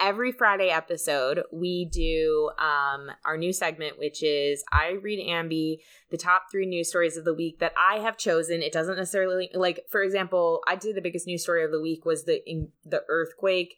every 0.04 0.34
Friday 0.34 0.68
episode 0.68 1.44
we 1.54 1.86
do 1.86 2.52
um 2.60 3.10
our 3.24 3.38
new 3.38 3.54
segment 3.54 3.98
which 3.98 4.22
is 4.22 4.62
I 4.72 4.98
read 5.02 5.26
Ambi 5.26 5.78
the 6.12 6.18
top 6.18 6.44
3 6.52 6.66
news 6.66 6.90
stories 6.90 7.16
of 7.16 7.24
the 7.24 7.34
week 7.34 7.60
that 7.60 7.74
I 7.80 8.00
have 8.00 8.18
chosen. 8.18 8.62
It 8.62 8.74
doesn't 8.74 8.98
necessarily 8.98 9.50
like 9.54 9.86
for 9.90 10.04
example, 10.04 10.62
I'd 10.68 10.84
say 10.84 10.92
the 10.92 11.02
biggest 11.02 11.26
news 11.26 11.42
story 11.44 11.64
of 11.64 11.72
the 11.72 11.80
week 11.82 12.06
was 12.06 12.26
the 12.26 12.42
in, 12.46 12.70
the 12.84 13.02
earthquake 13.08 13.76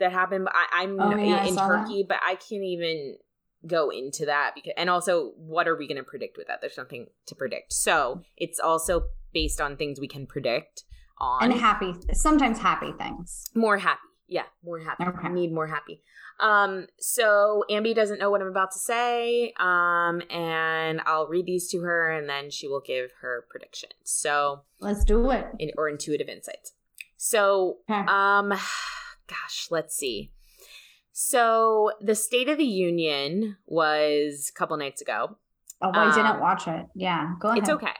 that 0.00 0.10
happened 0.12 0.44
but 0.46 0.54
I, 0.56 0.82
I'm 0.82 1.00
Oh, 1.00 1.14
yeah, 1.16 1.36
I 1.36 1.44
in 1.46 1.54
saw 1.54 1.68
that. 1.68 1.82
Turkey, 1.86 2.04
but 2.08 2.18
I 2.26 2.34
can't 2.34 2.64
even 2.64 3.16
go 3.66 3.90
into 3.90 4.26
that 4.26 4.52
because 4.56 4.72
and 4.76 4.90
also 4.90 5.32
what 5.36 5.68
are 5.68 5.76
we 5.76 5.86
going 5.86 5.98
to 5.98 6.02
predict 6.02 6.36
with 6.36 6.48
that 6.48 6.60
there's 6.62 6.78
nothing 6.78 7.06
to 7.26 7.34
predict 7.34 7.72
so 7.74 8.22
it's 8.38 8.58
also 8.58 9.02
based 9.34 9.60
on 9.60 9.76
things 9.76 10.00
we 10.00 10.08
can 10.08 10.26
predict 10.26 10.82
on 11.18 11.44
And 11.44 11.52
happy, 11.60 11.92
sometimes 12.14 12.58
happy 12.58 12.92
things. 12.92 13.44
more 13.54 13.76
happy 13.78 14.00
yeah 14.30 14.44
more 14.64 14.78
happy 14.78 15.04
Okay. 15.04 15.28
Need 15.28 15.52
more 15.52 15.66
happy 15.66 16.02
um 16.38 16.86
so 16.98 17.64
ambi 17.70 17.94
doesn't 17.94 18.18
know 18.18 18.30
what 18.30 18.40
i'm 18.40 18.46
about 18.46 18.70
to 18.72 18.78
say 18.78 19.52
um 19.58 20.22
and 20.30 21.02
i'll 21.04 21.26
read 21.26 21.44
these 21.44 21.68
to 21.72 21.80
her 21.80 22.10
and 22.10 22.26
then 22.30 22.48
she 22.50 22.66
will 22.66 22.80
give 22.80 23.10
her 23.20 23.44
prediction. 23.50 23.90
so 24.04 24.62
Let's 24.78 25.04
do 25.04 25.30
it. 25.32 25.46
in, 25.58 25.70
or 25.76 25.88
intuitive 25.90 26.28
insights 26.28 26.72
so 27.18 27.78
Okay. 27.90 28.00
um 28.08 28.48
gosh 29.28 29.66
let's 29.70 29.94
see 29.94 30.32
so 31.12 31.92
the 32.00 32.14
state 32.14 32.48
of 32.48 32.56
the 32.56 32.64
union 32.64 33.56
was 33.66 34.50
a 34.54 34.58
couple 34.58 34.76
nights 34.76 35.02
ago 35.02 35.36
oh, 35.82 35.90
I 35.92 36.14
didn't 36.14 36.26
um, 36.26 36.40
watch 36.40 36.68
it. 36.68 36.86
Yeah, 36.94 37.34
go 37.40 37.48
ahead. 37.48 37.58
it's 37.62 37.68
okay 37.70 37.96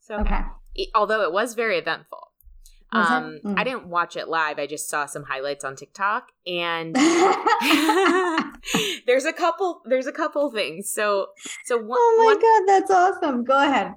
it's 0.00 0.10
okay, 0.10 0.20
Okay. 0.22 0.40
It- 0.74 0.88
although 0.94 1.22
it 1.22 1.32
was 1.32 1.54
very 1.54 1.78
eventful? 1.78 2.27
Um 2.92 3.38
Mm. 3.44 3.54
i 3.58 3.64
didn't 3.64 3.86
watch 3.88 4.16
it 4.16 4.28
live 4.28 4.58
i 4.58 4.66
just 4.66 4.88
saw 4.88 5.04
some 5.06 5.24
highlights 5.24 5.62
on 5.64 5.76
tiktok 5.76 6.28
and 6.46 6.94
there's 9.06 9.24
a 9.24 9.32
couple 9.32 9.82
there's 9.84 10.06
a 10.06 10.12
couple 10.12 10.50
things 10.50 10.90
so 10.90 11.26
so 11.64 11.76
one, 11.76 11.98
oh 12.00 12.16
my 12.18 12.24
one 12.24 12.40
god, 12.40 12.62
that's 12.72 12.90
awesome. 12.90 13.44
Go 13.44 13.58
ahead. 13.62 13.92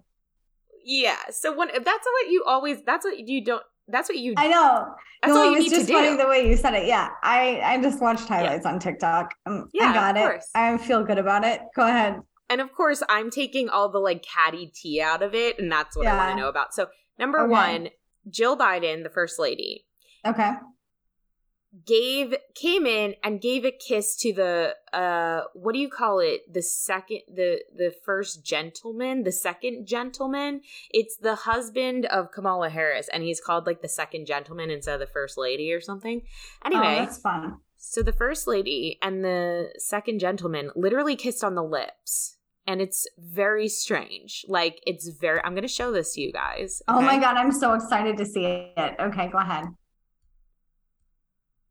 yeah 0.83 1.17
so 1.31 1.51
one 1.53 1.69
that's 1.73 1.85
what 2.05 2.29
you 2.29 2.43
always 2.45 2.77
that's 2.85 3.05
what 3.05 3.17
you 3.27 3.43
don't 3.43 3.63
that's 3.87 4.07
what 4.09 4.17
you 4.17 4.33
I 4.37 4.47
know. 4.47 4.87
that's 5.21 5.33
no, 5.33 5.41
all 5.41 5.51
you 5.51 5.59
need 5.59 5.69
just 5.69 5.87
to 5.87 5.93
funny 5.93 6.09
do 6.09 6.17
the 6.17 6.27
way 6.27 6.47
you 6.47 6.55
said 6.55 6.73
it. 6.75 6.87
Yeah, 6.87 7.09
I 7.23 7.59
I 7.61 7.81
just 7.81 7.99
watched 8.01 8.27
highlights 8.27 8.65
on 8.65 8.79
TikTok. 8.79 9.33
Um, 9.45 9.69
Yeah, 9.73 9.89
I 9.89 9.93
got 9.93 10.15
it. 10.17 10.21
course. 10.21 10.49
I 10.55 10.77
feel 10.77 11.03
good 11.03 11.17
about 11.17 11.43
it. 11.43 11.61
Go 11.75 11.85
ahead. 11.87 12.21
and 12.49 12.59
of 12.61 12.71
course 12.73 13.01
i'm 13.09 13.29
taking 13.29 13.69
all 13.69 13.87
the 13.89 13.97
like 13.99 14.21
catty 14.23 14.67
tea 14.67 15.01
out 15.01 15.21
of 15.23 15.33
it 15.33 15.57
and 15.59 15.71
that's 15.71 15.95
what 15.97 16.05
i 16.07 16.15
want 16.17 16.29
to 16.31 16.35
know 16.41 16.49
about 16.49 16.73
so 16.73 16.87
number 17.17 17.39
Okay. 17.39 17.49
one 17.49 17.89
jill 18.29 18.57
biden 18.57 19.03
the 19.03 19.09
first 19.09 19.39
lady 19.39 19.85
Okay. 20.25 20.51
gave 21.85 22.35
came 22.53 22.85
in 22.85 23.15
and 23.23 23.41
gave 23.41 23.63
a 23.65 23.71
kiss 23.71 24.15
to 24.17 24.33
the 24.33 24.75
uh 24.93 25.43
what 25.53 25.71
do 25.73 25.79
you 25.79 25.89
call 25.89 26.19
it 26.19 26.41
the 26.53 26.61
second 26.61 27.21
the 27.33 27.61
the 27.75 27.93
first 28.05 28.43
gentleman 28.45 29.23
the 29.23 29.31
second 29.31 29.85
gentleman 29.87 30.61
it's 30.89 31.15
the 31.17 31.35
husband 31.35 32.05
of 32.07 32.29
kamala 32.31 32.69
harris 32.69 33.07
and 33.13 33.23
he's 33.23 33.39
called 33.39 33.65
like 33.65 33.81
the 33.81 33.87
second 33.87 34.25
gentleman 34.25 34.69
instead 34.69 34.95
of 34.95 34.99
the 34.99 35.07
first 35.13 35.37
lady 35.37 35.71
or 35.71 35.79
something 35.79 36.21
anyway 36.65 36.97
oh, 36.99 37.05
that's 37.05 37.17
fun. 37.19 37.57
so 37.77 38.03
the 38.03 38.11
first 38.11 38.47
lady 38.47 38.99
and 39.01 39.23
the 39.23 39.69
second 39.77 40.19
gentleman 40.19 40.71
literally 40.75 41.15
kissed 41.15 41.43
on 41.43 41.55
the 41.55 41.63
lips 41.63 42.35
and 42.67 42.79
it's 42.81 43.07
very 43.17 43.67
strange 43.67 44.45
like 44.47 44.79
it's 44.85 45.07
very 45.09 45.39
i'm 45.43 45.55
gonna 45.55 45.67
show 45.67 45.91
this 45.91 46.13
to 46.13 46.21
you 46.21 46.31
guys 46.31 46.81
Oh 46.87 47.01
my 47.01 47.17
god, 47.19 47.35
I'm 47.37 47.51
so 47.51 47.73
excited 47.73 48.17
to 48.17 48.25
see 48.25 48.45
it. 48.45 48.95
Okay, 48.99 49.27
go 49.29 49.37
ahead. 49.39 49.65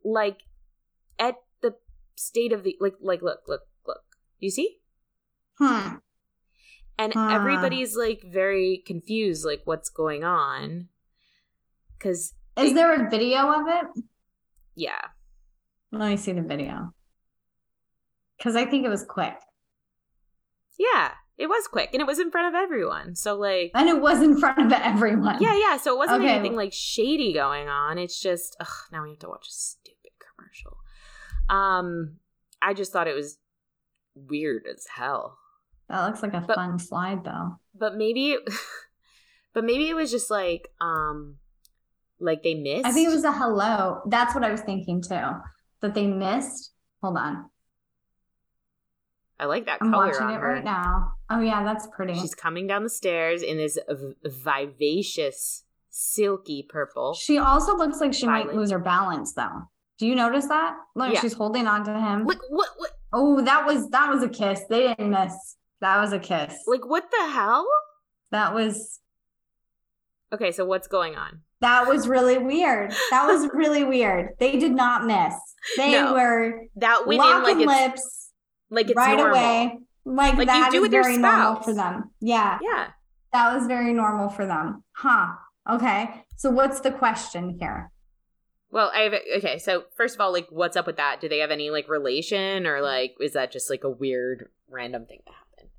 like 0.04 0.38
at 1.18 1.36
the 1.62 1.74
state 2.16 2.52
of 2.52 2.64
the 2.64 2.76
like 2.80 2.94
like 3.00 3.22
look 3.22 3.40
look 3.46 3.62
look 3.86 4.00
you 4.38 4.50
see 4.50 4.78
Hmm. 5.58 5.96
and 6.98 7.12
everybody's 7.16 7.94
like 7.96 8.22
very 8.32 8.82
confused 8.86 9.44
like 9.44 9.60
what's 9.66 9.90
going 9.90 10.24
on 10.24 10.88
because 11.98 12.32
Is 12.56 12.72
there 12.72 12.94
a 12.94 13.10
video 13.10 13.40
of 13.52 13.68
it? 13.68 14.04
yeah 14.74 15.02
Let 15.92 16.08
me 16.10 16.16
see 16.16 16.32
the 16.32 16.40
video. 16.42 16.94
Because 18.38 18.56
I 18.56 18.64
think 18.64 18.86
it 18.86 18.88
was 18.88 19.04
quick. 19.04 19.34
Yeah 20.80 21.10
it 21.36 21.46
was 21.48 21.66
quick 21.68 21.90
and 21.92 22.00
it 22.00 22.06
was 22.06 22.18
in 22.18 22.30
front 22.30 22.48
of 22.54 22.54
everyone 22.60 23.14
so 23.14 23.34
like 23.36 23.70
And 23.74 23.88
it 23.88 24.00
was 24.00 24.20
in 24.22 24.36
front 24.38 24.58
of 24.60 24.72
everyone. 24.72 25.36
yeah 25.40 25.56
yeah 25.56 25.76
so 25.76 25.94
it 25.94 25.98
wasn't 25.98 26.22
Okay. 26.22 26.32
anything 26.34 26.56
like 26.56 26.72
shady 26.72 27.32
going 27.32 27.68
on 27.68 27.98
it's 27.98 28.18
just 28.20 28.56
ugh, 28.60 28.66
now 28.92 29.02
we 29.02 29.10
have 29.10 29.18
to 29.20 29.28
watch 29.28 29.46
a 29.48 29.52
stupid 29.52 30.12
commercial 30.36 30.76
um 31.48 32.16
i 32.62 32.72
just 32.74 32.92
thought 32.92 33.08
it 33.08 33.14
was 33.14 33.38
weird 34.14 34.62
as 34.72 34.86
hell 34.96 35.38
That 35.88 36.04
looks 36.06 36.22
like 36.22 36.34
a 36.34 36.40
But- 36.40 36.56
fun 36.56 36.78
slide 36.78 37.24
though. 37.24 37.56
but 37.74 37.96
maybe 37.96 38.36
but 39.54 39.64
maybe 39.64 39.88
it 39.88 39.94
was 39.94 40.10
just 40.10 40.30
like 40.30 40.68
um 40.80 41.36
like 42.18 42.42
they 42.42 42.54
missed 42.54 42.86
I 42.86 42.92
think 42.92 43.08
it 43.08 43.12
was 43.14 43.24
a 43.24 43.32
hello. 43.32 44.02
That's 44.06 44.34
what 44.34 44.44
I 44.44 44.50
was 44.52 44.60
thinking 44.60 45.00
too. 45.00 45.24
That 45.80 45.94
they 45.94 46.06
missed. 46.06 46.72
Hold 47.02 47.16
on. 47.16 47.48
I 49.40 49.46
like 49.46 49.66
that 49.66 49.78
I'm 49.80 49.90
color 49.90 50.06
watching 50.08 50.22
on 50.26 50.34
it 50.34 50.38
her 50.40 50.52
right 50.54 50.64
now. 50.64 51.12
Oh 51.30 51.40
yeah, 51.40 51.64
that's 51.64 51.86
pretty. 51.88 52.14
She's 52.14 52.34
coming 52.34 52.66
down 52.66 52.84
the 52.84 52.90
stairs 52.90 53.42
in 53.42 53.56
this 53.56 53.78
v- 53.88 54.14
vivacious, 54.24 55.64
silky 55.88 56.64
purple. 56.68 57.14
She 57.14 57.38
also 57.38 57.76
looks 57.76 58.00
like 58.00 58.12
she 58.14 58.26
might 58.26 58.54
lose 58.54 58.70
her 58.70 58.78
balance 58.78 59.32
though. 59.32 59.68
Do 59.98 60.06
you 60.06 60.14
notice 60.14 60.46
that? 60.46 60.76
Look, 60.94 61.12
Yeah. 61.12 61.20
she's 61.20 61.32
holding 61.34 61.66
on 61.66 61.84
to 61.84 61.92
him. 61.92 62.24
Like 62.26 62.38
what? 62.50 62.68
What? 62.76 62.90
Oh, 63.12 63.40
that 63.42 63.66
was 63.66 63.88
that 63.90 64.08
was 64.12 64.22
a 64.22 64.28
kiss. 64.28 64.60
They 64.68 64.88
didn't 64.88 65.10
miss. 65.10 65.56
That 65.80 66.00
was 66.00 66.12
a 66.12 66.18
kiss. 66.18 66.54
Like 66.66 66.86
what 66.86 67.10
the 67.10 67.28
hell? 67.30 67.66
that 68.30 68.54
was 68.54 69.00
Okay, 70.32 70.52
so 70.52 70.64
what's 70.64 70.86
going 70.86 71.16
on? 71.16 71.40
that 71.60 71.86
was 71.88 72.08
really 72.08 72.38
weird. 72.38 72.92
That 73.10 73.26
was 73.26 73.48
really 73.54 73.84
weird. 73.84 74.30
They 74.38 74.56
did 74.58 74.72
not 74.72 75.04
miss. 75.04 75.34
They 75.76 75.92
No. 75.92 76.14
were 76.14 76.66
That 76.76 77.06
went 77.06 77.20
in 77.20 77.26
locking 77.26 77.66
like 77.66 77.90
lips 77.92 78.19
like 78.70 78.86
it's 78.88 78.96
right 78.96 79.16
normal. 79.16 79.36
away. 79.36 79.78
Like, 80.04 80.36
Like 80.36 80.48
you 80.48 80.70
do 80.72 80.84
is 80.84 80.90
very 80.90 81.16
normal 81.18 81.54
spouse. 81.56 81.64
for 81.64 81.74
them. 81.74 82.10
Yeah, 82.20 82.58
Yeah. 82.62 82.88
that 83.32 83.54
was 83.54 83.66
very 83.66 83.92
normal 83.92 84.28
for 84.30 84.46
them. 84.46 84.82
Huh. 84.92 85.28
Okay. 85.70 86.24
So 86.36 86.50
what's 86.50 86.80
the 86.80 86.90
question 86.90 87.58
here? 87.60 87.92
Well, 88.70 88.90
I 88.94 89.00
have 89.00 89.14
okay. 89.38 89.58
So 89.58 89.84
first 89.96 90.14
of 90.14 90.20
all, 90.20 90.32
like, 90.32 90.46
what's 90.50 90.76
up 90.76 90.86
with 90.86 90.96
that? 90.96 91.20
Do 91.20 91.28
they 91.28 91.38
have 91.40 91.50
any 91.50 91.70
like 91.70 91.88
relation, 91.88 92.66
or 92.66 92.80
like, 92.80 93.14
is 93.20 93.32
that 93.34 93.52
just 93.52 93.68
like 93.68 93.84
a 93.84 93.90
weird 93.90 94.48
random 94.68 95.06
thing 95.06 95.18
that 95.26 95.34
happened? 95.34 95.70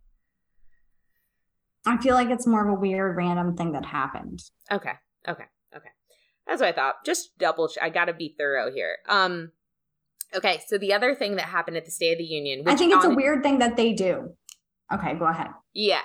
I 1.85 1.97
feel 2.01 2.13
like 2.15 2.29
it's 2.29 2.45
more 2.45 2.63
of 2.67 2.69
a 2.77 2.79
weird 2.79 3.15
random 3.17 3.55
thing 3.57 3.71
that 3.71 3.85
happened. 3.85 4.43
Okay, 4.71 4.91
okay, 5.27 5.45
okay. 5.75 5.89
That's 6.47 6.61
what 6.61 6.69
I 6.69 6.73
thought. 6.73 7.03
Just 7.05 7.37
double. 7.39 7.69
Ch- 7.69 7.77
I 7.81 7.89
gotta 7.89 8.13
be 8.13 8.35
thorough 8.37 8.71
here. 8.71 8.97
Um. 9.09 9.51
Okay, 10.35 10.61
so 10.67 10.77
the 10.77 10.93
other 10.93 11.13
thing 11.13 11.35
that 11.35 11.45
happened 11.45 11.77
at 11.77 11.85
the 11.85 11.91
State 11.91 12.13
of 12.13 12.17
the 12.19 12.23
Union, 12.23 12.63
I 12.65 12.75
think 12.75 12.93
it's 12.93 13.05
on- 13.05 13.11
a 13.11 13.15
weird 13.15 13.43
thing 13.43 13.59
that 13.59 13.75
they 13.75 13.93
do. 13.93 14.35
Okay, 14.93 15.13
go 15.15 15.25
ahead. 15.25 15.47
Yeah, 15.73 16.01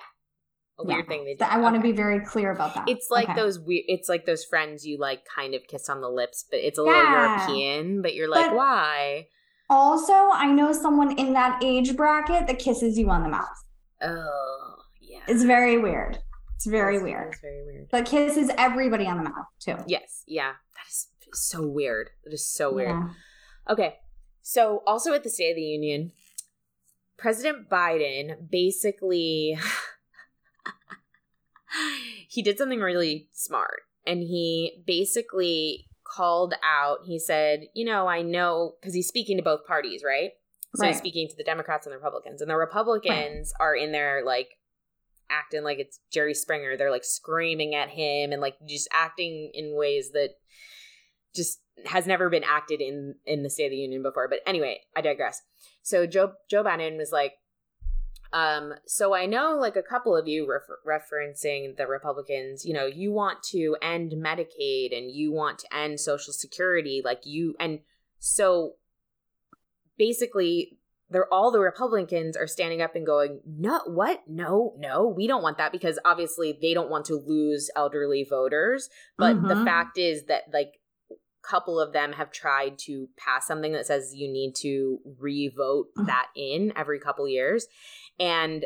a 0.78 0.84
weird 0.84 1.04
yeah. 1.04 1.08
thing 1.08 1.24
they 1.24 1.34
do. 1.34 1.44
I 1.44 1.58
want 1.58 1.74
to 1.74 1.80
okay. 1.80 1.90
be 1.90 1.96
very 1.96 2.24
clear 2.24 2.50
about 2.50 2.74
that. 2.74 2.88
It's 2.88 3.08
like 3.10 3.28
okay. 3.28 3.34
those 3.34 3.58
weird. 3.58 3.84
It's 3.88 4.08
like 4.08 4.26
those 4.26 4.44
friends 4.44 4.84
you 4.84 4.98
like, 4.98 5.22
kind 5.34 5.54
of 5.54 5.62
kiss 5.68 5.88
on 5.88 6.00
the 6.00 6.08
lips, 6.08 6.44
but 6.50 6.60
it's 6.60 6.78
a 6.78 6.82
yeah. 6.82 6.88
little 6.88 7.10
European. 7.12 8.02
But 8.02 8.14
you're 8.14 8.28
like, 8.28 8.46
but 8.46 8.56
why? 8.56 9.26
Also, 9.68 10.12
I 10.12 10.52
know 10.52 10.72
someone 10.72 11.18
in 11.18 11.32
that 11.32 11.62
age 11.62 11.96
bracket 11.96 12.46
that 12.46 12.58
kisses 12.58 12.98
you 12.98 13.10
on 13.10 13.22
the 13.22 13.28
mouth. 13.28 13.64
Oh, 14.02 14.74
yeah. 15.00 15.20
It's 15.26 15.42
very 15.42 15.78
weird. 15.78 16.18
It's 16.54 16.66
very 16.66 16.96
that's, 16.96 17.04
weird. 17.04 17.32
It's 17.32 17.40
very 17.40 17.64
weird. 17.64 17.88
But 17.90 18.06
kisses 18.06 18.50
everybody 18.56 19.06
on 19.06 19.18
the 19.18 19.24
mouth 19.24 19.46
too. 19.60 19.76
Yes. 19.86 20.22
Yeah. 20.26 20.52
That 20.52 20.88
is 20.88 21.08
so 21.32 21.66
weird. 21.66 22.10
That 22.24 22.32
is 22.32 22.46
so 22.46 22.72
weird. 22.72 22.90
Yeah. 22.90 23.08
Okay. 23.72 23.96
So, 24.48 24.84
also 24.86 25.12
at 25.12 25.24
the 25.24 25.28
State 25.28 25.50
of 25.50 25.56
the 25.56 25.62
Union, 25.62 26.12
President 27.16 27.68
Biden 27.68 28.48
basically 28.48 29.58
he 32.28 32.42
did 32.42 32.56
something 32.56 32.78
really 32.78 33.28
smart 33.32 33.80
and 34.06 34.20
he 34.20 34.84
basically 34.86 35.88
called 36.04 36.54
out 36.64 36.98
he 37.04 37.18
said 37.18 37.64
you 37.74 37.84
know 37.84 38.06
i 38.06 38.22
know 38.22 38.74
because 38.80 38.94
he's 38.94 39.08
speaking 39.08 39.36
to 39.36 39.42
both 39.42 39.66
parties 39.66 40.02
right 40.06 40.30
so 40.76 40.82
right. 40.82 40.90
he's 40.90 40.98
speaking 40.98 41.26
to 41.26 41.34
the 41.36 41.42
democrats 41.42 41.84
and 41.84 41.92
the 41.92 41.96
republicans 41.96 42.40
and 42.40 42.48
the 42.48 42.54
republicans 42.54 43.52
right. 43.58 43.66
are 43.66 43.74
in 43.74 43.90
there 43.90 44.22
like 44.24 44.50
acting 45.28 45.64
like 45.64 45.80
it's 45.80 45.98
jerry 46.12 46.32
springer 46.32 46.76
they're 46.76 46.92
like 46.92 47.04
screaming 47.04 47.74
at 47.74 47.88
him 47.88 48.30
and 48.30 48.40
like 48.40 48.54
just 48.68 48.88
acting 48.92 49.50
in 49.52 49.74
ways 49.76 50.12
that 50.12 50.30
just 51.34 51.58
has 51.84 52.06
never 52.06 52.30
been 52.30 52.44
acted 52.44 52.80
in 52.80 53.14
in 53.26 53.42
the 53.42 53.50
state 53.50 53.66
of 53.66 53.70
the 53.70 53.76
union 53.76 54.02
before 54.02 54.28
but 54.28 54.40
anyway 54.46 54.80
i 54.96 55.00
digress 55.00 55.42
so 55.82 56.06
joe 56.06 56.32
joe 56.48 56.64
biden 56.64 56.96
was 56.96 57.12
like 57.12 57.34
um, 58.32 58.74
so 58.86 59.14
I 59.14 59.26
know 59.26 59.56
like 59.58 59.76
a 59.76 59.82
couple 59.82 60.16
of 60.16 60.26
you 60.28 60.46
refer- 60.46 60.80
referencing 60.86 61.76
the 61.76 61.86
Republicans, 61.86 62.64
you 62.66 62.74
know, 62.74 62.84
you 62.84 63.12
want 63.12 63.42
to 63.44 63.76
end 63.80 64.12
Medicaid 64.12 64.96
and 64.96 65.10
you 65.10 65.32
want 65.32 65.60
to 65.60 65.74
end 65.74 66.00
Social 66.00 66.32
Security, 66.32 67.00
like 67.04 67.20
you, 67.24 67.54
and 67.60 67.80
so 68.18 68.74
basically 69.96 70.78
they're 71.08 71.32
all 71.32 71.52
the 71.52 71.60
Republicans 71.60 72.36
are 72.36 72.48
standing 72.48 72.82
up 72.82 72.96
and 72.96 73.06
going, 73.06 73.40
no, 73.46 73.80
what? 73.86 74.24
No, 74.28 74.74
no, 74.76 75.06
we 75.06 75.26
don't 75.26 75.42
want 75.42 75.58
that 75.58 75.70
because 75.70 75.98
obviously 76.04 76.58
they 76.60 76.74
don't 76.74 76.90
want 76.90 77.04
to 77.06 77.14
lose 77.14 77.70
elderly 77.76 78.26
voters. 78.28 78.90
But 79.16 79.36
mm-hmm. 79.36 79.48
the 79.48 79.64
fact 79.64 79.98
is 79.98 80.24
that 80.24 80.42
like 80.52 80.80
couple 81.48 81.78
of 81.78 81.92
them 81.92 82.12
have 82.12 82.30
tried 82.30 82.78
to 82.78 83.08
pass 83.16 83.46
something 83.46 83.72
that 83.72 83.86
says 83.86 84.14
you 84.14 84.30
need 84.30 84.54
to 84.54 84.98
re-vote 85.18 85.88
mm-hmm. 85.96 86.06
that 86.06 86.26
in 86.34 86.72
every 86.76 86.98
couple 86.98 87.28
years 87.28 87.66
and 88.18 88.64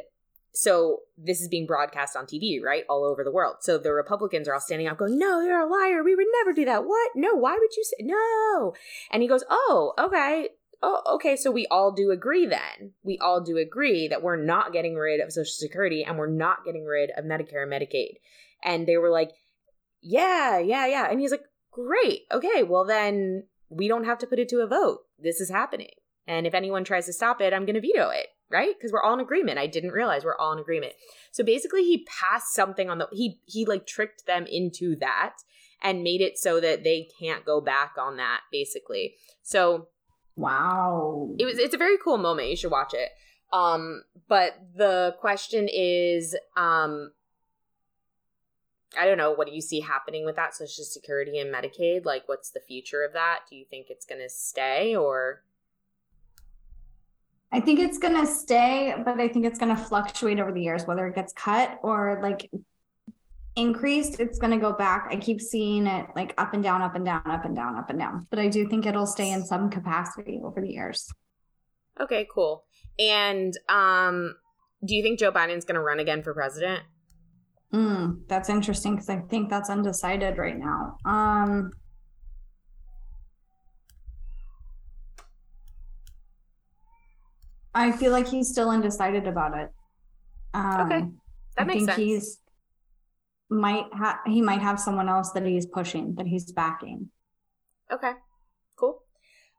so 0.53 0.99
this 1.17 1.41
is 1.41 1.49
being 1.49 1.67
broadcast 1.67 2.17
on 2.17 2.27
TV, 2.27 2.63
right? 2.63 2.85
All 2.89 3.05
over 3.05 3.23
the 3.23 3.31
world. 3.31 3.57
So 3.61 3.79
the 3.79 3.93
Republicans 3.93 4.49
are 4.49 4.55
all 4.55 4.61
standing 4.61 4.89
up 4.89 4.99
going, 4.99 5.19
No, 5.19 5.41
you're 5.41 5.61
a 5.61 5.71
liar. 5.71 6.03
We 6.03 6.15
would 6.15 6.27
never 6.39 6.53
do 6.53 6.65
that. 6.65 6.85
What? 6.85 7.13
No, 7.15 7.35
why 7.35 7.53
would 7.53 7.77
you 7.77 7.85
say 7.85 8.05
no? 8.05 8.75
And 9.11 9.23
he 9.23 9.29
goes, 9.29 9.45
Oh, 9.49 9.95
okay. 9.99 10.49
Oh, 10.83 11.03
okay. 11.15 11.37
So 11.37 11.51
we 11.51 11.67
all 11.71 11.93
do 11.93 12.11
agree 12.11 12.47
then. 12.47 12.93
We 13.03 13.19
all 13.19 13.41
do 13.41 13.59
agree 13.59 14.09
that 14.09 14.23
we're 14.23 14.43
not 14.43 14.73
getting 14.73 14.97
rid 14.97 15.21
of 15.21 15.33
Social 15.33 15.53
Security 15.53 16.05
and 16.05 16.19
we're 16.19 16.31
not 16.31 16.65
getting 16.65 16.85
rid 16.85 17.11
of 17.17 17.25
Medicare 17.25 17.63
and 17.63 17.73
Medicaid. 17.73 18.15
And 18.65 18.87
they 18.87 18.97
were 18.97 19.11
like, 19.11 19.31
Yeah, 20.03 20.59
yeah, 20.59 20.87
yeah. 20.87 21.11
And 21.11 21.21
he's 21.21 21.31
like, 21.31 21.45
Great. 21.73 22.23
Okay. 22.33 22.63
Well, 22.63 22.85
then 22.85 23.45
we 23.69 23.89
don't 23.89 24.05
have 24.05 24.19
to 24.19 24.27
put 24.27 24.39
it 24.39 24.49
to 24.51 24.61
a 24.61 24.67
vote. 24.67 25.01
This 25.19 25.41
is 25.41 25.51
happening. 25.51 25.91
And 26.27 26.47
if 26.47 26.55
anyone 26.55 26.85
tries 26.85 27.07
to 27.07 27.13
stop 27.13 27.41
it, 27.41 27.53
I'm 27.53 27.65
going 27.65 27.75
to 27.75 27.81
veto 27.81 28.11
it 28.11 28.29
right? 28.51 28.75
Because 28.77 28.93
we're 28.93 29.03
all 29.03 29.15
in 29.15 29.21
agreement. 29.21 29.59
I 29.59 29.67
didn't 29.67 29.93
realize 29.93 30.25
we're 30.25 30.37
all 30.37 30.53
in 30.53 30.59
agreement. 30.59 30.95
So 31.31 31.45
basically 31.45 31.85
he 31.85 32.07
passed 32.07 32.53
something 32.55 32.91
on 32.91 32.99
the 32.99 33.09
he 33.13 33.41
he 33.47 33.65
like 33.65 33.87
tricked 33.87 34.27
them 34.27 34.47
into 34.47 34.97
that 34.97 35.37
and 35.83 36.03
made 36.03 36.21
it 36.21 36.37
so 36.37 36.61
that 36.61 36.85
they 36.85 37.09
can't 37.19 37.47
go 37.47 37.61
back 37.61 37.93
on 37.99 38.17
that 38.17 38.41
basically. 38.51 39.15
So 39.43 39.89
wow. 40.37 41.31
It 41.39 41.45
was 41.45 41.59
it's 41.59 41.75
a 41.75 41.79
very 41.79 41.97
cool 42.03 42.19
moment. 42.19 42.51
You 42.51 42.57
should 42.57 42.73
watch 42.73 42.93
it. 42.93 43.11
Um 43.53 44.03
but 44.29 44.59
the 44.77 45.15
question 45.21 45.69
is 45.71 46.37
um 46.57 47.13
I 48.99 49.07
don't 49.07 49.19
know. 49.19 49.33
What 49.33 49.47
do 49.47 49.55
you 49.55 49.61
see 49.61 49.81
happening 49.81 50.25
with 50.25 50.37
that 50.37 50.55
Social 50.55 50.85
Security 50.85 51.39
and 51.39 51.53
Medicaid? 51.55 52.05
Like, 52.05 52.25
what's 52.27 52.51
the 52.51 52.61
future 52.61 53.05
of 53.05 53.13
that? 53.13 53.41
Do 53.49 53.57
you 53.57 53.65
think 53.71 53.87
it's 53.89 54.05
going 54.05 54.21
to 54.21 54.29
stay 54.29 54.97
or? 54.97 55.43
I 57.53 57.61
think 57.61 57.81
it's 57.81 57.99
going 57.99 58.15
to 58.15 58.27
stay, 58.27 58.95
but 59.05 59.21
I 59.21 59.29
think 59.29 59.45
it's 59.45 59.59
going 59.59 59.75
to 59.75 59.81
fluctuate 59.81 60.39
over 60.41 60.53
the 60.53 60.63
years, 60.63 60.85
whether 60.87 61.07
it 61.07 61.15
gets 61.15 61.33
cut 61.33 61.79
or 61.83 62.21
like 62.23 62.51
increased, 63.57 64.21
it's 64.21 64.39
going 64.39 64.53
to 64.53 64.59
go 64.59 64.73
back. 64.73 65.09
I 65.11 65.17
keep 65.17 65.41
seeing 65.41 65.87
it 65.87 66.07
like 66.15 66.35
up 66.39 66.55
and 66.55 66.63
down, 66.63 66.83
up 66.83 66.95
and 66.95 67.05
down, 67.05 67.23
up 67.27 67.45
and 67.45 67.55
down, 67.55 67.77
up 67.77 67.91
and 67.91 67.99
down. 67.99 68.27
But 68.31 68.39
I 68.39 68.49
do 68.49 68.69
think 68.69 68.87
it'll 68.87 69.07
stay 69.07 69.31
in 69.31 69.45
some 69.45 69.71
capacity 69.71 70.41
over 70.43 70.61
the 70.61 70.71
years. 70.71 71.13
Okay, 72.01 72.27
cool. 72.33 72.65
And 72.99 73.55
um 73.69 74.37
do 74.85 74.95
you 74.95 75.03
think 75.03 75.19
Joe 75.19 75.31
Biden's 75.31 75.67
going 75.67 75.75
to 75.75 75.83
run 75.83 76.01
again 76.01 76.23
for 76.23 76.33
president? 76.33 76.83
Mm, 77.73 78.27
that's 78.29 78.49
interesting 78.49 78.97
because 78.97 79.09
I 79.09 79.21
think 79.21 79.49
that's 79.49 79.71
undecided 79.71 80.39
right 80.39 80.59
now. 80.59 80.97
Um 81.05 81.71
I 87.75 87.93
feel 87.93 88.13
like 88.13 88.27
he's 88.27 88.49
still 88.49 88.71
undecided 88.71 89.27
about 89.27 89.57
it. 89.57 89.71
Um, 90.53 90.81
okay, 90.81 91.01
that 91.57 91.63
I 91.63 91.65
makes 91.65 91.85
sense. 91.85 91.97
He's 91.97 92.39
might 93.49 93.87
have 93.93 94.19
he 94.27 94.41
might 94.41 94.61
have 94.61 94.79
someone 94.79 95.09
else 95.09 95.33
that 95.33 95.45
he's 95.45 95.67
pushing 95.67 96.15
that 96.17 96.27
he's 96.27 96.51
backing. 96.53 97.11
Okay, 97.91 98.13
cool. 98.77 99.03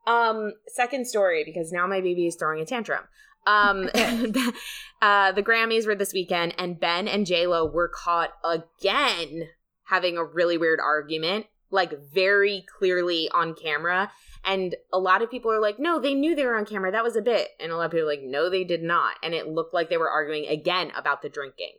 Um, 0.07 0.53
second 0.67 1.07
story 1.07 1.43
because 1.45 1.71
now 1.71 1.87
my 1.87 2.01
baby 2.01 2.27
is 2.27 2.35
throwing 2.35 2.61
a 2.61 2.65
tantrum. 2.65 3.03
Um, 3.45 3.89
uh, 5.01 5.31
the 5.31 5.43
Grammys 5.43 5.85
were 5.85 5.95
this 5.95 6.13
weekend, 6.13 6.53
and 6.57 6.79
Ben 6.79 7.07
and 7.07 7.25
J 7.25 7.47
Lo 7.47 7.65
were 7.65 7.89
caught 7.89 8.31
again 8.43 9.49
having 9.83 10.17
a 10.17 10.23
really 10.23 10.57
weird 10.57 10.79
argument, 10.79 11.47
like 11.69 11.93
very 12.13 12.65
clearly 12.77 13.29
on 13.33 13.53
camera. 13.53 14.11
And 14.43 14.75
a 14.91 14.97
lot 14.97 15.21
of 15.21 15.29
people 15.29 15.51
are 15.51 15.61
like, 15.61 15.79
no, 15.79 15.99
they 15.99 16.13
knew 16.13 16.35
they 16.35 16.45
were 16.45 16.57
on 16.57 16.65
camera. 16.65 16.91
That 16.91 17.03
was 17.03 17.15
a 17.15 17.21
bit. 17.21 17.49
And 17.59 17.71
a 17.71 17.77
lot 17.77 17.85
of 17.85 17.91
people 17.91 18.05
are 18.05 18.11
like, 18.11 18.23
no, 18.23 18.49
they 18.49 18.63
did 18.63 18.81
not. 18.81 19.15
And 19.21 19.33
it 19.33 19.47
looked 19.47 19.73
like 19.73 19.89
they 19.89 19.97
were 19.97 20.09
arguing 20.09 20.47
again 20.47 20.91
about 20.97 21.21
the 21.21 21.29
drinking. 21.29 21.73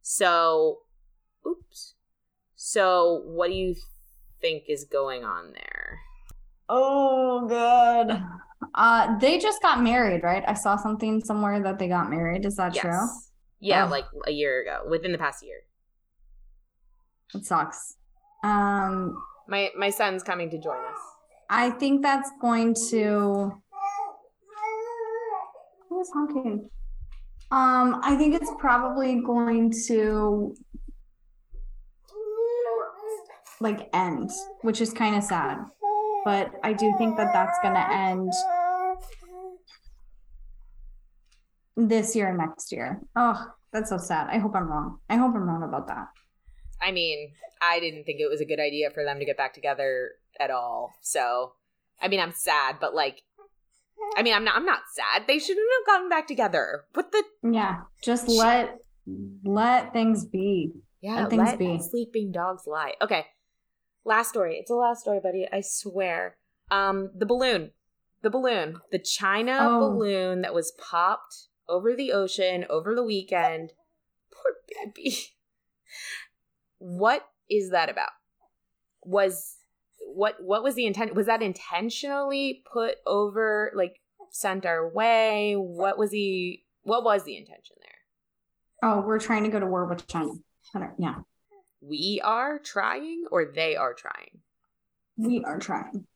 So, 0.00 0.78
oops. 1.46 1.94
So, 2.54 3.22
what 3.26 3.48
do 3.48 3.54
you 3.54 3.74
think 4.40 4.64
is 4.68 4.84
going 4.84 5.24
on 5.24 5.52
there? 5.52 5.98
Oh, 6.68 7.46
good. 7.46 8.22
Uh, 8.76 9.18
they 9.18 9.38
just 9.38 9.62
got 9.62 9.82
married, 9.82 10.22
right? 10.22 10.44
I 10.46 10.54
saw 10.54 10.76
something 10.76 11.24
somewhere 11.24 11.62
that 11.62 11.78
they 11.78 11.88
got 11.88 12.10
married. 12.10 12.44
Is 12.44 12.56
that 12.56 12.74
yes. 12.74 12.82
true? 12.82 13.08
Yeah, 13.58 13.86
oh. 13.86 13.90
like 13.90 14.04
a 14.26 14.30
year 14.30 14.60
ago, 14.62 14.82
within 14.88 15.12
the 15.12 15.18
past 15.18 15.42
year. 15.42 15.60
It 17.34 17.44
sucks. 17.44 17.96
Um, 18.44 19.16
my 19.48 19.70
my 19.76 19.90
son's 19.90 20.22
coming 20.22 20.50
to 20.50 20.58
join 20.58 20.76
us. 20.76 21.00
I 21.48 21.70
think 21.70 22.02
that's 22.02 22.30
going 22.40 22.74
to. 22.90 23.52
Who's 25.88 26.10
honking? 26.12 26.68
Um, 27.50 28.00
I 28.02 28.16
think 28.16 28.34
it's 28.34 28.50
probably 28.58 29.22
going 29.22 29.72
to 29.86 30.54
like 33.60 33.88
end, 33.94 34.30
which 34.60 34.82
is 34.82 34.92
kind 34.92 35.16
of 35.16 35.22
sad. 35.22 35.58
But 36.24 36.50
I 36.62 36.72
do 36.72 36.92
think 36.98 37.16
that 37.16 37.32
that's 37.32 37.56
going 37.62 37.74
to 37.74 37.90
end 37.90 38.32
this 41.76 42.14
year 42.16 42.28
and 42.28 42.38
next 42.38 42.72
year. 42.72 43.00
Oh, 43.14 43.46
that's 43.72 43.90
so 43.90 43.98
sad. 43.98 44.28
I 44.30 44.38
hope 44.38 44.54
I'm 44.54 44.68
wrong. 44.68 44.98
I 45.08 45.16
hope 45.16 45.34
I'm 45.34 45.48
wrong 45.48 45.62
about 45.62 45.86
that. 45.88 46.08
I 46.80 46.92
mean, 46.92 47.32
I 47.62 47.80
didn't 47.80 48.04
think 48.04 48.20
it 48.20 48.28
was 48.28 48.40
a 48.40 48.44
good 48.44 48.60
idea 48.60 48.90
for 48.90 49.04
them 49.04 49.18
to 49.18 49.24
get 49.24 49.36
back 49.36 49.54
together 49.54 50.10
at 50.38 50.50
all. 50.50 50.92
So, 51.02 51.52
I 52.00 52.08
mean, 52.08 52.20
I'm 52.20 52.32
sad, 52.32 52.76
but 52.80 52.94
like, 52.94 53.22
I 54.16 54.22
mean, 54.22 54.34
I'm 54.34 54.44
not. 54.44 54.56
I'm 54.56 54.66
not 54.66 54.80
sad. 54.94 55.26
They 55.26 55.38
shouldn't 55.38 55.66
have 55.80 55.86
gotten 55.94 56.08
back 56.10 56.26
together. 56.28 56.84
Put 56.92 57.12
the 57.12 57.24
yeah. 57.42 57.80
Just 58.02 58.28
let 58.28 58.76
let 59.44 59.92
things 59.94 60.24
be. 60.26 60.72
Yeah, 61.00 61.22
let 61.22 61.30
things 61.30 61.42
let 61.48 61.58
be. 61.58 61.78
Sleeping 61.80 62.30
dogs 62.30 62.64
lie. 62.66 62.92
Okay, 63.00 63.24
Last 64.04 64.28
story. 64.28 64.58
It's 64.60 64.70
a 64.70 64.74
last 64.74 65.00
story, 65.00 65.18
buddy. 65.20 65.48
I 65.52 65.60
swear. 65.62 66.36
Um, 66.70 67.10
the 67.16 67.26
balloon. 67.26 67.72
The 68.22 68.30
balloon. 68.30 68.80
The 68.92 69.00
China 69.00 69.58
Oh. 69.60 69.80
balloon 69.90 70.42
that 70.42 70.54
was 70.54 70.72
popped 70.78 71.48
over 71.68 71.94
the 71.94 72.12
ocean 72.12 72.64
over 72.70 72.94
the 72.94 73.02
weekend. 73.04 73.72
Poor 74.32 74.52
baby. 74.94 75.16
What 76.78 77.26
is 77.48 77.70
that 77.70 77.88
about? 77.88 78.10
Was 79.04 79.56
what 79.98 80.36
what 80.42 80.62
was 80.62 80.74
the 80.74 80.86
intent 80.86 81.14
was 81.14 81.26
that 81.26 81.42
intentionally 81.42 82.62
put 82.70 82.96
over 83.06 83.72
like 83.74 84.00
sent 84.30 84.66
our 84.66 84.88
way? 84.88 85.54
What 85.54 85.96
was 85.98 86.10
the 86.10 86.60
what 86.82 87.04
was 87.04 87.24
the 87.24 87.36
intention 87.36 87.76
there? 87.80 88.90
Oh, 88.90 89.00
we're 89.00 89.18
trying 89.18 89.44
to 89.44 89.48
go 89.48 89.58
to 89.60 89.66
war 89.66 89.86
with 89.86 90.06
China. 90.06 90.32
Yeah, 90.98 91.20
We 91.80 92.20
are 92.22 92.58
trying 92.58 93.24
or 93.30 93.46
they 93.46 93.76
are 93.76 93.94
trying? 93.94 94.40
we 95.16 95.42
are 95.44 95.58
trying. 95.58 96.06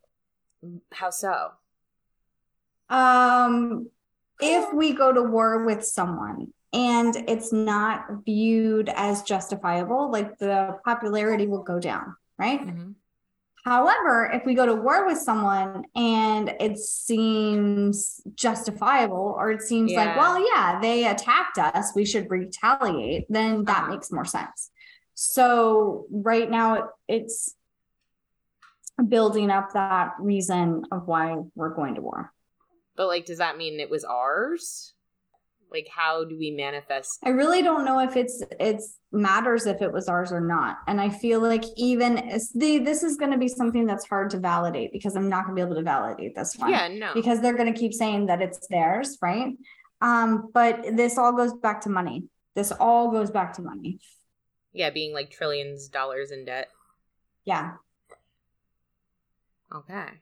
How 0.92 1.08
so? 1.08 1.52
Um, 2.90 3.88
if 4.42 4.72
we 4.72 4.92
go 4.92 5.12
to 5.12 5.22
war 5.22 5.64
with 5.64 5.84
someone 5.84 6.52
and 6.72 7.14
it's 7.28 7.52
not 7.52 8.06
viewed 8.24 8.88
as 8.94 9.22
justifiable, 9.22 10.10
like 10.10 10.38
the 10.38 10.78
popularity 10.84 11.46
will 11.46 11.62
go 11.62 11.78
down, 11.80 12.14
right? 12.38 12.60
Mm-hmm. 12.60 12.92
However, 13.64 14.30
if 14.32 14.46
we 14.46 14.54
go 14.54 14.64
to 14.64 14.74
war 14.74 15.04
with 15.06 15.18
someone 15.18 15.84
and 15.94 16.54
it 16.60 16.78
seems 16.78 18.22
justifiable, 18.34 19.34
or 19.36 19.50
it 19.50 19.60
seems 19.60 19.92
like, 19.92 20.16
well, 20.16 20.42
yeah, 20.54 20.80
they 20.80 21.06
attacked 21.06 21.58
us, 21.58 21.92
we 21.94 22.06
should 22.06 22.30
retaliate, 22.30 23.26
then 23.28 23.64
that 23.64 23.82
Uh-huh. 23.82 23.90
makes 23.92 24.10
more 24.10 24.24
sense. 24.24 24.70
So, 25.14 26.06
right 26.10 26.50
now, 26.50 26.88
it's 27.06 27.54
building 29.06 29.50
up 29.50 29.74
that 29.74 30.14
reason 30.18 30.84
of 30.90 31.06
why 31.06 31.36
we're 31.54 31.74
going 31.74 31.96
to 31.96 32.00
war. 32.00 32.32
But 33.00 33.06
like, 33.06 33.24
does 33.24 33.38
that 33.38 33.56
mean 33.56 33.80
it 33.80 33.88
was 33.88 34.04
ours? 34.04 34.92
Like, 35.72 35.88
how 35.90 36.26
do 36.26 36.36
we 36.38 36.50
manifest? 36.50 37.08
I 37.24 37.30
really 37.30 37.62
don't 37.62 37.86
know 37.86 37.98
if 38.00 38.14
it's 38.14 38.42
it's 38.60 38.98
matters 39.10 39.64
if 39.64 39.80
it 39.80 39.90
was 39.90 40.06
ours 40.06 40.32
or 40.32 40.42
not. 40.42 40.76
And 40.86 41.00
I 41.00 41.08
feel 41.08 41.40
like 41.40 41.64
even 41.76 42.16
the 42.54 42.78
this 42.80 43.02
is 43.02 43.16
going 43.16 43.30
to 43.30 43.38
be 43.38 43.48
something 43.48 43.86
that's 43.86 44.06
hard 44.06 44.28
to 44.32 44.38
validate 44.38 44.92
because 44.92 45.16
I'm 45.16 45.30
not 45.30 45.46
going 45.46 45.56
to 45.56 45.62
be 45.62 45.66
able 45.66 45.76
to 45.76 45.82
validate 45.82 46.36
this 46.36 46.56
one. 46.58 46.72
Yeah, 46.72 46.88
no. 46.88 47.14
because 47.14 47.40
they're 47.40 47.56
going 47.56 47.72
to 47.72 47.78
keep 47.80 47.94
saying 47.94 48.26
that 48.26 48.42
it's 48.42 48.66
theirs, 48.68 49.16
right? 49.22 49.54
Um, 50.02 50.50
but 50.52 50.94
this 50.94 51.16
all 51.16 51.32
goes 51.32 51.54
back 51.54 51.80
to 51.84 51.88
money. 51.88 52.24
This 52.54 52.70
all 52.70 53.10
goes 53.10 53.30
back 53.30 53.54
to 53.54 53.62
money. 53.62 53.98
yeah, 54.74 54.90
being 54.90 55.14
like 55.14 55.30
trillions 55.30 55.86
of 55.86 55.92
dollars 55.92 56.32
in 56.32 56.44
debt. 56.44 56.68
Yeah. 57.46 57.76
Okay. 59.74 60.20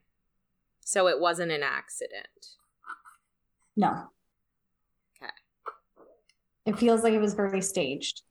So 0.89 1.07
it 1.07 1.21
wasn't 1.21 1.53
an 1.53 1.63
accident. 1.63 2.55
No. 3.79 4.11
Okay. 5.17 5.31
It 6.67 6.77
feels 6.77 7.05
like 7.05 7.13
it 7.13 7.21
was 7.21 7.35
very 7.35 7.63
staged. 7.63 8.23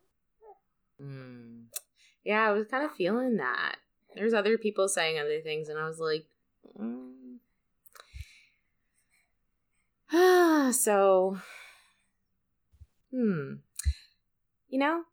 Hmm. 1.02 1.62
Yeah, 2.26 2.50
I 2.50 2.52
was 2.52 2.68
kind 2.68 2.84
of 2.84 2.94
feeling 2.94 3.38
that. 3.38 3.78
There's 4.14 4.34
other 4.34 4.58
people 4.58 4.90
saying 4.90 5.18
other 5.18 5.40
things, 5.40 5.70
and 5.70 5.80
I 5.80 5.88
was 5.88 6.00
like, 6.02 6.26
ah, 10.12 10.72
so, 10.78 11.38
hmm. 13.12 13.54
You 14.68 14.80
know, 14.80 15.04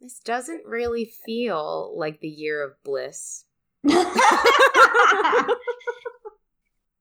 this 0.00 0.20
doesn't 0.20 0.64
really 0.64 1.04
feel 1.04 1.92
like 1.98 2.20
the 2.20 2.28
year 2.28 2.62
of 2.64 2.82
bliss. 2.82 3.44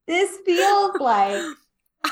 this 0.05 0.37
feels 0.45 0.99
like 0.99 1.41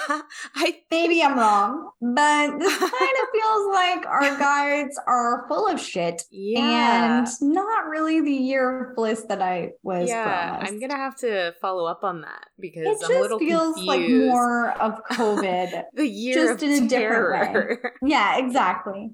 I 0.56 0.82
maybe 0.92 1.22
I'm 1.22 1.38
wrong, 1.38 1.90
but 2.02 2.60
this 2.60 2.78
kind 2.80 2.92
of 2.92 3.28
feels 3.34 3.74
like 3.74 4.06
our 4.06 4.38
guides 4.40 5.00
are 5.08 5.46
full 5.48 5.68
of 5.68 5.80
shit 5.80 6.22
yeah. 6.32 7.20
and 7.20 7.28
not 7.42 7.88
really 7.88 8.22
the 8.22 8.32
year 8.32 8.90
of 8.90 8.96
bliss 8.96 9.24
that 9.30 9.42
I 9.42 9.72
was 9.84 10.10
yeah, 10.10 10.50
promised. 10.52 10.72
I'm 10.72 10.80
gonna 10.80 10.96
have 10.98 11.16
to 11.18 11.54
follow 11.62 11.86
up 11.86 12.04
on 12.04 12.22
that 12.22 12.46
because 12.60 13.02
It 13.02 13.06
I'm 13.06 13.18
a 13.18 13.22
little 13.22 13.40
just 13.40 13.50
feels 13.50 13.78
like 13.84 14.10
more 14.10 14.72
of 14.72 15.04
COVID. 15.12 15.84
the 15.94 16.08
year 16.08 16.34
just 16.36 16.64
of 16.64 16.70
in 16.70 16.84
a 16.86 16.88
different 16.88 17.52
terror. 17.54 17.94
yeah, 18.02 18.38
exactly. 18.38 19.12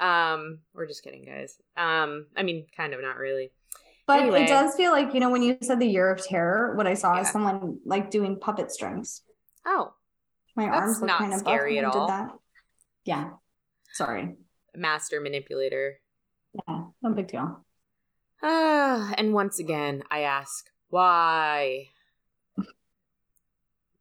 um, 0.00 0.58
we're 0.74 0.86
just 0.86 1.02
kidding, 1.04 1.24
guys. 1.24 1.56
Um, 1.76 2.26
I 2.36 2.42
mean, 2.42 2.66
kind 2.76 2.92
of, 2.94 3.00
not 3.00 3.16
really. 3.18 3.52
But 4.06 4.22
Anyway. 4.22 4.44
it 4.44 4.48
does 4.48 4.74
feel 4.74 4.90
like, 4.90 5.14
you 5.14 5.20
know, 5.20 5.30
when 5.30 5.42
you 5.42 5.56
said 5.62 5.78
the 5.78 5.86
year 5.86 6.10
of 6.10 6.22
terror, 6.24 6.74
what 6.76 6.88
I 6.88 6.94
saw 6.94 7.20
is 7.20 7.30
someone 7.30 7.78
like 7.86 8.10
doing 8.10 8.36
puppet 8.38 8.72
strings. 8.72 9.22
Oh, 9.64 9.94
My 10.56 10.66
That's 10.66 10.76
arms 10.76 11.00
look 11.00 11.08
not 11.08 11.18
kind 11.18 11.34
of 11.34 11.40
scary 11.40 11.78
at 11.78 11.84
all. 11.84 12.06
Did 12.06 12.12
that. 12.12 12.30
Yeah. 13.04 13.30
Sorry. 13.92 14.36
master 14.74 15.20
manipulator. 15.20 15.98
Yeah, 16.54 16.84
no 17.02 17.12
big 17.14 17.28
deal. 17.28 17.64
Ah, 18.42 19.12
and 19.16 19.32
once 19.32 19.58
again, 19.58 20.02
I 20.10 20.20
ask 20.22 20.68
why. 20.88 21.88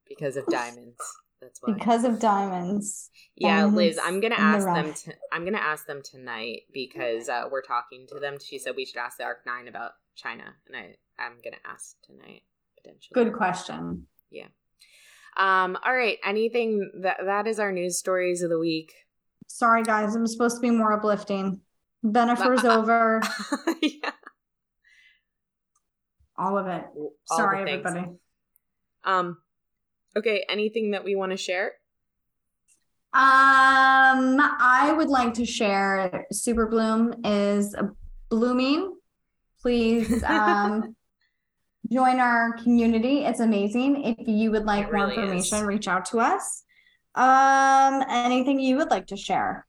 Because 0.07 0.35
of 0.35 0.45
diamonds. 0.47 0.97
That's 1.41 1.61
why. 1.61 1.73
Because 1.73 2.03
of 2.03 2.19
diamonds. 2.19 3.09
yeah, 3.35 3.65
Liz, 3.65 3.99
I'm 4.01 4.19
gonna 4.19 4.35
in 4.35 4.41
the 4.41 4.57
ask 4.57 4.65
them. 4.65 4.93
To, 4.93 5.13
I'm 5.31 5.45
gonna 5.45 5.57
ask 5.57 5.85
them 5.85 6.01
tonight 6.03 6.63
because 6.73 7.29
uh, 7.29 7.45
we're 7.51 7.61
talking 7.61 8.07
to 8.07 8.19
them. 8.19 8.37
She 8.43 8.59
said 8.59 8.75
we 8.75 8.85
should 8.85 8.97
ask 8.97 9.17
the 9.17 9.23
Arc 9.23 9.45
Nine 9.45 9.67
about 9.67 9.93
China, 10.15 10.43
and 10.67 10.75
I 10.75 10.95
I'm 11.17 11.37
gonna 11.43 11.57
ask 11.65 11.95
tonight 12.03 12.43
potentially. 12.77 13.13
Good 13.13 13.33
question. 13.33 14.07
Um. 15.37 15.77
All 15.83 15.95
right. 15.95 16.17
Anything 16.25 16.91
that 17.01 17.17
that 17.23 17.47
is 17.47 17.59
our 17.59 17.71
news 17.71 17.97
stories 17.97 18.41
of 18.41 18.49
the 18.49 18.59
week. 18.59 18.93
Sorry, 19.47 19.83
guys. 19.83 20.15
I'm 20.15 20.27
supposed 20.27 20.57
to 20.57 20.61
be 20.61 20.69
more 20.69 20.93
uplifting. 20.93 21.61
Bennifer's 22.03 22.65
over. 22.65 23.21
yeah. 23.81 24.11
All 26.37 26.57
of 26.57 26.67
it. 26.67 26.83
All 26.95 27.13
Sorry, 27.37 27.61
everybody. 27.61 28.05
Um. 29.03 29.37
Okay. 30.15 30.45
Anything 30.49 30.91
that 30.91 31.03
we 31.03 31.15
want 31.15 31.31
to 31.31 31.37
share? 31.37 31.73
Um, 33.13 34.39
I 34.39 34.93
would 34.95 35.09
like 35.09 35.33
to 35.33 35.45
share 35.45 36.25
Superbloom 36.33 37.19
is 37.25 37.75
blooming. 38.29 38.95
Please 39.61 40.23
um 40.23 40.95
join 41.91 42.19
our 42.19 42.53
community. 42.63 43.25
It's 43.25 43.39
amazing. 43.39 44.03
If 44.19 44.27
you 44.27 44.51
would 44.51 44.65
like 44.65 44.87
It 44.87 44.93
more 44.93 45.09
information, 45.09 45.57
is. 45.59 45.63
reach 45.63 45.87
out 45.87 46.05
to 46.05 46.19
us. 46.19 46.63
Um, 47.15 48.03
anything 48.07 48.59
you 48.59 48.77
would 48.77 48.89
like 48.89 49.07
to 49.07 49.17
share? 49.17 49.67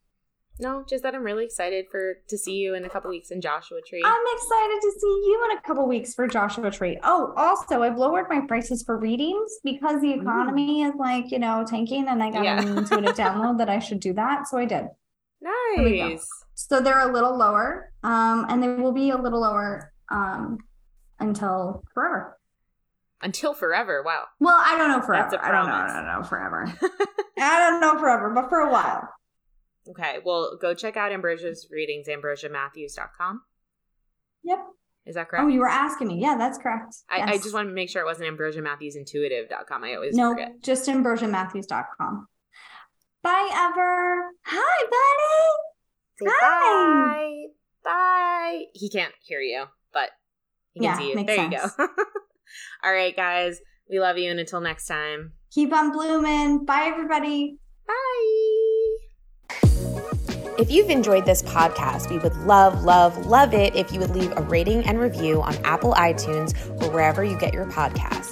No, 0.61 0.85
just 0.89 1.03
that 1.03 1.15
I'm 1.15 1.25
really 1.25 1.45
excited 1.45 1.87
for 1.91 2.19
to 2.29 2.39
see 2.39 2.57
you 2.59 2.75
in 2.75 2.85
a 2.85 2.89
couple 2.89 3.11
weeks 3.11 3.31
in 3.33 3.41
Joshua 3.41 3.81
Tree. 3.89 4.03
I'm 4.05 4.23
excited 4.35 4.81
to 4.83 4.91
see 5.01 5.23
you 5.27 5.49
in 5.51 5.57
a 5.59 5.61
couple 5.63 5.89
weeks 5.89 6.15
for 6.15 6.29
Joshua 6.29 6.71
Tree. 6.71 6.99
Oh, 7.03 7.33
also, 7.37 7.83
I've 7.83 7.97
lowered 7.99 8.27
my 8.29 8.41
prices 8.47 8.83
for 8.85 8.99
readings 8.99 9.51
because 9.65 10.01
the 10.03 10.13
economy 10.13 10.83
is 10.83 10.95
like, 10.97 11.33
you 11.33 11.39
know, 11.41 11.65
tanking 11.67 12.07
and 12.07 12.23
I 12.23 12.31
got 12.31 12.45
Yeah. 12.45 12.61
an 12.61 12.79
intuitive 12.79 13.17
download 13.17 13.59
that 13.59 13.71
I 13.71 13.79
should 13.81 13.99
do 13.99 14.13
that. 14.13 14.47
So 14.47 14.59
I 14.59 14.67
did. 14.67 14.87
nice. 15.41 16.27
So 16.55 16.81
they're 16.81 17.09
a 17.09 17.13
little 17.13 17.37
lower, 17.37 17.91
um, 18.05 18.47
and 18.49 18.63
they 18.63 18.69
will 18.69 18.93
be 18.93 19.11
a 19.11 19.17
little 19.17 19.41
lower 19.41 19.93
um, 20.11 20.59
until 21.23 21.83
forever. 21.95 22.39
Until 23.21 23.55
forever. 23.55 24.03
Wow. 24.05 24.25
Well, 24.41 24.57
I 24.59 24.77
don't 24.77 24.91
know 24.91 25.01
forever. 25.01 25.39
I 25.41 25.53
don't 25.53 25.67
know. 25.67 25.73
I 25.73 25.93
don't 25.95 26.07
know 26.07 26.23
forever. 26.25 26.65
I 27.39 27.71
don't 27.71 27.81
know 27.81 27.99
forever, 27.99 28.33
but 28.35 28.49
for 28.49 28.59
a 28.59 28.71
while. 28.71 29.09
Okay. 29.89 30.19
Well, 30.25 30.59
go 30.61 30.75
check 30.75 30.97
out 30.97 31.13
Ambrosia's 31.13 31.69
readings, 31.71 32.09
ambrosiamatthews.com. 32.09 33.43
Yep. 34.45 34.59
Is 35.07 35.15
that 35.15 35.23
oh, 35.23 35.31
correct? 35.31 35.45
Oh, 35.45 35.49
you 35.49 35.61
were 35.61 35.69
asking 35.69 36.09
me. 36.09 36.21
Yeah, 36.21 36.37
that's 36.37 36.59
correct. 36.59 36.97
I, 37.11 37.33
I 37.33 37.37
just 37.39 37.55
want 37.55 37.69
to 37.69 37.75
make 37.75 37.91
sure 37.91 38.03
it 38.03 38.07
wasn't 38.07 38.37
ambrosiamatthewsintuitive.com. 38.37 39.85
I 39.85 39.95
always 39.95 40.17
no, 40.17 40.31
forget. 40.31 40.63
just 40.63 40.89
ambrosiamatthews.com. 40.89 42.29
Bye, 43.23 43.51
Ever. 43.53 44.31
Hi, 44.47 44.85
buddy. 44.85 46.31
Say 46.31 46.37
Hi. 46.41 47.15
bye. 47.15 47.47
Bye. 47.85 48.65
He 48.75 48.91
can't 48.91 49.15
hear 49.23 49.41
you, 49.41 49.67
but 50.75 50.81
he 50.81 50.81
can 50.81 50.85
Yeah, 50.85 50.99
see 50.99 51.09
you. 51.11 51.17
makes 51.17 51.27
There 51.29 51.37
sense. 51.37 51.73
you 51.79 51.87
go. 51.87 51.89
All 52.85 52.93
right, 52.93 53.15
guys. 53.17 53.61
We 53.91 54.01
love 54.01 54.19
you. 54.19 54.31
And 54.31 54.41
until 54.41 54.61
next 54.61 54.87
time, 54.87 55.33
Keep 55.51 55.73
on 55.75 55.93
blooming. 55.93 56.65
Bye, 56.65 56.85
everybody. 56.87 57.59
bye. 57.87 58.97
If 60.59 60.71
you've 60.71 60.89
enjoyed 60.91 61.27
this 61.27 61.43
podcast, 61.43 62.09
we 62.11 62.19
would 62.19 62.35
love, 62.47 62.85
love, 62.85 63.27
love 63.27 63.53
it 63.53 63.75
if 63.77 63.93
you 63.93 64.01
would 64.01 64.11
leave 64.11 64.33
a 64.37 64.43
rating 64.43 64.85
and 64.85 64.99
review 64.99 65.43
on 65.43 65.55
Apple 65.65 65.93
iTunes 65.95 66.55
or 66.83 66.91
wherever 66.91 67.23
you 67.25 67.39
get 67.39 67.53
your 67.53 67.67
podcasts. 67.67 68.32